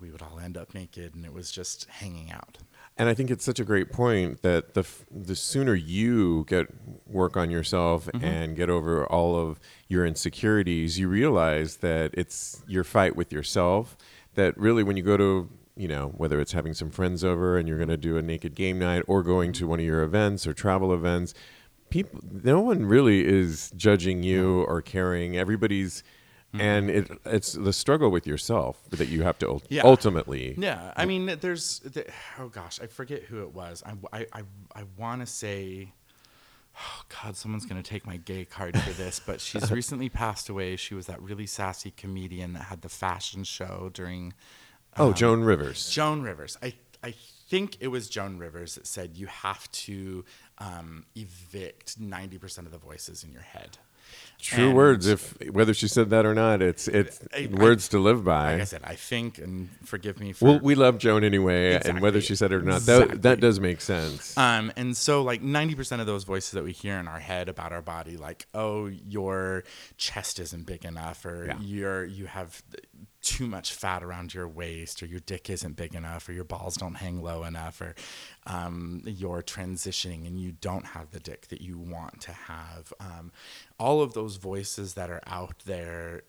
we 0.00 0.10
would 0.10 0.20
all 0.22 0.40
end 0.40 0.56
up 0.56 0.74
naked, 0.74 1.14
and 1.14 1.24
it 1.24 1.32
was 1.32 1.50
just 1.52 1.84
hanging 1.88 2.32
out. 2.32 2.58
And 2.98 3.08
I 3.08 3.14
think 3.14 3.30
it's 3.30 3.44
such 3.44 3.60
a 3.60 3.64
great 3.64 3.90
point 3.92 4.42
that 4.42 4.74
the 4.74 4.80
f- 4.80 5.04
the 5.10 5.36
sooner 5.36 5.74
you 5.74 6.44
get 6.48 6.66
work 7.06 7.36
on 7.36 7.50
yourself 7.50 8.06
Mm-hmm. 8.06 8.24
and 8.24 8.56
get 8.56 8.68
over 8.68 9.06
all 9.06 9.36
of 9.38 9.58
your 9.88 10.04
insecurities, 10.04 10.98
you 10.98 11.08
realize 11.08 11.76
that 11.78 12.10
it's 12.14 12.62
your 12.66 12.84
fight 12.84 13.16
with 13.16 13.32
yourself. 13.32 13.96
That 14.34 14.56
really, 14.58 14.82
when 14.82 14.96
you 14.96 15.02
go 15.02 15.16
to 15.16 15.48
you 15.76 15.88
know 15.88 16.08
whether 16.18 16.38
it's 16.40 16.52
having 16.52 16.74
some 16.74 16.90
friends 16.90 17.22
over 17.24 17.56
and 17.56 17.66
you're 17.68 17.78
going 17.78 17.88
to 17.88 17.96
do 17.96 18.16
a 18.18 18.22
naked 18.22 18.54
game 18.54 18.78
night 18.78 19.02
or 19.06 19.22
going 19.22 19.52
to 19.52 19.66
one 19.66 19.78
of 19.78 19.86
your 19.86 20.02
events 20.02 20.46
or 20.46 20.52
travel 20.52 20.92
events, 20.92 21.32
people, 21.92 22.20
no 22.42 22.60
one 22.60 22.86
really 22.86 23.24
is 23.24 23.70
judging 23.76 24.22
you 24.22 24.62
or 24.62 24.80
caring. 24.82 25.36
Everybody's. 25.36 26.02
Mm-hmm. 26.54 26.60
And 26.60 26.90
it, 26.90 27.10
it's 27.24 27.52
the 27.54 27.72
struggle 27.72 28.10
with 28.10 28.26
yourself 28.26 28.82
that 28.90 29.08
you 29.08 29.22
have 29.22 29.38
to 29.38 29.60
Yeah. 29.70 29.82
ultimately. 29.84 30.54
Yeah, 30.58 30.92
I 30.96 31.06
mean, 31.06 31.38
there's, 31.40 31.78
the, 31.80 32.04
oh 32.38 32.48
gosh, 32.48 32.78
I 32.82 32.88
forget 32.88 33.22
who 33.22 33.40
it 33.42 33.54
was. 33.54 33.82
I, 33.86 33.92
I, 34.18 34.26
I, 34.34 34.42
I 34.76 34.82
want 34.98 35.22
to 35.22 35.26
say, 35.26 35.94
oh 36.78 37.02
God, 37.22 37.36
someone's 37.36 37.64
gonna 37.64 37.82
take 37.82 38.06
my 38.06 38.18
gay 38.18 38.44
card 38.44 38.78
for 38.78 38.90
this, 38.90 39.18
but 39.18 39.40
she's 39.40 39.70
recently 39.80 40.10
passed 40.10 40.50
away. 40.50 40.76
She 40.76 40.94
was 40.94 41.06
that 41.06 41.22
really 41.22 41.46
sassy 41.46 41.90
comedian 41.90 42.52
that 42.52 42.64
had 42.64 42.82
the 42.82 42.90
fashion 42.90 43.44
show 43.44 43.90
during. 43.94 44.34
Oh, 44.98 45.14
Joan 45.14 45.44
Rivers. 45.44 45.88
Joan 45.88 46.20
Rivers. 46.20 46.58
I 46.62 46.74
I 47.02 47.14
think 47.48 47.78
it 47.80 47.88
was 47.88 48.08
Joan 48.10 48.36
Rivers 48.38 48.74
that 48.74 48.86
said 48.86 49.16
you 49.16 49.26
have 49.26 49.70
to 49.72 50.24
um, 50.62 51.04
evict 51.16 51.98
ninety 51.98 52.38
percent 52.38 52.66
of 52.66 52.72
the 52.72 52.78
voices 52.78 53.24
in 53.24 53.32
your 53.32 53.42
head. 53.42 53.78
True 54.38 54.66
And- 54.68 54.76
words. 54.76 55.06
If 55.06 55.34
whether 55.50 55.72
she 55.72 55.86
said 55.88 56.10
that 56.10 56.26
or 56.26 56.34
not, 56.34 56.60
it's 56.60 56.86
it's 56.88 57.20
I- 57.32 57.48
I- 57.50 57.54
words 57.54 57.88
to 57.88 57.98
live 57.98 58.24
by. 58.24 58.52
Like 58.54 58.60
I 58.62 58.64
said, 58.64 58.82
I 58.84 58.96
think, 58.96 59.38
and 59.38 59.70
forgive 59.84 60.18
me 60.20 60.32
for 60.32 60.44
well, 60.44 60.60
we 60.60 60.74
love 60.74 60.98
Joan 60.98 61.22
anyway, 61.24 61.80
and 61.84 62.00
whether 62.00 62.20
she 62.20 62.34
said 62.34 62.52
it 62.52 62.56
or 62.56 62.62
not, 62.62 62.82
that, 62.82 63.22
that 63.22 63.40
does 63.40 63.60
make 63.60 63.80
sense. 63.80 64.36
Um, 64.36 64.72
and 64.76 64.96
so 64.96 65.22
like 65.22 65.40
90% 65.42 66.00
of 66.00 66.06
those 66.06 66.24
voices 66.24 66.50
that 66.50 66.64
we 66.64 66.72
hear 66.72 66.98
in 66.98 67.06
our 67.08 67.20
head 67.20 67.48
about 67.48 67.72
our 67.72 67.80
body, 67.82 68.16
like, 68.16 68.46
oh, 68.52 68.86
your 68.86 69.62
chest 69.96 70.40
isn't 70.40 70.66
big 70.66 70.84
enough, 70.84 71.24
or 71.24 71.46
Yeah. 71.46 71.58
you're, 71.60 72.04
you 72.04 72.26
have 72.26 72.62
too 73.22 73.46
much 73.46 73.72
fat 73.72 74.02
around 74.02 74.34
your 74.34 74.48
waist, 74.48 75.02
or 75.02 75.06
your 75.06 75.20
dick 75.20 75.48
isn't 75.48 75.76
big 75.76 75.94
enough, 75.94 76.28
or 76.28 76.32
your 76.32 76.44
balls 76.44 76.76
don't 76.76 76.96
hang 76.96 77.22
low 77.22 77.44
enough, 77.44 77.80
or 77.80 77.94
um, 78.46 79.02
you're 79.06 79.42
transitioning 79.42 80.26
and 80.26 80.38
you 80.38 80.52
don't 80.52 80.86
have 80.86 81.10
the 81.10 81.20
dick 81.20 81.48
that 81.48 81.60
you 81.60 81.78
want 81.78 82.20
to 82.20 82.32
have. 82.32 82.92
Um, 83.00 83.32
all 83.78 84.02
of 84.02 84.12
those 84.14 84.36
voices 84.36 84.94
that 84.94 85.10
are 85.10 85.22
out 85.26 85.60
there 85.64 86.22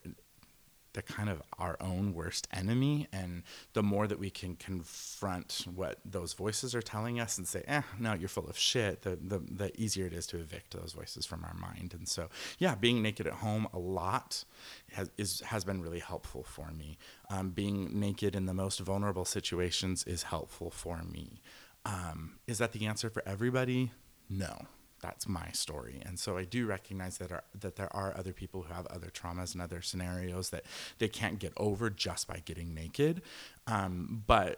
they're 0.93 1.03
kind 1.03 1.29
of 1.29 1.41
our 1.57 1.77
own 1.81 2.13
worst 2.13 2.47
enemy. 2.53 3.07
And 3.11 3.43
the 3.73 3.83
more 3.83 4.07
that 4.07 4.19
we 4.19 4.29
can 4.29 4.55
confront 4.55 5.65
what 5.73 5.99
those 6.05 6.33
voices 6.33 6.75
are 6.75 6.81
telling 6.81 7.19
us 7.19 7.37
and 7.37 7.47
say, 7.47 7.63
eh, 7.67 7.81
no, 7.99 8.13
you're 8.13 8.29
full 8.29 8.47
of 8.47 8.57
shit, 8.57 9.01
the, 9.01 9.15
the, 9.15 9.39
the 9.39 9.81
easier 9.81 10.05
it 10.05 10.13
is 10.13 10.27
to 10.27 10.37
evict 10.37 10.71
those 10.71 10.93
voices 10.93 11.25
from 11.25 11.43
our 11.43 11.53
mind. 11.55 11.93
And 11.97 12.07
so, 12.07 12.29
yeah, 12.59 12.75
being 12.75 13.01
naked 13.01 13.27
at 13.27 13.33
home 13.33 13.67
a 13.73 13.79
lot 13.79 14.45
has, 14.91 15.09
is, 15.17 15.41
has 15.41 15.63
been 15.63 15.81
really 15.81 15.99
helpful 15.99 16.43
for 16.43 16.71
me. 16.71 16.97
Um, 17.29 17.49
being 17.49 17.99
naked 17.99 18.35
in 18.35 18.45
the 18.45 18.53
most 18.53 18.79
vulnerable 18.79 19.25
situations 19.25 20.03
is 20.05 20.23
helpful 20.23 20.69
for 20.69 21.01
me. 21.03 21.41
Um, 21.85 22.39
is 22.47 22.59
that 22.59 22.71
the 22.71 22.85
answer 22.85 23.09
for 23.09 23.23
everybody? 23.25 23.91
No 24.29 24.67
that's 25.03 25.27
my 25.27 25.49
story. 25.51 26.01
And 26.05 26.17
so 26.17 26.37
i 26.37 26.45
do 26.45 26.65
recognize 26.65 27.17
that 27.19 27.31
are, 27.31 27.43
that 27.63 27.75
there 27.75 27.93
are 27.95 28.11
other 28.17 28.33
people 28.33 28.63
who 28.63 28.73
have 28.73 28.87
other 28.87 29.11
traumas 29.19 29.53
and 29.53 29.61
other 29.61 29.81
scenarios 29.81 30.49
that 30.49 30.63
they 30.97 31.09
can't 31.09 31.37
get 31.39 31.53
over 31.57 31.89
just 31.91 32.27
by 32.27 32.39
getting 32.49 32.73
naked. 32.73 33.21
Um, 33.67 34.23
but 34.25 34.53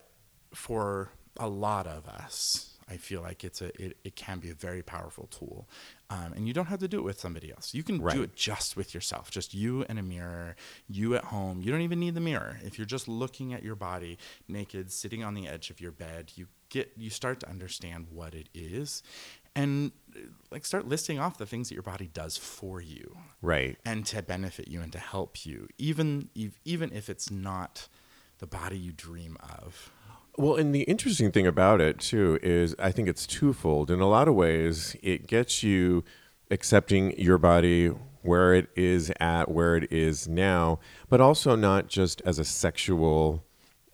for 0.53 1.09
a 1.37 1.49
lot 1.49 1.85
of 1.85 2.07
us 2.07 2.71
i 2.87 2.95
feel 2.95 3.21
like 3.21 3.43
it's 3.43 3.61
a 3.61 3.69
it, 3.83 3.97
it 4.05 4.15
can 4.15 4.37
be 4.39 4.49
a 4.51 4.53
very 4.53 4.83
powerful 4.83 5.25
tool. 5.37 5.67
Um, 6.11 6.29
and 6.35 6.47
you 6.47 6.53
don't 6.53 6.67
have 6.67 6.79
to 6.85 6.87
do 6.87 6.99
it 6.99 7.03
with 7.03 7.19
somebody 7.19 7.49
else. 7.51 7.73
You 7.73 7.81
can 7.89 7.99
Right. 7.99 8.15
do 8.15 8.21
it 8.21 8.35
just 8.35 8.77
with 8.77 8.93
yourself 8.93 9.31
just 9.31 9.53
you 9.55 9.83
and 9.89 9.97
a 9.97 10.03
mirror 10.03 10.55
you 10.87 11.15
at 11.15 11.25
home. 11.25 11.61
You 11.63 11.71
don't 11.71 11.81
even 11.81 11.99
need 11.99 12.13
the 12.13 12.21
mirror. 12.31 12.59
If 12.63 12.77
you're 12.77 12.85
just 12.97 13.07
looking 13.07 13.53
at 13.55 13.63
your 13.63 13.75
body 13.75 14.13
naked 14.47 14.91
sitting 14.91 15.23
on 15.23 15.33
the 15.33 15.47
edge 15.47 15.71
of 15.71 15.81
your 15.81 15.91
bed 15.91 16.31
you 16.35 16.45
get 16.69 16.91
you 16.95 17.09
start 17.09 17.39
to 17.41 17.49
understand 17.49 18.07
what 18.11 18.33
it 18.35 18.47
is 18.53 19.01
and 19.55 19.91
uh, 20.15 20.19
like 20.51 20.65
start 20.65 20.87
listing 20.87 21.19
off 21.19 21.37
the 21.37 21.45
things 21.45 21.69
that 21.69 21.75
your 21.75 21.83
body 21.83 22.07
does 22.07 22.37
for 22.37 22.81
you 22.81 23.17
Right. 23.41 23.77
and 23.85 24.05
to 24.07 24.21
benefit 24.21 24.67
you 24.67 24.81
and 24.81 24.91
to 24.91 24.99
help 24.99 25.45
you, 25.45 25.67
even 25.77 26.29
ev- 26.37 26.59
even 26.65 26.91
if 26.91 27.09
it's 27.09 27.29
not 27.31 27.87
the 28.39 28.47
body 28.47 28.77
you 28.77 28.91
dream 28.91 29.37
of. 29.41 29.91
Well, 30.37 30.55
and 30.55 30.75
the 30.75 30.81
interesting 30.83 31.31
thing 31.31 31.47
about 31.47 31.79
it 31.79 31.99
too 31.99 32.37
is 32.43 32.75
I 32.77 32.91
think 32.91 33.07
it's 33.07 33.25
twofold. 33.25 33.89
In 33.89 34.01
a 34.01 34.07
lot 34.09 34.27
of 34.27 34.35
ways, 34.35 34.95
it 35.01 35.27
gets 35.27 35.63
you 35.63 36.03
accepting 36.51 37.17
your 37.17 37.37
body 37.37 37.87
where 38.21 38.53
it 38.53 38.67
is 38.75 39.11
at, 39.19 39.49
where 39.49 39.77
it 39.77 39.89
is 39.91 40.27
now, 40.27 40.79
but 41.09 41.21
also 41.21 41.55
not 41.55 41.87
just 41.87 42.21
as 42.25 42.37
a 42.39 42.43
sexual 42.43 43.44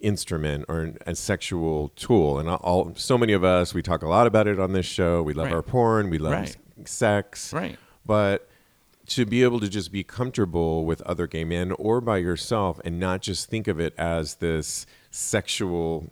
instrument 0.01 0.65
or 0.67 0.93
a 1.05 1.15
sexual 1.15 1.89
tool. 1.95 2.39
And 2.39 2.49
all 2.49 2.93
so 2.95 3.17
many 3.17 3.33
of 3.33 3.43
us, 3.43 3.73
we 3.73 3.81
talk 3.81 4.01
a 4.03 4.07
lot 4.07 4.27
about 4.27 4.47
it 4.47 4.59
on 4.59 4.73
this 4.73 4.85
show. 4.85 5.21
We 5.23 5.33
love 5.33 5.45
Right. 5.47 5.55
our 5.55 5.61
porn, 5.63 6.09
we 6.09 6.17
love 6.17 6.33
Right. 6.33 6.57
sex, 6.85 7.53
Right. 7.53 7.77
but 8.05 8.47
to 9.07 9.25
be 9.25 9.43
able 9.43 9.59
to 9.59 9.67
just 9.67 9.91
be 9.91 10.03
comfortable 10.03 10.85
with 10.85 11.01
other 11.01 11.27
gay 11.27 11.43
men 11.43 11.71
or 11.73 11.99
by 12.01 12.17
yourself 12.17 12.79
and 12.85 12.99
not 12.99 13.21
just 13.21 13.49
think 13.49 13.67
of 13.67 13.79
it 13.79 13.93
as 13.97 14.35
this 14.35 14.85
sexual 15.09 16.07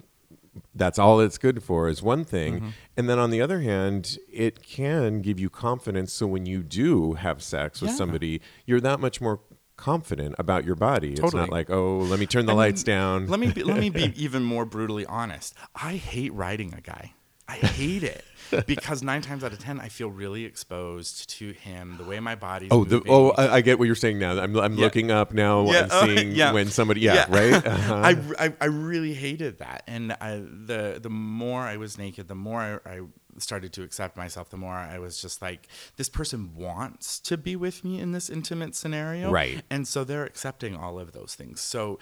that's 0.76 1.00
all 1.00 1.20
it's 1.22 1.38
good 1.38 1.64
for 1.64 1.88
is 1.88 2.02
one 2.02 2.26
thing 2.26 2.56
Mm-hmm. 2.56 2.68
and 2.98 3.10
then 3.10 3.18
on 3.20 3.30
the 3.30 3.40
other 3.42 3.62
hand 3.62 4.18
it 4.32 4.62
can 4.64 5.22
give 5.22 5.40
you 5.40 5.50
confidence 5.50 6.12
so 6.12 6.28
when 6.28 6.46
you 6.46 6.64
do 6.64 7.14
have 7.14 7.42
sex 7.42 7.80
with 7.82 7.92
Yeah. 7.92 7.96
somebody 7.98 8.42
you're 8.66 8.82
that 8.82 9.00
much 9.00 9.22
more 9.22 9.40
confident 9.80 10.36
about 10.38 10.66
your 10.66 10.76
body 10.76 11.14
it's 11.14 11.34
not 11.34 11.50
like 11.50 11.70
oh 11.70 12.00
let 12.00 12.20
me 12.20 12.26
turn 12.26 12.46
the 12.46 12.52
I 12.54 12.56
lights 12.56 12.86
mean, 12.86 12.96
down 12.96 13.28
Let 13.28 13.40
me 13.40 13.52
be, 13.52 13.64
let 13.64 13.80
me 13.80 13.90
be 13.90 14.14
even 14.26 14.44
more 14.44 14.66
brutally 14.66 15.06
honest. 15.06 15.54
I 15.74 15.94
hate 15.96 16.34
riding 16.34 16.74
a 16.74 16.82
guy. 16.82 17.14
I 17.48 17.54
hate 17.56 18.04
it 18.04 18.24
because 18.68 19.02
nine 19.02 19.22
times 19.22 19.44
out 19.44 19.54
of 19.54 19.60
ten, 19.60 19.80
I 19.80 19.90
feel 19.90 20.10
really 20.10 20.46
exposed 20.46 21.30
to 21.38 21.52
him. 21.52 21.96
The 21.98 22.04
way 22.04 22.20
my 22.20 22.36
body's 22.36 22.70
Oh, 22.72 22.84
the, 22.84 23.02
oh, 23.10 23.32
I, 23.32 23.56
I 23.56 23.62
get 23.62 23.80
what 23.80 23.86
you're 23.86 23.96
saying 23.96 24.20
now. 24.20 24.38
I'm, 24.40 24.56
I'm 24.58 24.76
Yeah. 24.76 24.84
looking 24.86 25.10
up 25.10 25.34
now 25.34 25.66
Yeah, 25.72 25.84
and 25.84 25.92
oh, 25.92 26.06
seeing 26.06 26.32
yeah. 26.34 26.52
when 26.54 26.68
somebody, 26.68 27.02
yeah, 27.02 27.26
right? 27.30 27.54
Uh-huh. 27.66 27.96
I, 27.96 28.46
I 28.46 28.54
I 28.62 28.66
really 28.66 29.14
hated 29.14 29.60
that, 29.60 29.82
and 29.88 30.12
I, 30.22 30.44
the 30.68 31.00
the 31.02 31.10
more 31.10 31.62
I 31.62 31.78
was 31.78 31.98
naked, 31.98 32.28
the 32.28 32.36
more 32.36 32.60
I, 32.86 32.90
I 32.98 33.00
started 33.38 33.74
to 33.74 33.84
accept 33.84 34.18
myself. 34.18 34.50
The 34.50 34.58
more 34.58 34.74
I 34.74 35.00
was 35.00 35.22
just 35.22 35.42
like, 35.42 35.68
this 35.98 36.10
person 36.10 36.56
wants 36.56 37.20
to 37.22 37.38
be 37.38 37.56
with 37.56 37.84
me 37.84 38.00
in 38.00 38.12
this 38.12 38.30
intimate 38.30 38.76
scenario, 38.76 39.32
Right. 39.32 39.62
And 39.70 39.88
so 39.88 40.04
they're 40.04 40.26
accepting 40.26 40.76
all 40.76 41.00
of 41.00 41.12
those 41.12 41.36
things. 41.36 41.62
So 41.62 42.00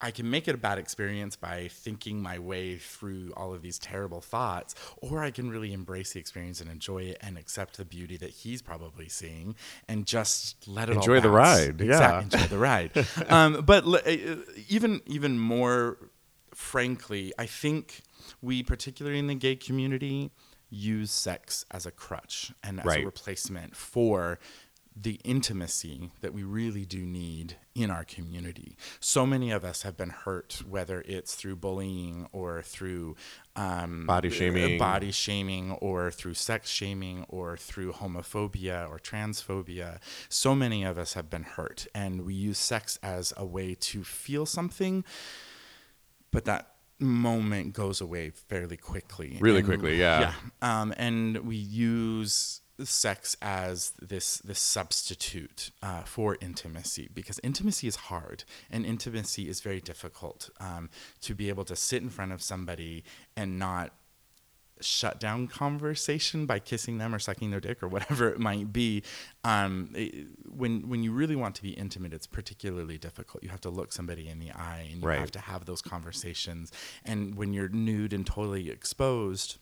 I 0.00 0.10
can 0.10 0.28
make 0.28 0.46
it 0.46 0.54
a 0.54 0.58
bad 0.58 0.78
experience 0.78 1.36
by 1.36 1.68
thinking 1.72 2.20
my 2.20 2.38
way 2.38 2.76
through 2.76 3.32
all 3.34 3.54
of 3.54 3.62
these 3.62 3.78
terrible 3.78 4.20
thoughts, 4.20 4.74
or 4.98 5.24
I 5.24 5.30
can 5.30 5.48
really 5.50 5.72
embrace 5.72 6.12
the 6.12 6.20
experience 6.20 6.60
and 6.60 6.70
enjoy 6.70 7.04
it 7.04 7.18
and 7.22 7.38
accept 7.38 7.78
the 7.78 7.84
beauty 7.86 8.18
that 8.18 8.30
he's 8.30 8.60
probably 8.60 9.08
seeing 9.08 9.54
and 9.88 10.04
just 10.06 10.68
let 10.68 10.90
it 10.90 10.96
all 10.96 11.02
Enjoy 11.02 11.20
the 11.20 11.30
ride, 11.30 11.80
yeah. 11.80 12.20
enjoy 12.20 12.46
the 12.46 12.58
ride. 12.58 12.90
um, 13.28 13.64
but 13.64 13.84
l- 13.84 13.96
uh, 13.96 14.36
even 14.68 15.00
even 15.06 15.38
more 15.38 15.96
frankly, 16.54 17.32
I 17.38 17.46
think 17.46 18.02
we, 18.42 18.62
particularly 18.62 19.18
in 19.18 19.26
the 19.26 19.34
gay 19.34 19.56
community, 19.56 20.30
use 20.70 21.10
sex 21.10 21.64
as 21.70 21.86
a 21.86 21.90
crutch 21.90 22.52
and 22.62 22.80
as 22.80 22.86
Right. 22.86 23.02
a 23.02 23.06
replacement 23.06 23.76
for 23.76 24.38
the 24.98 25.20
intimacy 25.24 26.10
that 26.22 26.32
we 26.32 26.42
really 26.42 26.86
do 26.86 27.04
need 27.04 27.54
in 27.74 27.90
our 27.90 28.02
community. 28.02 28.78
So 28.98 29.26
many 29.26 29.50
of 29.50 29.62
us 29.62 29.82
have 29.82 29.94
been 29.94 30.08
hurt, 30.08 30.62
whether 30.66 31.02
it's 31.02 31.34
through 31.34 31.56
bullying 31.56 32.26
or 32.32 32.62
through 32.62 33.14
um, 33.54 34.06
Body 34.06 34.28
uh, 34.28 34.32
shaming. 34.32 34.78
body 34.78 35.10
shaming, 35.10 35.72
or 35.72 36.10
through 36.10 36.32
sex 36.32 36.70
shaming, 36.70 37.26
or 37.28 37.58
through 37.58 37.92
homophobia 37.92 38.88
or 38.88 38.98
transphobia. 38.98 39.98
So 40.30 40.54
many 40.54 40.82
of 40.82 40.96
us 40.96 41.12
have 41.12 41.28
been 41.28 41.42
hurt, 41.42 41.86
and 41.94 42.24
we 42.24 42.32
use 42.32 42.58
sex 42.58 42.98
as 43.02 43.34
a 43.36 43.44
way 43.44 43.74
to 43.74 44.02
feel 44.02 44.46
something, 44.46 45.04
but 46.30 46.46
that 46.46 46.75
moment 46.98 47.72
goes 47.72 48.00
away 48.00 48.30
fairly 48.30 48.76
quickly. 48.76 49.36
Really 49.40 49.58
And- 49.58 49.66
quickly, 49.66 49.96
yeah. 49.98 50.20
Yeah, 50.20 50.80
um, 50.80 50.94
and 50.96 51.38
we 51.38 51.56
use 51.56 52.60
sex 52.84 53.34
as 53.40 53.92
this 54.02 54.36
this 54.38 54.58
substitute 54.60 55.70
uh, 55.82 56.02
for 56.02 56.36
intimacy 56.42 57.08
because 57.14 57.40
intimacy 57.42 57.88
is 57.88 57.96
hard 57.96 58.44
and 58.70 58.84
intimacy 58.84 59.48
is 59.48 59.60
very 59.62 59.80
difficult 59.80 60.50
um, 60.60 60.90
to 61.22 61.34
be 61.34 61.48
able 61.48 61.64
to 61.64 61.74
sit 61.74 62.02
in 62.02 62.10
front 62.10 62.32
of 62.32 62.42
somebody 62.42 63.02
and 63.34 63.58
not 63.58 63.92
shut 64.80 65.18
down 65.18 65.46
conversation 65.48 66.44
by 66.46 66.58
kissing 66.58 66.98
them 66.98 67.14
or 67.14 67.18
sucking 67.18 67.50
their 67.50 67.60
dick 67.60 67.82
or 67.82 67.88
whatever 67.88 68.28
it 68.28 68.38
might 68.38 68.72
be. 68.72 69.02
Um, 69.44 69.90
it- 69.94 70.28
when 70.48 70.88
when 70.88 71.02
you 71.02 71.12
really 71.12 71.36
want 71.36 71.54
to 71.56 71.62
be 71.62 71.70
intimate, 71.70 72.12
it's 72.14 72.26
particularly 72.26 72.98
difficult. 72.98 73.42
You 73.42 73.50
have 73.50 73.60
to 73.62 73.70
look 73.70 73.92
somebody 73.92 74.28
in 74.28 74.38
the 74.38 74.50
eye 74.52 74.88
and 74.90 75.00
you 75.02 75.06
Right. 75.08 75.18
have 75.20 75.30
to 75.32 75.40
have 75.40 75.64
those 75.66 75.82
conversations. 75.82 76.72
And 77.04 77.34
when 77.34 77.52
you're 77.52 77.68
nude 77.68 78.12
and 78.12 78.26
totally 78.26 78.70
exposed, 78.70 79.58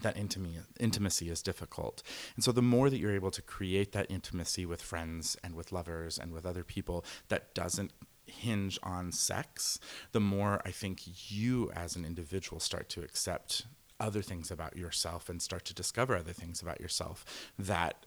that 0.00 0.16
intimacy 0.16 0.60
intimacy 0.80 1.28
is 1.28 1.42
difficult. 1.42 2.02
And 2.34 2.42
so 2.42 2.50
the 2.52 2.62
more 2.62 2.88
that 2.88 2.98
you're 2.98 3.14
able 3.14 3.30
to 3.30 3.42
create 3.42 3.92
that 3.92 4.10
intimacy 4.10 4.64
with 4.64 4.80
friends 4.80 5.36
and 5.44 5.54
with 5.54 5.70
lovers 5.70 6.18
and 6.18 6.32
with 6.32 6.46
other 6.46 6.64
people 6.64 7.04
that 7.28 7.54
doesn't 7.54 7.92
hinge 8.24 8.78
on 8.82 9.12
sex, 9.12 9.78
the 10.12 10.20
more 10.20 10.62
I 10.64 10.70
think 10.70 11.02
you 11.30 11.70
as 11.72 11.94
an 11.96 12.04
individual 12.06 12.58
start 12.60 12.88
to 12.90 13.02
accept 13.02 13.66
other 14.02 14.20
things 14.20 14.50
about 14.50 14.76
yourself 14.76 15.28
and 15.30 15.40
start 15.40 15.64
to 15.66 15.74
discover 15.74 16.16
other 16.16 16.32
things 16.32 16.60
about 16.60 16.80
yourself 16.80 17.24
that 17.58 18.04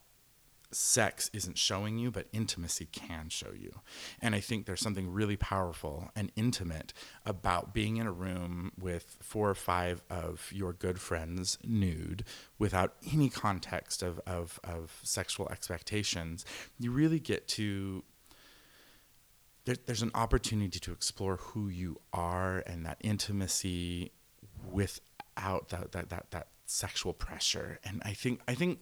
sex 0.72 1.30
isn't 1.32 1.58
showing 1.58 1.98
you, 1.98 2.12
but 2.12 2.28
intimacy 2.34 2.88
can 2.92 3.30
show 3.30 3.52
you. 3.58 3.80
And 4.22 4.36
I 4.36 4.40
think 4.42 4.66
there's 4.66 4.82
something 4.82 5.12
really 5.12 5.38
powerful 5.38 6.12
and 6.16 6.32
intimate 6.36 6.94
about 7.26 7.74
being 7.74 7.98
in 7.98 8.08
a 8.08 8.12
room 8.12 8.72
with 8.78 9.18
four 9.22 9.50
or 9.50 9.56
five 9.56 10.04
of 10.10 10.50
your 10.52 10.74
good 10.74 11.00
friends 11.00 11.58
nude 11.64 12.26
without 12.60 12.96
any 13.12 13.30
context 13.30 14.04
of, 14.04 14.20
of, 14.28 14.60
of 14.64 15.00
sexual 15.04 15.48
expectations. 15.50 16.46
You 16.78 16.92
really 16.92 17.20
get 17.20 17.48
to 17.50 18.04
there, 19.66 19.76
there's 19.86 20.04
an 20.04 20.12
opportunity 20.14 20.80
to 20.80 20.92
explore 20.92 21.38
who 21.38 21.70
you 21.70 22.00
are 22.14 22.64
and 22.68 22.86
that 22.86 22.98
intimacy 23.02 24.12
without 25.36 25.70
that, 25.70 25.92
that, 25.92 26.10
that, 26.10 26.32
that 26.32 26.48
sexual 26.66 27.14
pressure. 27.14 27.80
And 27.84 28.02
I 28.06 28.14
think, 28.14 28.42
I 28.48 28.56
think, 28.56 28.82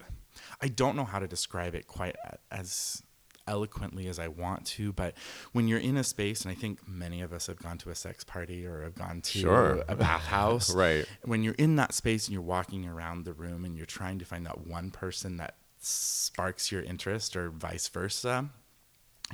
I 0.62 0.68
don't 0.68 0.96
know 0.96 1.04
how 1.04 1.20
to 1.20 1.28
describe 1.28 1.76
it 1.76 1.88
quite 1.88 2.16
as 2.52 3.02
eloquently 3.46 4.08
as 4.08 4.20
I 4.20 4.30
want 4.30 4.66
to, 4.68 4.94
but 4.94 5.16
when 5.52 5.68
you're 5.68 5.80
in 5.80 5.98
a 5.98 6.04
space, 6.04 6.44
and 6.44 6.52
I 6.52 6.56
think 6.56 6.88
many 6.88 7.22
of 7.22 7.34
us 7.34 7.48
have 7.48 7.60
gone 7.60 7.78
to 7.80 7.90
a 7.90 7.96
sex 7.96 8.24
party 8.24 8.66
or 8.66 8.84
have 8.84 8.96
gone 8.96 9.20
to 9.22 9.40
Sure. 9.40 9.84
a 9.88 9.96
bathhouse, 9.96 10.74
Right. 10.76 11.06
When 11.26 11.44
you're 11.44 11.56
in 11.56 11.76
that 11.76 11.94
space 11.94 12.28
and 12.28 12.34
you're 12.34 12.42
walking 12.42 12.88
around 12.88 13.26
the 13.26 13.34
room 13.34 13.66
and 13.66 13.76
you're 13.76 13.86
trying 13.86 14.20
to 14.20 14.26
find 14.26 14.46
that 14.46 14.66
one 14.66 14.92
person 14.92 15.38
that 15.38 15.56
sparks 15.82 16.72
your 16.72 16.82
interest 16.84 17.36
or 17.36 17.50
vice 17.50 17.90
versa, 17.90 18.50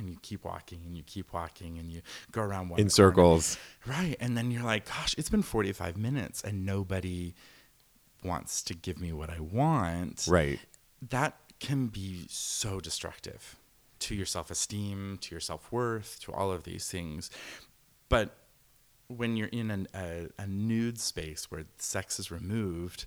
and 0.00 0.10
you 0.10 0.16
keep 0.22 0.44
walking 0.44 0.80
and 0.86 0.96
you 0.96 1.02
keep 1.04 1.32
walking 1.32 1.78
and 1.78 1.92
you 1.92 2.00
go 2.32 2.40
around 2.42 2.70
one 2.70 2.80
in 2.80 2.86
corner. 2.86 2.90
circles. 2.90 3.58
right 3.86 4.16
and 4.18 4.36
then 4.36 4.50
you're 4.50 4.64
like 4.64 4.86
gosh 4.86 5.14
it's 5.18 5.28
been 5.30 5.42
45 5.42 5.96
minutes 5.96 6.42
and 6.42 6.66
nobody 6.66 7.34
wants 8.24 8.62
to 8.62 8.74
give 8.74 9.00
me 9.00 9.12
what 9.12 9.30
i 9.30 9.38
want 9.38 10.26
Right. 10.28 10.58
that 11.10 11.36
can 11.60 11.86
be 11.88 12.26
so 12.28 12.80
destructive 12.80 13.56
to 14.00 14.14
your 14.14 14.26
self-esteem 14.26 15.18
to 15.20 15.34
your 15.34 15.40
self-worth 15.40 16.18
to 16.22 16.32
all 16.32 16.50
of 16.50 16.64
these 16.64 16.88
things 16.90 17.30
but 18.08 18.34
when 19.08 19.36
you're 19.36 19.48
in 19.48 19.70
an, 19.70 19.86
a, 19.94 20.28
a 20.38 20.46
nude 20.46 20.98
space 20.98 21.50
where 21.50 21.64
sex 21.78 22.18
is 22.18 22.30
removed 22.30 23.06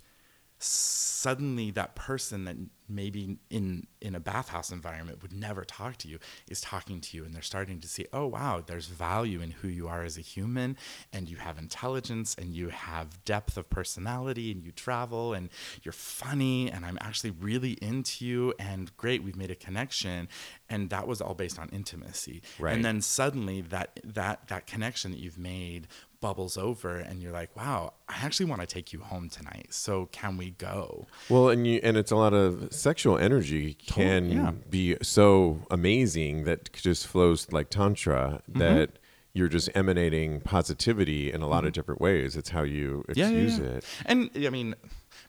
suddenly 0.63 1.71
that 1.71 1.95
person 1.95 2.45
that 2.45 2.55
maybe 2.89 3.37
in 3.49 3.87
in 4.01 4.13
a 4.13 4.19
bathhouse 4.19 4.69
environment 4.71 5.21
would 5.21 5.31
never 5.31 5.63
talk 5.63 5.95
to 5.97 6.07
you 6.09 6.19
is 6.49 6.59
talking 6.59 6.99
to 6.99 7.15
you 7.17 7.23
and 7.23 7.33
they're 7.33 7.41
starting 7.41 7.79
to 7.79 7.87
see 7.87 8.05
oh 8.11 8.27
wow 8.27 8.61
there's 8.65 8.87
value 8.87 9.39
in 9.41 9.51
who 9.51 9.67
you 9.69 9.87
are 9.87 10.03
as 10.03 10.17
a 10.17 10.21
human 10.21 10.75
and 11.13 11.29
you 11.29 11.37
have 11.37 11.57
intelligence 11.57 12.35
and 12.37 12.53
you 12.53 12.69
have 12.69 13.23
depth 13.23 13.55
of 13.57 13.69
personality 13.69 14.51
and 14.51 14.63
you 14.63 14.71
travel 14.71 15.33
and 15.33 15.49
you're 15.81 15.93
funny 15.93 16.69
and 16.69 16.85
I'm 16.85 16.97
actually 16.99 17.31
really 17.31 17.71
into 17.81 18.25
you 18.25 18.53
and 18.59 18.95
great 18.97 19.23
we've 19.23 19.37
made 19.37 19.51
a 19.51 19.55
connection 19.55 20.27
and 20.69 20.89
that 20.89 21.07
was 21.07 21.21
all 21.21 21.33
based 21.35 21.57
on 21.57 21.69
intimacy 21.69 22.41
Right. 22.59 22.75
and 22.75 22.83
then 22.83 23.01
suddenly 23.01 23.61
that 23.61 23.99
that 24.03 24.49
that 24.49 24.67
connection 24.67 25.11
that 25.11 25.19
you've 25.19 25.39
made 25.39 25.87
bubbles 26.27 26.55
over 26.57 26.91
and 27.07 27.15
you're 27.21 27.31
like 27.41 27.51
wow 27.59 27.79
i 28.07 28.15
actually 28.25 28.45
want 28.51 28.61
to 28.65 28.67
take 28.75 28.87
you 28.93 28.99
home 29.11 29.27
tonight 29.37 29.67
so 29.69 30.07
can 30.19 30.33
we 30.41 30.47
go 30.51 31.05
Well, 31.29 31.49
and 31.53 31.61
you 31.67 31.79
and 31.83 31.93
it's 32.01 32.11
a 32.11 32.15
lot 32.25 32.33
of 32.33 32.49
sexual 32.73 33.17
energy 33.29 33.65
can 33.95 34.21
yeah. 34.31 34.51
be 34.77 34.85
so 35.01 35.59
amazing 35.69 36.33
that 36.47 36.59
just 36.87 37.03
flows 37.07 37.39
like 37.57 37.67
tantra 37.69 38.23
Mm-hmm. 38.49 38.59
that 38.59 38.89
you're 39.35 39.47
just 39.57 39.69
emanating 39.81 40.29
positivity 40.41 41.31
in 41.35 41.41
a 41.41 41.47
lot 41.47 41.65
of 41.65 41.71
different 41.73 41.99
ways. 41.99 42.35
It's 42.39 42.49
how 42.57 42.61
you 42.77 43.03
Mm-hmm. 43.09 43.19
yeah, 43.19 43.29
yeah, 43.29 43.43
use 43.45 43.57
yeah. 43.59 43.65
it. 43.77 43.85
and 44.05 44.29
i 44.47 44.49
mean 44.57 44.69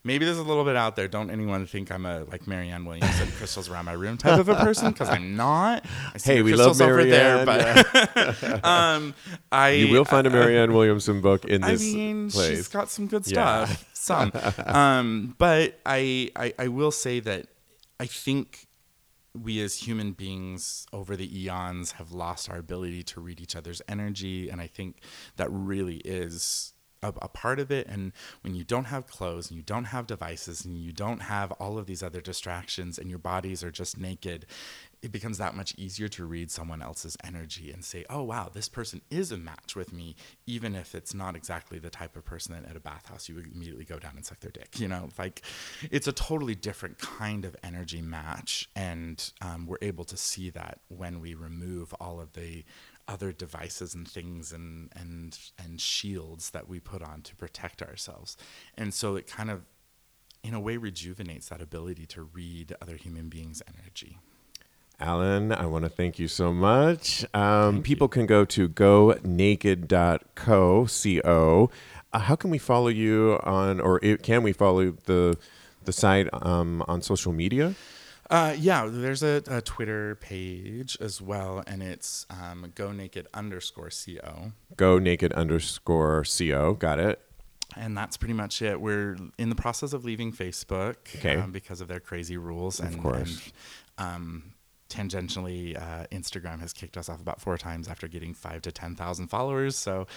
maybe 0.05 0.25
there's 0.25 0.39
a 0.39 0.43
little 0.43 0.65
bit 0.65 0.77
out 0.77 0.95
there. 0.95 1.09
Don't 1.09 1.31
anyone 1.31 1.67
think 1.67 1.91
I'm 1.91 2.07
a 2.07 2.25
like 2.25 2.47
Marianne 2.47 2.85
Williams 2.85 3.21
and 3.21 3.33
crystals 3.33 3.69
around 3.69 3.87
my 3.87 3.93
room 3.93 4.17
type 4.17 4.39
of 4.39 4.49
a 4.49 4.55
person 4.57 4.93
because 4.93 5.09
I'm 5.09 5.35
not. 5.37 5.85
I 6.15 6.19
see 6.19 6.35
Hey, 6.35 6.43
we 6.43 6.55
love 6.55 6.77
crystals 6.77 6.81
over 6.83 7.05
there, 7.05 7.45
Marianne, 7.45 7.85
but 7.95 8.65
um, 8.65 9.15
I 9.51 9.71
You 9.71 9.93
will 9.93 10.05
find 10.05 10.27
a 10.27 10.31
uh, 10.31 10.33
Marianne 10.33 10.73
Williamson 10.73 11.21
book 11.21 11.45
in 11.47 11.63
this. 11.63 11.81
I 11.81 11.85
mean, 11.85 12.31
place. 12.31 12.51
she's 12.51 12.69
got 12.69 12.91
some 12.91 13.07
good 13.07 13.25
stuff. 13.25 13.71
Yeah. 13.71 13.77
Some, 13.95 14.33
um, 14.67 15.35
but 15.39 15.81
I, 15.87 16.31
I, 16.37 16.53
I 16.59 16.69
will 16.69 16.91
say 16.91 17.21
that 17.21 17.47
I 17.99 18.07
think 18.07 18.67
we 19.35 19.61
as 19.63 19.75
human 19.77 20.13
beings 20.13 20.87
over 20.93 21.17
the 21.17 21.43
eons 21.43 21.93
have 21.93 22.13
lost 22.13 22.49
our 22.49 22.59
ability 22.59 23.03
to 23.03 23.21
read 23.21 23.41
each 23.41 23.57
other's 23.57 23.83
energy, 23.89 24.49
and 24.49 24.61
I 24.61 24.67
think 24.67 24.99
that 25.37 25.51
really 25.51 25.97
is. 26.05 26.74
A, 27.05 27.13
a 27.21 27.29
part 27.29 27.59
of 27.61 27.71
it, 27.71 27.87
and 27.87 28.13
when 28.43 28.55
you 28.55 28.65
don't 28.65 28.87
have 28.87 29.07
clothes 29.07 29.51
and 29.51 29.57
you 29.59 29.63
don't 29.63 29.89
have 29.95 30.07
devices 30.07 30.65
and 30.65 30.79
you 30.79 30.93
don't 30.93 31.23
have 31.23 31.53
all 31.53 31.79
of 31.79 31.87
these 31.87 32.03
other 32.03 32.23
distractions, 32.23 32.99
and 32.99 33.11
your 33.11 33.19
bodies 33.19 33.63
are 33.63 33.71
just 33.71 33.99
naked, 33.99 34.47
it 35.03 35.13
becomes 35.13 35.37
that 35.37 35.55
much 35.55 35.75
easier 35.77 36.09
to 36.09 36.25
read 36.25 36.51
someone 36.51 36.81
else's 36.81 37.15
energy 37.23 37.71
and 37.71 37.85
say, 37.85 38.07
oh, 38.09 38.23
wow, 38.23 38.49
this 38.51 38.71
person 38.71 39.03
is 39.11 39.31
a 39.31 39.37
match 39.37 39.77
with 39.77 39.93
me, 39.93 40.17
even 40.47 40.75
if 40.75 40.95
it's 40.95 41.13
not 41.13 41.37
exactly 41.37 41.79
the 41.79 41.91
type 41.91 42.17
of 42.17 42.25
person 42.25 42.55
that 42.55 42.69
at 42.71 42.75
a 42.75 42.81
bathhouse 42.81 43.29
you 43.29 43.35
would 43.35 43.47
immediately 43.55 43.85
go 43.85 43.99
down 43.99 44.13
and 44.17 44.25
suck 44.25 44.41
their 44.41 44.51
dick. 44.51 44.81
You 44.81 44.89
know, 44.89 45.11
like 45.19 45.43
it's 45.91 46.09
a 46.09 46.13
totally 46.13 46.55
different 46.55 46.99
kind 46.99 47.45
of 47.45 47.55
energy 47.63 48.01
match. 48.01 48.71
And 48.75 49.31
um, 49.43 49.67
we're 49.67 49.77
able 49.83 50.05
to 50.05 50.17
see 50.17 50.49
that 50.51 50.81
when 50.89 51.21
we 51.21 51.35
remove 51.35 51.93
all 52.01 52.19
of 52.19 52.33
the 52.33 52.65
other 53.07 53.33
devices 53.33 53.95
and 53.95 54.09
things 54.09 54.53
and, 54.53 54.91
and, 54.97 55.39
and 55.63 55.81
shields 55.81 56.51
that 56.51 56.69
we 56.69 56.81
put 56.81 57.03
on 57.03 57.23
to 57.23 57.37
protect 57.37 57.83
ourselves. 57.83 58.37
And 58.77 58.95
so 58.95 59.17
it 59.17 59.27
kind 59.27 59.51
of, 59.51 59.63
in 60.43 60.55
a 60.55 60.61
way, 60.61 60.77
rejuvenates 60.77 61.49
that 61.49 61.61
ability 61.61 62.07
to 62.07 62.23
read 62.23 62.75
other 62.81 62.97
human 62.97 63.29
beings' 63.29 63.63
energy. 63.79 64.19
Alan, 65.01 65.53
I 65.53 65.67
want 65.67 65.85
to 65.85 65.89
thank 65.89 66.19
you 66.19 66.29
so 66.29 66.53
much. 66.53 67.25
Um, 67.35 67.83
people 67.83 68.09
can 68.09 68.27
go 68.27 68.45
to 68.45 68.69
go 68.69 69.15
gonaked.co, 69.23 70.87
C-O. 70.87 71.71
Uh, 72.13 72.19
how 72.19 72.37
can 72.37 72.51
we 72.51 72.59
follow 72.59 72.89
you 72.89 73.41
on, 73.43 73.81
or 73.81 73.99
it, 74.05 74.23
can 74.23 74.43
we 74.43 74.53
follow 74.53 74.93
the 75.07 75.37
the 75.85 75.93
site 75.93 76.29
um, 76.33 76.83
on 76.89 77.03
social 77.03 77.33
media? 77.33 77.75
Uh, 78.35 78.57
yeah, 78.59 78.89
there's 78.91 79.23
a, 79.23 79.43
a 79.47 79.61
Twitter 79.61 80.17
page 80.17 80.97
as 81.01 81.23
well, 81.23 81.63
and 81.69 81.85
it's 81.85 82.27
um, 82.31 82.73
go 82.75 82.91
naked 82.91 83.29
underscore 83.33 83.91
co, 83.91 84.51
Go 84.77 84.99
naked 84.99 85.33
underscore 85.35 86.25
co. 86.25 86.75
Got 86.75 86.99
it. 86.99 87.21
and 87.77 87.97
that's 87.97 88.17
pretty 88.17 88.35
much 88.35 88.61
it. 88.61 88.81
We're 88.81 89.17
in 89.39 89.51
the 89.51 89.55
process 89.55 89.93
of 89.93 90.05
leaving 90.05 90.33
Facebook 90.33 90.97
Okay. 91.15 91.37
um, 91.37 91.53
because 91.53 91.81
of 91.81 91.87
their 91.87 92.01
crazy 92.01 92.37
rules, 92.37 92.81
and, 92.81 93.01
course. 93.01 93.53
and 93.99 94.07
um, 94.09 94.43
tangentially, 94.89 95.77
uh, 95.81 96.07
Instagram 96.11 96.59
has 96.59 96.73
kicked 96.73 96.97
us 96.97 97.09
off 97.09 97.21
about 97.21 97.41
four 97.41 97.57
times 97.57 97.87
after 97.87 98.09
getting 98.09 98.35
five 98.35 98.63
to 98.63 98.73
ten 98.73 98.97
thousand 98.97 99.29
followers. 99.29 99.77
So 99.77 100.09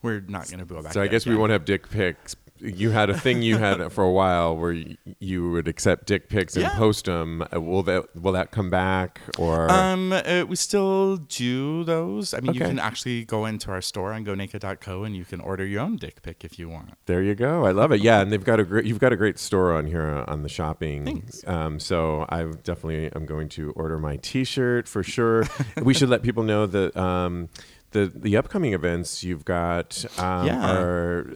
we're 0.00 0.20
not 0.28 0.46
going 0.48 0.60
to 0.60 0.64
go 0.64 0.80
back. 0.80 0.92
So 0.92 1.02
I 1.02 1.08
guess 1.08 1.26
we 1.26 1.34
won't 1.34 1.50
have 1.50 1.64
dick 1.64 1.90
pics. 1.90 2.36
You 2.64 2.90
had 2.90 3.10
a 3.10 3.18
thing 3.18 3.42
you 3.42 3.58
had 3.58 3.92
for 3.92 4.02
a 4.04 4.10
while 4.10 4.56
where 4.56 4.72
you 5.18 5.50
would 5.50 5.68
accept 5.68 6.06
dick 6.06 6.28
pics 6.30 6.56
and 6.56 6.62
Yeah. 6.62 6.76
post 6.76 7.04
them. 7.04 7.44
Will 7.52 7.82
that 7.82 8.16
will 8.16 8.32
that 8.32 8.50
come 8.52 8.70
back 8.70 9.20
or? 9.38 9.70
Um, 9.70 10.12
uh, 10.12 10.44
we 10.48 10.56
still 10.56 11.16
do 11.18 11.84
those. 11.84 12.32
I 12.32 12.40
mean, 12.40 12.54
you 12.54 12.60
can 12.60 12.78
actually 12.78 13.24
go 13.24 13.44
into 13.44 13.70
our 13.70 13.82
store 13.82 14.12
on 14.12 14.24
gonaked.co 14.24 15.04
and 15.04 15.14
you 15.14 15.24
can 15.24 15.40
order 15.40 15.66
your 15.66 15.82
own 15.82 15.96
dick 15.96 16.22
pic 16.22 16.44
if 16.44 16.58
you 16.58 16.68
want. 16.70 16.90
There 17.06 17.22
you 17.22 17.34
go. 17.34 17.66
I 17.66 17.72
love 17.72 17.92
it. 17.92 18.00
Yeah, 18.00 18.20
and 18.20 18.32
they've 18.32 18.42
got 18.42 18.58
a 18.60 18.64
great. 18.64 18.86
You've 18.86 18.98
got 19.00 19.12
a 19.12 19.16
great 19.16 19.38
store 19.38 19.72
on 19.74 19.86
here 19.86 20.06
uh, 20.06 20.24
on 20.32 20.42
the 20.42 20.48
shopping. 20.48 21.04
Thanks. 21.04 21.46
Um, 21.46 21.78
so 21.78 22.24
I 22.30 22.44
definitely 22.44 23.12
am 23.14 23.26
going 23.26 23.48
to 23.50 23.72
order 23.72 23.98
my 23.98 24.16
T-shirt 24.16 24.88
for 24.88 25.02
sure. 25.02 25.44
we 25.82 25.92
should 25.92 26.08
let 26.08 26.22
people 26.22 26.42
know 26.42 26.66
that 26.66 26.96
um, 26.96 27.48
the 27.90 28.10
the 28.14 28.36
upcoming 28.36 28.72
events 28.72 29.22
you've 29.22 29.44
got 29.44 30.04
um, 30.18 30.46
Yeah. 30.46 30.72
are. 30.72 31.26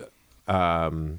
Um, 0.48 1.18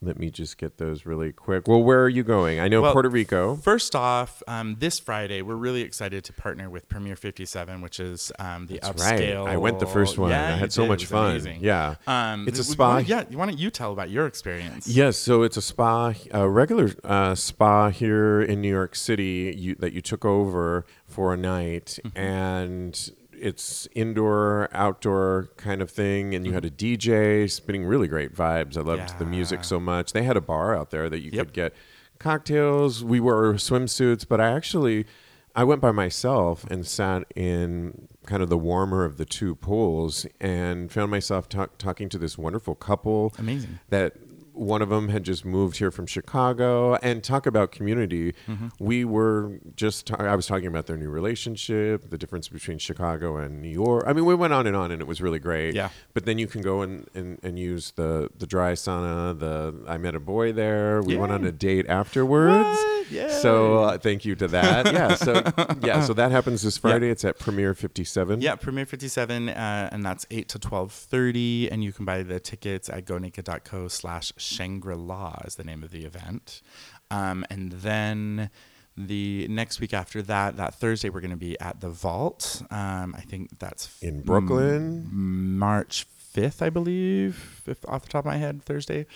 let 0.00 0.16
me 0.16 0.30
just 0.30 0.58
get 0.58 0.78
those 0.78 1.06
really 1.06 1.32
quick. 1.32 1.66
Well, 1.66 1.82
where 1.82 2.04
are 2.04 2.08
you 2.08 2.22
going? 2.22 2.60
I 2.60 2.68
know 2.68 2.82
Well, 2.82 2.92
Puerto 2.92 3.08
Rico. 3.08 3.56
First 3.56 3.96
off, 3.96 4.44
um, 4.46 4.76
this 4.78 5.00
Friday 5.00 5.42
we're 5.42 5.56
really 5.56 5.82
excited 5.82 6.22
to 6.26 6.32
partner 6.32 6.70
with 6.70 6.88
Premier 6.88 7.16
57, 7.16 7.80
which 7.80 7.98
is 7.98 8.30
um, 8.38 8.68
the 8.68 8.78
That's 8.80 9.02
right. 9.02 9.32
I 9.34 9.56
went 9.56 9.80
the 9.80 9.86
first 9.88 10.16
one. 10.16 10.30
Yeah, 10.30 10.54
I 10.54 10.56
had 10.56 10.72
so 10.72 10.82
did. 10.82 10.88
Much 10.90 11.06
fun. 11.06 11.30
amazing. 11.32 11.58
Yeah. 11.62 11.96
Um, 12.06 12.46
It's 12.46 12.60
a 12.60 12.64
spa. 12.64 12.98
Yeah, 12.98 13.24
why 13.32 13.46
don't 13.46 13.58
you 13.58 13.70
tell 13.72 13.92
about 13.92 14.08
your 14.08 14.28
experience? 14.28 14.86
Yes, 14.86 15.16
so 15.16 15.42
it's 15.42 15.56
a 15.56 15.62
spa, 15.62 16.14
a 16.30 16.48
regular 16.48 16.90
uh, 17.02 17.34
spa 17.34 17.90
here 17.90 18.40
in 18.40 18.60
New 18.60 18.70
York 18.70 18.94
City 18.94 19.52
you, 19.58 19.74
that 19.80 19.92
you 19.94 20.00
took 20.00 20.24
over 20.24 20.86
for 21.08 21.34
a 21.34 21.36
night, 21.36 21.98
Mm-hmm. 22.04 22.16
and 22.18 23.10
it's 23.40 23.88
indoor, 23.94 24.68
outdoor 24.72 25.50
kind 25.56 25.80
of 25.82 25.90
thing, 25.90 26.34
and 26.34 26.46
you 26.46 26.52
had 26.52 26.64
a. 26.64 26.70
DJ 26.70 27.50
spinning 27.50 27.84
really 27.84 28.06
great 28.08 28.34
vibes. 28.34 28.76
I 28.76 28.82
loved 28.82 29.18
the 29.18 29.24
music 29.24 29.64
so 29.64 29.80
much. 29.80 30.12
They 30.12 30.22
had 30.22 30.36
a 30.36 30.40
bar 30.40 30.76
out 30.76 30.90
there 30.90 31.08
that 31.10 31.20
you 31.20 31.30
Yep. 31.32 31.46
could 31.46 31.52
get 31.54 31.74
cocktails. 32.18 33.04
We 33.04 33.20
wore 33.20 33.54
swimsuits, 33.54 34.26
but 34.28 34.40
I 34.40 34.50
actually 34.50 35.06
I 35.54 35.64
went 35.64 35.80
by 35.80 35.90
myself 35.90 36.64
and 36.70 36.86
sat 36.86 37.24
in 37.34 38.06
kind 38.26 38.42
of 38.42 38.48
the 38.48 38.58
warmer 38.58 39.04
of 39.04 39.16
the 39.16 39.24
two 39.24 39.56
pools 39.56 40.24
and 40.40 40.92
found 40.92 41.10
myself 41.10 41.48
talk, 41.48 41.78
talking 41.78 42.08
to 42.10 42.18
this 42.18 42.38
wonderful 42.38 42.74
couple 42.76 43.34
Amazing. 43.38 43.80
that 43.88 44.14
one 44.58 44.82
of 44.82 44.88
them 44.88 45.08
had 45.08 45.22
just 45.22 45.44
moved 45.44 45.78
here 45.78 45.90
from 45.90 46.06
Chicago 46.06 46.96
and 46.96 47.22
talk 47.22 47.46
about 47.46 47.70
community. 47.70 48.34
Mm-hmm. 48.48 48.68
We 48.78 49.04
were 49.04 49.60
just, 49.76 50.08
ta- 50.08 50.16
I 50.18 50.34
was 50.34 50.46
talking 50.46 50.66
about 50.66 50.86
their 50.86 50.96
new 50.96 51.10
relationship, 51.10 52.10
the 52.10 52.18
difference 52.18 52.48
between 52.48 52.78
Chicago 52.78 53.36
and 53.36 53.62
New 53.62 53.68
York. 53.68 54.04
I 54.06 54.12
mean, 54.12 54.24
we 54.24 54.34
went 54.34 54.52
on 54.52 54.66
and 54.66 54.74
on 54.74 54.90
and 54.90 55.00
it 55.00 55.06
was 55.06 55.22
really 55.22 55.38
great. 55.38 55.74
Yeah. 55.74 55.90
But 56.12 56.24
then 56.24 56.38
you 56.38 56.48
can 56.48 56.62
go 56.62 56.82
and, 56.82 57.08
and, 57.14 57.38
and 57.42 57.58
use 57.58 57.92
the, 57.92 58.30
the 58.36 58.46
dry 58.46 58.72
sauna. 58.72 59.38
The, 59.38 59.84
I 59.86 59.96
met 59.96 60.14
a 60.14 60.20
boy 60.20 60.52
there. 60.52 61.02
We 61.02 61.16
went 61.16 61.32
on 61.32 61.44
a 61.44 61.52
date 61.52 61.86
afterwards. 61.88 62.78
What? 63.10 63.30
So 63.30 63.84
uh, 63.84 63.98
thank 63.98 64.24
you 64.24 64.34
to 64.36 64.48
that. 64.48 64.86
yeah. 64.92 65.14
So, 65.14 65.42
yeah. 65.82 66.02
So 66.02 66.12
that 66.14 66.30
happens 66.30 66.62
this 66.62 66.78
Friday. 66.78 67.10
It's 67.10 67.24
at 67.24 67.38
Premiere 67.38 67.74
57. 67.74 68.40
Yeah, 68.40 68.56
Premier 68.56 68.86
57, 68.86 69.48
uh, 69.48 69.88
and 69.92 70.04
that's 70.04 70.26
8 70.30 70.48
to 70.48 70.58
12.30, 70.58 71.68
and 71.70 71.82
you 71.82 71.92
can 71.92 72.04
buy 72.04 72.22
the 72.22 72.40
tickets 72.40 72.88
at 72.88 73.04
gonaked.co 73.04 73.88
slash 73.88 74.32
Shangri-La 74.48 75.42
is 75.46 75.56
the 75.56 75.64
name 75.64 75.82
of 75.82 75.90
the 75.90 76.04
event. 76.04 76.62
Um, 77.10 77.44
and 77.50 77.72
then 77.72 78.50
the 78.96 79.46
next 79.48 79.80
week 79.80 79.94
after 79.94 80.22
that, 80.22 80.56
that 80.56 80.74
Thursday, 80.74 81.08
we're 81.08 81.20
going 81.20 81.30
to 81.30 81.36
be 81.36 81.58
at 81.60 81.80
the 81.80 81.88
Vault. 81.88 82.62
Um, 82.70 83.14
I 83.16 83.20
think 83.20 83.58
that's 83.58 84.02
In 84.02 84.22
Brooklyn. 84.22 85.08
March 85.10 86.06
5th, 86.34 86.62
I 86.62 86.70
believe, 86.70 87.62
if 87.66 87.88
off 87.88 88.02
the 88.02 88.08
top 88.08 88.20
of 88.20 88.26
my 88.26 88.36
head, 88.36 88.62
Thursday. 88.62 89.06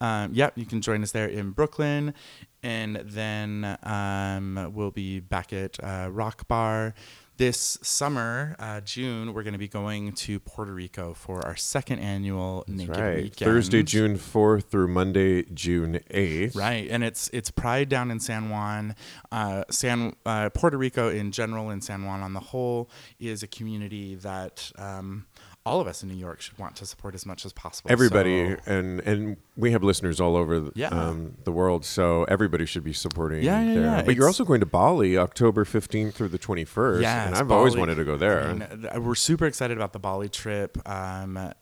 Um, 0.00 0.30
yeah, 0.32 0.50
you 0.54 0.66
can 0.66 0.80
join 0.80 1.02
us 1.02 1.12
there 1.12 1.26
in 1.26 1.50
Brooklyn. 1.50 2.14
And 2.62 2.96
then 2.96 3.78
um, 3.82 4.72
we'll 4.74 4.90
be 4.90 5.20
back 5.20 5.52
at 5.52 5.82
uh, 5.82 6.08
Rock 6.10 6.46
Bar. 6.46 6.94
This 7.40 7.78
summer, 7.80 8.54
uh, 8.58 8.82
June, 8.82 9.32
we're 9.32 9.44
going 9.44 9.54
to 9.54 9.58
be 9.58 9.66
going 9.66 10.12
to 10.12 10.38
Puerto 10.40 10.74
Rico 10.74 11.14
for 11.14 11.42
our 11.46 11.56
second 11.56 12.00
annual 12.00 12.66
Naked 12.68 12.98
Right. 12.98 13.16
Weekend. 13.16 13.50
Thursday, 13.50 13.82
June 13.82 14.18
4th 14.18 14.64
through 14.64 14.88
Monday, 14.88 15.44
June 15.44 16.00
8th. 16.10 16.54
Right, 16.54 16.86
and 16.90 17.02
it's 17.02 17.30
it's 17.32 17.50
Pride 17.50 17.88
down 17.88 18.10
in 18.10 18.20
San 18.20 18.50
Juan. 18.50 18.94
Uh, 19.32 19.64
San 19.70 20.14
uh, 20.26 20.50
Puerto 20.50 20.76
Rico 20.76 21.08
in 21.08 21.32
general 21.32 21.70
and 21.70 21.82
San 21.82 22.04
Juan 22.04 22.20
on 22.20 22.34
the 22.34 22.40
whole 22.40 22.90
is 23.18 23.42
a 23.42 23.46
community 23.46 24.16
that 24.16 24.70
um, 24.76 25.24
all 25.66 25.80
of 25.80 25.86
us 25.86 26.02
in 26.02 26.08
New 26.08 26.14
York 26.16 26.40
should 26.40 26.58
want 26.58 26.74
to 26.76 26.86
support 26.86 27.14
as 27.14 27.26
much 27.26 27.44
as 27.44 27.52
possible. 27.52 27.90
everybody 27.92 28.50
So- 28.56 28.56
and 28.66 29.00
and 29.00 29.36
we 29.56 29.72
have 29.72 29.82
listeners 29.82 30.18
all 30.20 30.34
over 30.36 30.58
the, 30.58 30.72
Yeah. 30.74 30.88
um, 30.88 31.36
the 31.44 31.52
world 31.52 31.84
so 31.84 32.24
everybody 32.24 32.64
should 32.64 32.82
be 32.82 32.94
supporting 32.94 33.42
Yeah, 33.42 33.60
yeah, 33.60 33.74
there. 33.74 33.82
yeah. 33.82 34.02
but 34.02 34.16
you're 34.16 34.26
also 34.26 34.44
going 34.44 34.60
to 34.60 34.66
bali 34.66 35.18
october 35.18 35.66
15th 35.66 36.14
through 36.14 36.28
the 36.28 36.38
21st 36.38 37.02
Yeah, 37.02 37.26
and 37.26 37.34
i've 37.34 37.50
always 37.50 37.76
wanted 37.76 37.96
to 37.96 38.04
go 38.04 38.16
there 38.16 38.40
I 38.44 38.52
mean, 38.54 38.88
uh, 38.90 39.00
we're 39.00 39.14
super 39.14 39.44
excited 39.46 39.76
about 39.76 39.92
the 39.92 39.98
Bali 39.98 40.28
trip, 40.30 40.78
um, 40.88 41.36
uh, 41.36 41.52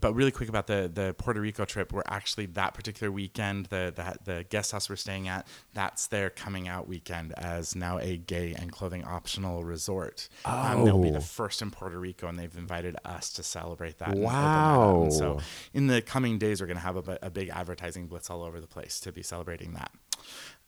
but 0.00 0.12
really 0.14 0.30
quick 0.30 0.48
about 0.50 0.66
the 0.66 0.90
the 0.92 1.14
Puerto 1.16 1.40
Rico 1.40 1.64
trip. 1.64 1.92
We're 1.92 2.02
actually 2.06 2.46
that 2.46 2.74
particular 2.74 3.10
weekend, 3.10 3.66
the, 3.66 3.92
the 3.96 4.34
the 4.34 4.44
guest 4.44 4.72
house 4.72 4.90
we're 4.90 4.96
staying 4.96 5.28
at, 5.28 5.46
that's 5.72 6.06
their 6.08 6.28
coming 6.30 6.68
out 6.68 6.86
weekend 6.88 7.32
as 7.38 7.74
now 7.74 7.98
a 7.98 8.16
gay 8.18 8.54
and 8.54 8.70
clothing 8.70 9.02
optional 9.04 9.64
resort. 9.64 10.28
Um, 10.44 10.84
they'll 10.84 11.02
be 11.02 11.08
Oh. 11.08 11.12
the 11.14 11.20
first 11.20 11.62
in 11.62 11.70
Puerto 11.70 11.98
Rico, 11.98 12.28
and 12.28 12.38
they've 12.38 12.56
invited 12.56 12.96
us 13.04 13.30
to 13.34 13.42
celebrate 13.46 13.98
that. 13.98 14.08
and 14.08 14.18
that. 14.18 14.24
Wow. 14.24 15.02
And 15.04 15.12
so 15.12 15.40
in 15.72 15.86
the 15.86 16.02
coming 16.02 16.38
days, 16.38 16.60
we're 16.60 16.66
going 16.66 16.76
to 16.78 16.82
have 16.82 17.08
a, 17.08 17.18
a 17.22 17.30
big 17.30 17.48
advertising 17.50 18.06
blitz 18.06 18.28
all 18.30 18.42
over 18.42 18.60
the 18.60 18.66
place 18.66 19.00
to 19.00 19.12
be 19.12 19.22
celebrating 19.22 19.74
that. 19.74 19.90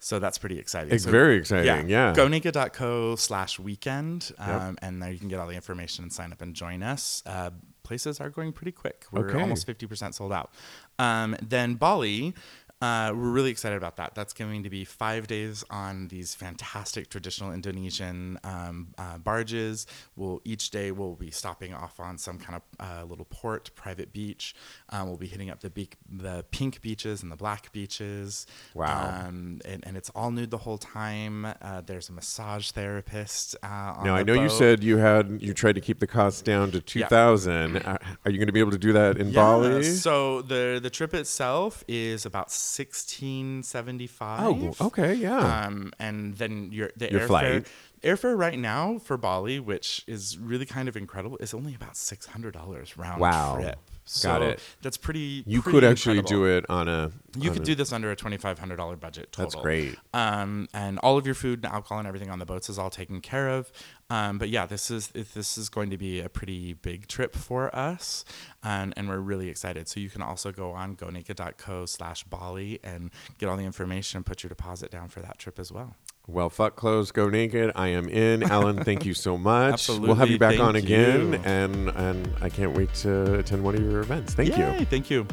So 0.01 0.18
that's 0.20 0.39
pretty 0.39 0.59
exciting. 0.59 0.95
It's 0.95 1.05
So- 1.05 1.11
very 1.11 1.37
exciting, 1.39 1.89
yeah. 1.89 2.11
yeah. 2.11 2.14
GoNaked.co 2.14 3.16
slash 3.16 3.59
weekend. 3.59 4.31
Um, 4.39 4.79
And 4.81 5.03
there 5.03 5.11
you 5.11 5.18
can 5.18 5.29
get 5.29 5.41
all 5.41 5.49
the 5.49 5.55
information 5.57 6.05
and 6.05 6.12
sign 6.12 6.33
up 6.33 6.41
and 6.41 6.55
join 6.55 6.83
us. 6.83 7.22
Uh, 7.26 7.51
places 7.83 8.20
are 8.20 8.31
going 8.31 8.53
pretty 8.53 8.70
quick. 8.72 9.07
We're 9.11 9.29
Okay. 9.31 9.41
almost 9.41 9.66
50% 9.66 10.14
sold 10.14 10.33
out. 10.33 10.53
Um, 10.99 11.37
then 11.43 11.74
Bali. 11.74 12.35
Uh, 12.81 13.12
we're 13.12 13.31
really 13.31 13.51
excited 13.51 13.76
about 13.76 13.97
that. 13.97 14.14
That's 14.14 14.33
going 14.33 14.62
to 14.62 14.70
be 14.70 14.85
five 14.85 15.26
days 15.26 15.64
on 15.68 16.09
these 16.09 16.35
fantastic 16.35 17.11
traditional 17.11 17.53
Indonesian 17.53 18.39
um, 18.45 18.95
uh, 18.97 19.18
barges. 19.18 19.87
We'll 20.14 20.41
each 20.45 20.70
day 20.70 20.93
we'll 20.93 21.16
be 21.16 21.33
stopping 21.33 21.74
off 21.74 21.99
on 21.99 22.18
some 22.18 22.39
kind 22.39 22.61
of 22.61 22.62
uh, 22.79 23.05
little 23.05 23.26
port, 23.29 23.70
private 23.74 24.12
beach. 24.12 24.55
Um, 24.91 25.09
we'll 25.09 25.16
be 25.16 25.26
hitting 25.26 25.51
up 25.51 25.61
the 25.61 25.70
beak, 25.70 25.97
the 26.09 26.45
pink 26.53 26.81
beaches 26.81 27.22
and 27.22 27.33
the 27.33 27.37
black 27.37 27.72
beaches. 27.72 28.47
Wow. 28.74 29.24
Um, 29.26 29.61
and, 29.64 29.85
and 29.85 29.97
it's 29.97 30.11
all 30.11 30.31
nude 30.31 30.51
the 30.51 30.59
whole 30.59 30.79
time. 30.79 31.47
Uh, 31.47 31.81
there's 31.85 32.09
a 32.11 32.12
massage 32.12 32.70
therapist. 32.70 33.57
Uh, 33.61 33.95
on 33.97 34.05
Now 34.05 34.14
I 34.14 34.22
know 34.22 34.35
you 34.35 34.49
said 34.49 34.85
you 34.85 34.99
had 34.99 35.43
you 35.43 35.53
tried 35.53 35.74
to 35.74 35.81
keep 35.81 35.99
the 35.99 36.07
cost 36.07 36.45
down 36.45 36.70
to 36.70 36.81
two 36.81 37.03
thousand. 37.03 37.79
Are 37.79 37.99
are 38.24 38.31
you 38.31 38.39
going 38.39 38.47
to 38.47 38.53
be 38.53 38.61
able 38.61 38.70
to 38.70 38.79
do 38.79 38.93
that 38.93 39.18
in 39.18 39.33
Bali? 39.33 39.83
So 39.83 40.43
the 40.43 40.79
the 40.81 40.91
trip 40.91 41.12
itself 41.12 41.83
is 41.89 42.24
about 42.24 42.53
sixteen 42.69 43.62
seventy 43.62 44.07
five. 44.07 44.41
Oh, 44.43 44.75
okay, 44.87 45.14
yeah. 45.14 45.64
Um, 45.66 45.93
and 45.99 46.37
then 46.37 46.71
your 46.73 46.91
the 46.97 47.11
Your 47.11 47.23
airfare. 47.23 47.27
flight. 47.27 47.66
Airfare 48.03 48.39
right 48.39 48.59
now 48.59 48.99
for 48.99 49.16
Bali, 49.16 49.59
which 49.59 50.05
is 50.07 50.39
really 50.39 50.66
kind 50.66 50.89
of 50.89 50.97
incredible, 50.97 51.37
is 51.39 51.53
only 51.53 51.75
about 51.75 51.97
six 51.97 52.27
hundred 52.27 52.55
dollars 52.55 52.97
round 52.97 53.21
Wow. 53.21 53.57
trip. 53.57 53.79
So 54.11 54.29
Got 54.31 54.43
it. 54.43 54.61
That's 54.81 54.97
pretty. 54.97 55.45
you 55.47 55.61
pretty 55.61 55.77
could 55.77 55.85
actually 55.85 56.19
incredible. 56.19 56.45
do 56.47 56.57
it 56.57 56.65
on 56.71 56.89
a. 56.89 57.11
You 57.37 57.51
on 57.51 57.55
could 57.57 57.63
a- 57.63 57.67
do 57.67 57.75
this 57.75 57.93
under 57.93 58.11
a 58.11 58.17
twenty 58.17 58.39
five 58.39 58.59
hundred 58.59 58.77
dollar 58.77 58.97
budget 58.97 59.33
total. 59.33 59.51
That's 59.51 59.63
great. 59.63 59.97
Um, 60.15 60.67
and 60.73 60.99
all 61.01 61.19
of 61.19 61.27
your 61.27 61.35
food 61.35 61.63
and 61.63 61.71
alcohol 61.73 61.99
and 61.99 62.09
everything 62.09 62.31
on 62.31 62.39
the 62.39 62.47
boats 62.47 62.71
is 62.71 62.79
all 62.79 62.89
taken 62.89 63.21
care 63.21 63.51
of. 63.51 63.71
Um, 64.09 64.39
but 64.39 64.49
yeah, 64.49 64.65
this 64.65 64.91
is 64.91 65.09
this 65.09 65.59
is 65.59 65.69
going 65.69 65.91
to 65.91 65.99
be 65.99 66.21
a 66.21 66.31
pretty 66.31 66.73
big 66.73 67.07
trip 67.07 67.37
for 67.37 67.75
us, 67.77 68.25
and 68.65 68.95
and 68.97 69.09
we're 69.11 69.19
really 69.19 69.51
excited. 69.51 69.89
So 69.89 70.01
you 70.01 70.09
can 70.09 70.23
also 70.23 70.53
go 70.53 70.73
on 70.73 70.97
gonaked.co 70.97 71.85
slash 71.85 72.25
Bali 72.25 72.81
and 72.83 73.11
get 73.37 73.51
all 73.51 73.59
the 73.59 73.65
information 73.65 74.17
and 74.17 74.25
put 74.27 74.43
your 74.43 74.49
deposit 74.49 74.91
down 74.91 75.09
for 75.09 75.21
that 75.21 75.39
trip 75.39 75.59
as 75.59 75.71
well. 75.71 75.97
Well, 76.31 76.51
fuck 76.51 76.76
clothes, 76.76 77.11
go 77.11 77.31
naked. 77.31 77.72
I 77.74 77.89
am 77.89 78.07
in. 78.07 78.43
Alan, 78.43 78.85
thank 78.85 79.07
you 79.07 79.14
so 79.14 79.39
much. 79.53 79.89
We'll 79.89 80.14
have 80.14 80.29
you 80.29 80.39
back 80.39 80.57
thank 80.57 80.62
on 80.62 80.76
again, 80.76 81.33
you. 81.33 81.41
and 81.45 81.89
and 81.89 82.31
I 82.43 82.51
can't 82.51 82.76
wait 82.76 82.93
to 82.97 83.39
attend 83.39 83.64
one 83.64 83.74
of 83.74 83.81
your 83.81 84.01
events. 84.01 84.35
Thank 84.35 84.57
you. 84.57 84.85
Thank 84.87 85.11
you. 85.11 85.26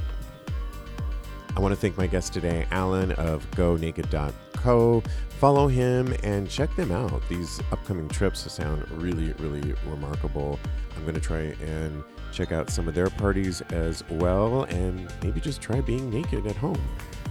I 1.57 1.59
want 1.59 1.73
to 1.73 1.79
thank 1.79 1.97
my 1.97 2.07
guest 2.07 2.33
today, 2.33 2.65
Alan 2.71 3.11
of 3.13 3.49
GoNaked.co. 3.51 5.03
Follow 5.39 5.67
him 5.67 6.13
and 6.23 6.49
check 6.49 6.73
them 6.75 6.91
out. 6.91 7.21
These 7.29 7.61
upcoming 7.71 8.09
trips 8.09 8.49
sound 8.51 8.89
really, 8.91 9.33
really 9.33 9.73
remarkable. 9.85 10.59
I'm 10.95 11.03
going 11.03 11.15
to 11.15 11.21
try 11.21 11.55
and 11.61 12.03
check 12.33 12.51
out 12.51 12.69
some 12.69 12.87
of 12.89 12.93
their 12.95 13.09
parties 13.09 13.61
as 13.71 14.03
well, 14.09 14.63
and 14.63 15.09
maybe 15.23 15.39
just 15.39 15.61
try 15.61 15.79
being 15.79 16.09
naked 16.09 16.45
at 16.45 16.55
home. 16.57 16.81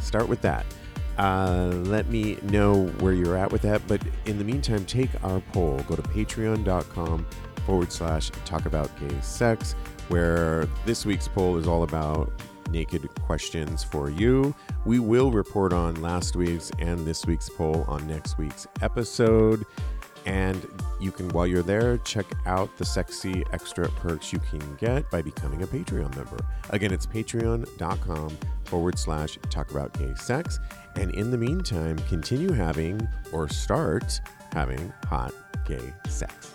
Start 0.00 0.28
with 0.28 0.40
that. 0.42 0.64
Uh, 1.18 1.70
let 1.84 2.08
me 2.08 2.38
know 2.42 2.86
where 3.00 3.12
you're 3.12 3.36
at 3.36 3.52
with 3.52 3.62
that. 3.62 3.86
But 3.86 4.02
in 4.26 4.38
the 4.38 4.44
meantime, 4.44 4.84
take 4.84 5.10
our 5.24 5.40
poll. 5.52 5.78
Go 5.88 5.96
to 5.96 6.02
patreon.com 6.02 7.26
forward 7.66 7.92
slash 7.92 8.30
talk 8.44 8.66
about 8.66 8.90
gay 9.00 9.20
sex, 9.20 9.74
where 10.08 10.66
this 10.84 11.06
week's 11.06 11.28
poll 11.28 11.56
is 11.56 11.66
all 11.66 11.82
about 11.82 12.32
naked 12.70 13.08
questions 13.22 13.84
for 13.84 14.10
you. 14.10 14.54
We 14.84 14.98
will 14.98 15.30
report 15.30 15.72
on 15.72 16.02
last 16.02 16.36
week's 16.36 16.70
and 16.78 17.06
this 17.06 17.24
week's 17.26 17.48
poll 17.48 17.84
on 17.86 18.06
next 18.06 18.36
week's 18.36 18.66
episode. 18.82 19.64
And 20.26 20.66
you 21.00 21.12
can, 21.12 21.28
while 21.30 21.46
you're 21.46 21.62
there, 21.62 21.98
check 21.98 22.26
out 22.46 22.76
the 22.78 22.84
sexy 22.84 23.44
extra 23.52 23.88
perks 23.90 24.32
you 24.32 24.38
can 24.38 24.76
get 24.76 25.10
by 25.10 25.20
becoming 25.20 25.62
a 25.62 25.66
Patreon 25.66 26.14
member. 26.16 26.38
Again, 26.70 26.92
it's 26.92 27.06
patreon.com 27.06 28.38
forward 28.64 28.98
slash 28.98 29.38
talk 29.50 29.70
about 29.70 29.92
gay 29.98 30.14
sex. 30.14 30.58
And 30.96 31.10
in 31.14 31.30
the 31.30 31.38
meantime, 31.38 31.98
continue 32.08 32.52
having 32.52 33.06
or 33.32 33.48
start 33.48 34.20
having 34.52 34.92
hot 35.06 35.32
gay 35.66 35.92
sex. 36.08 36.54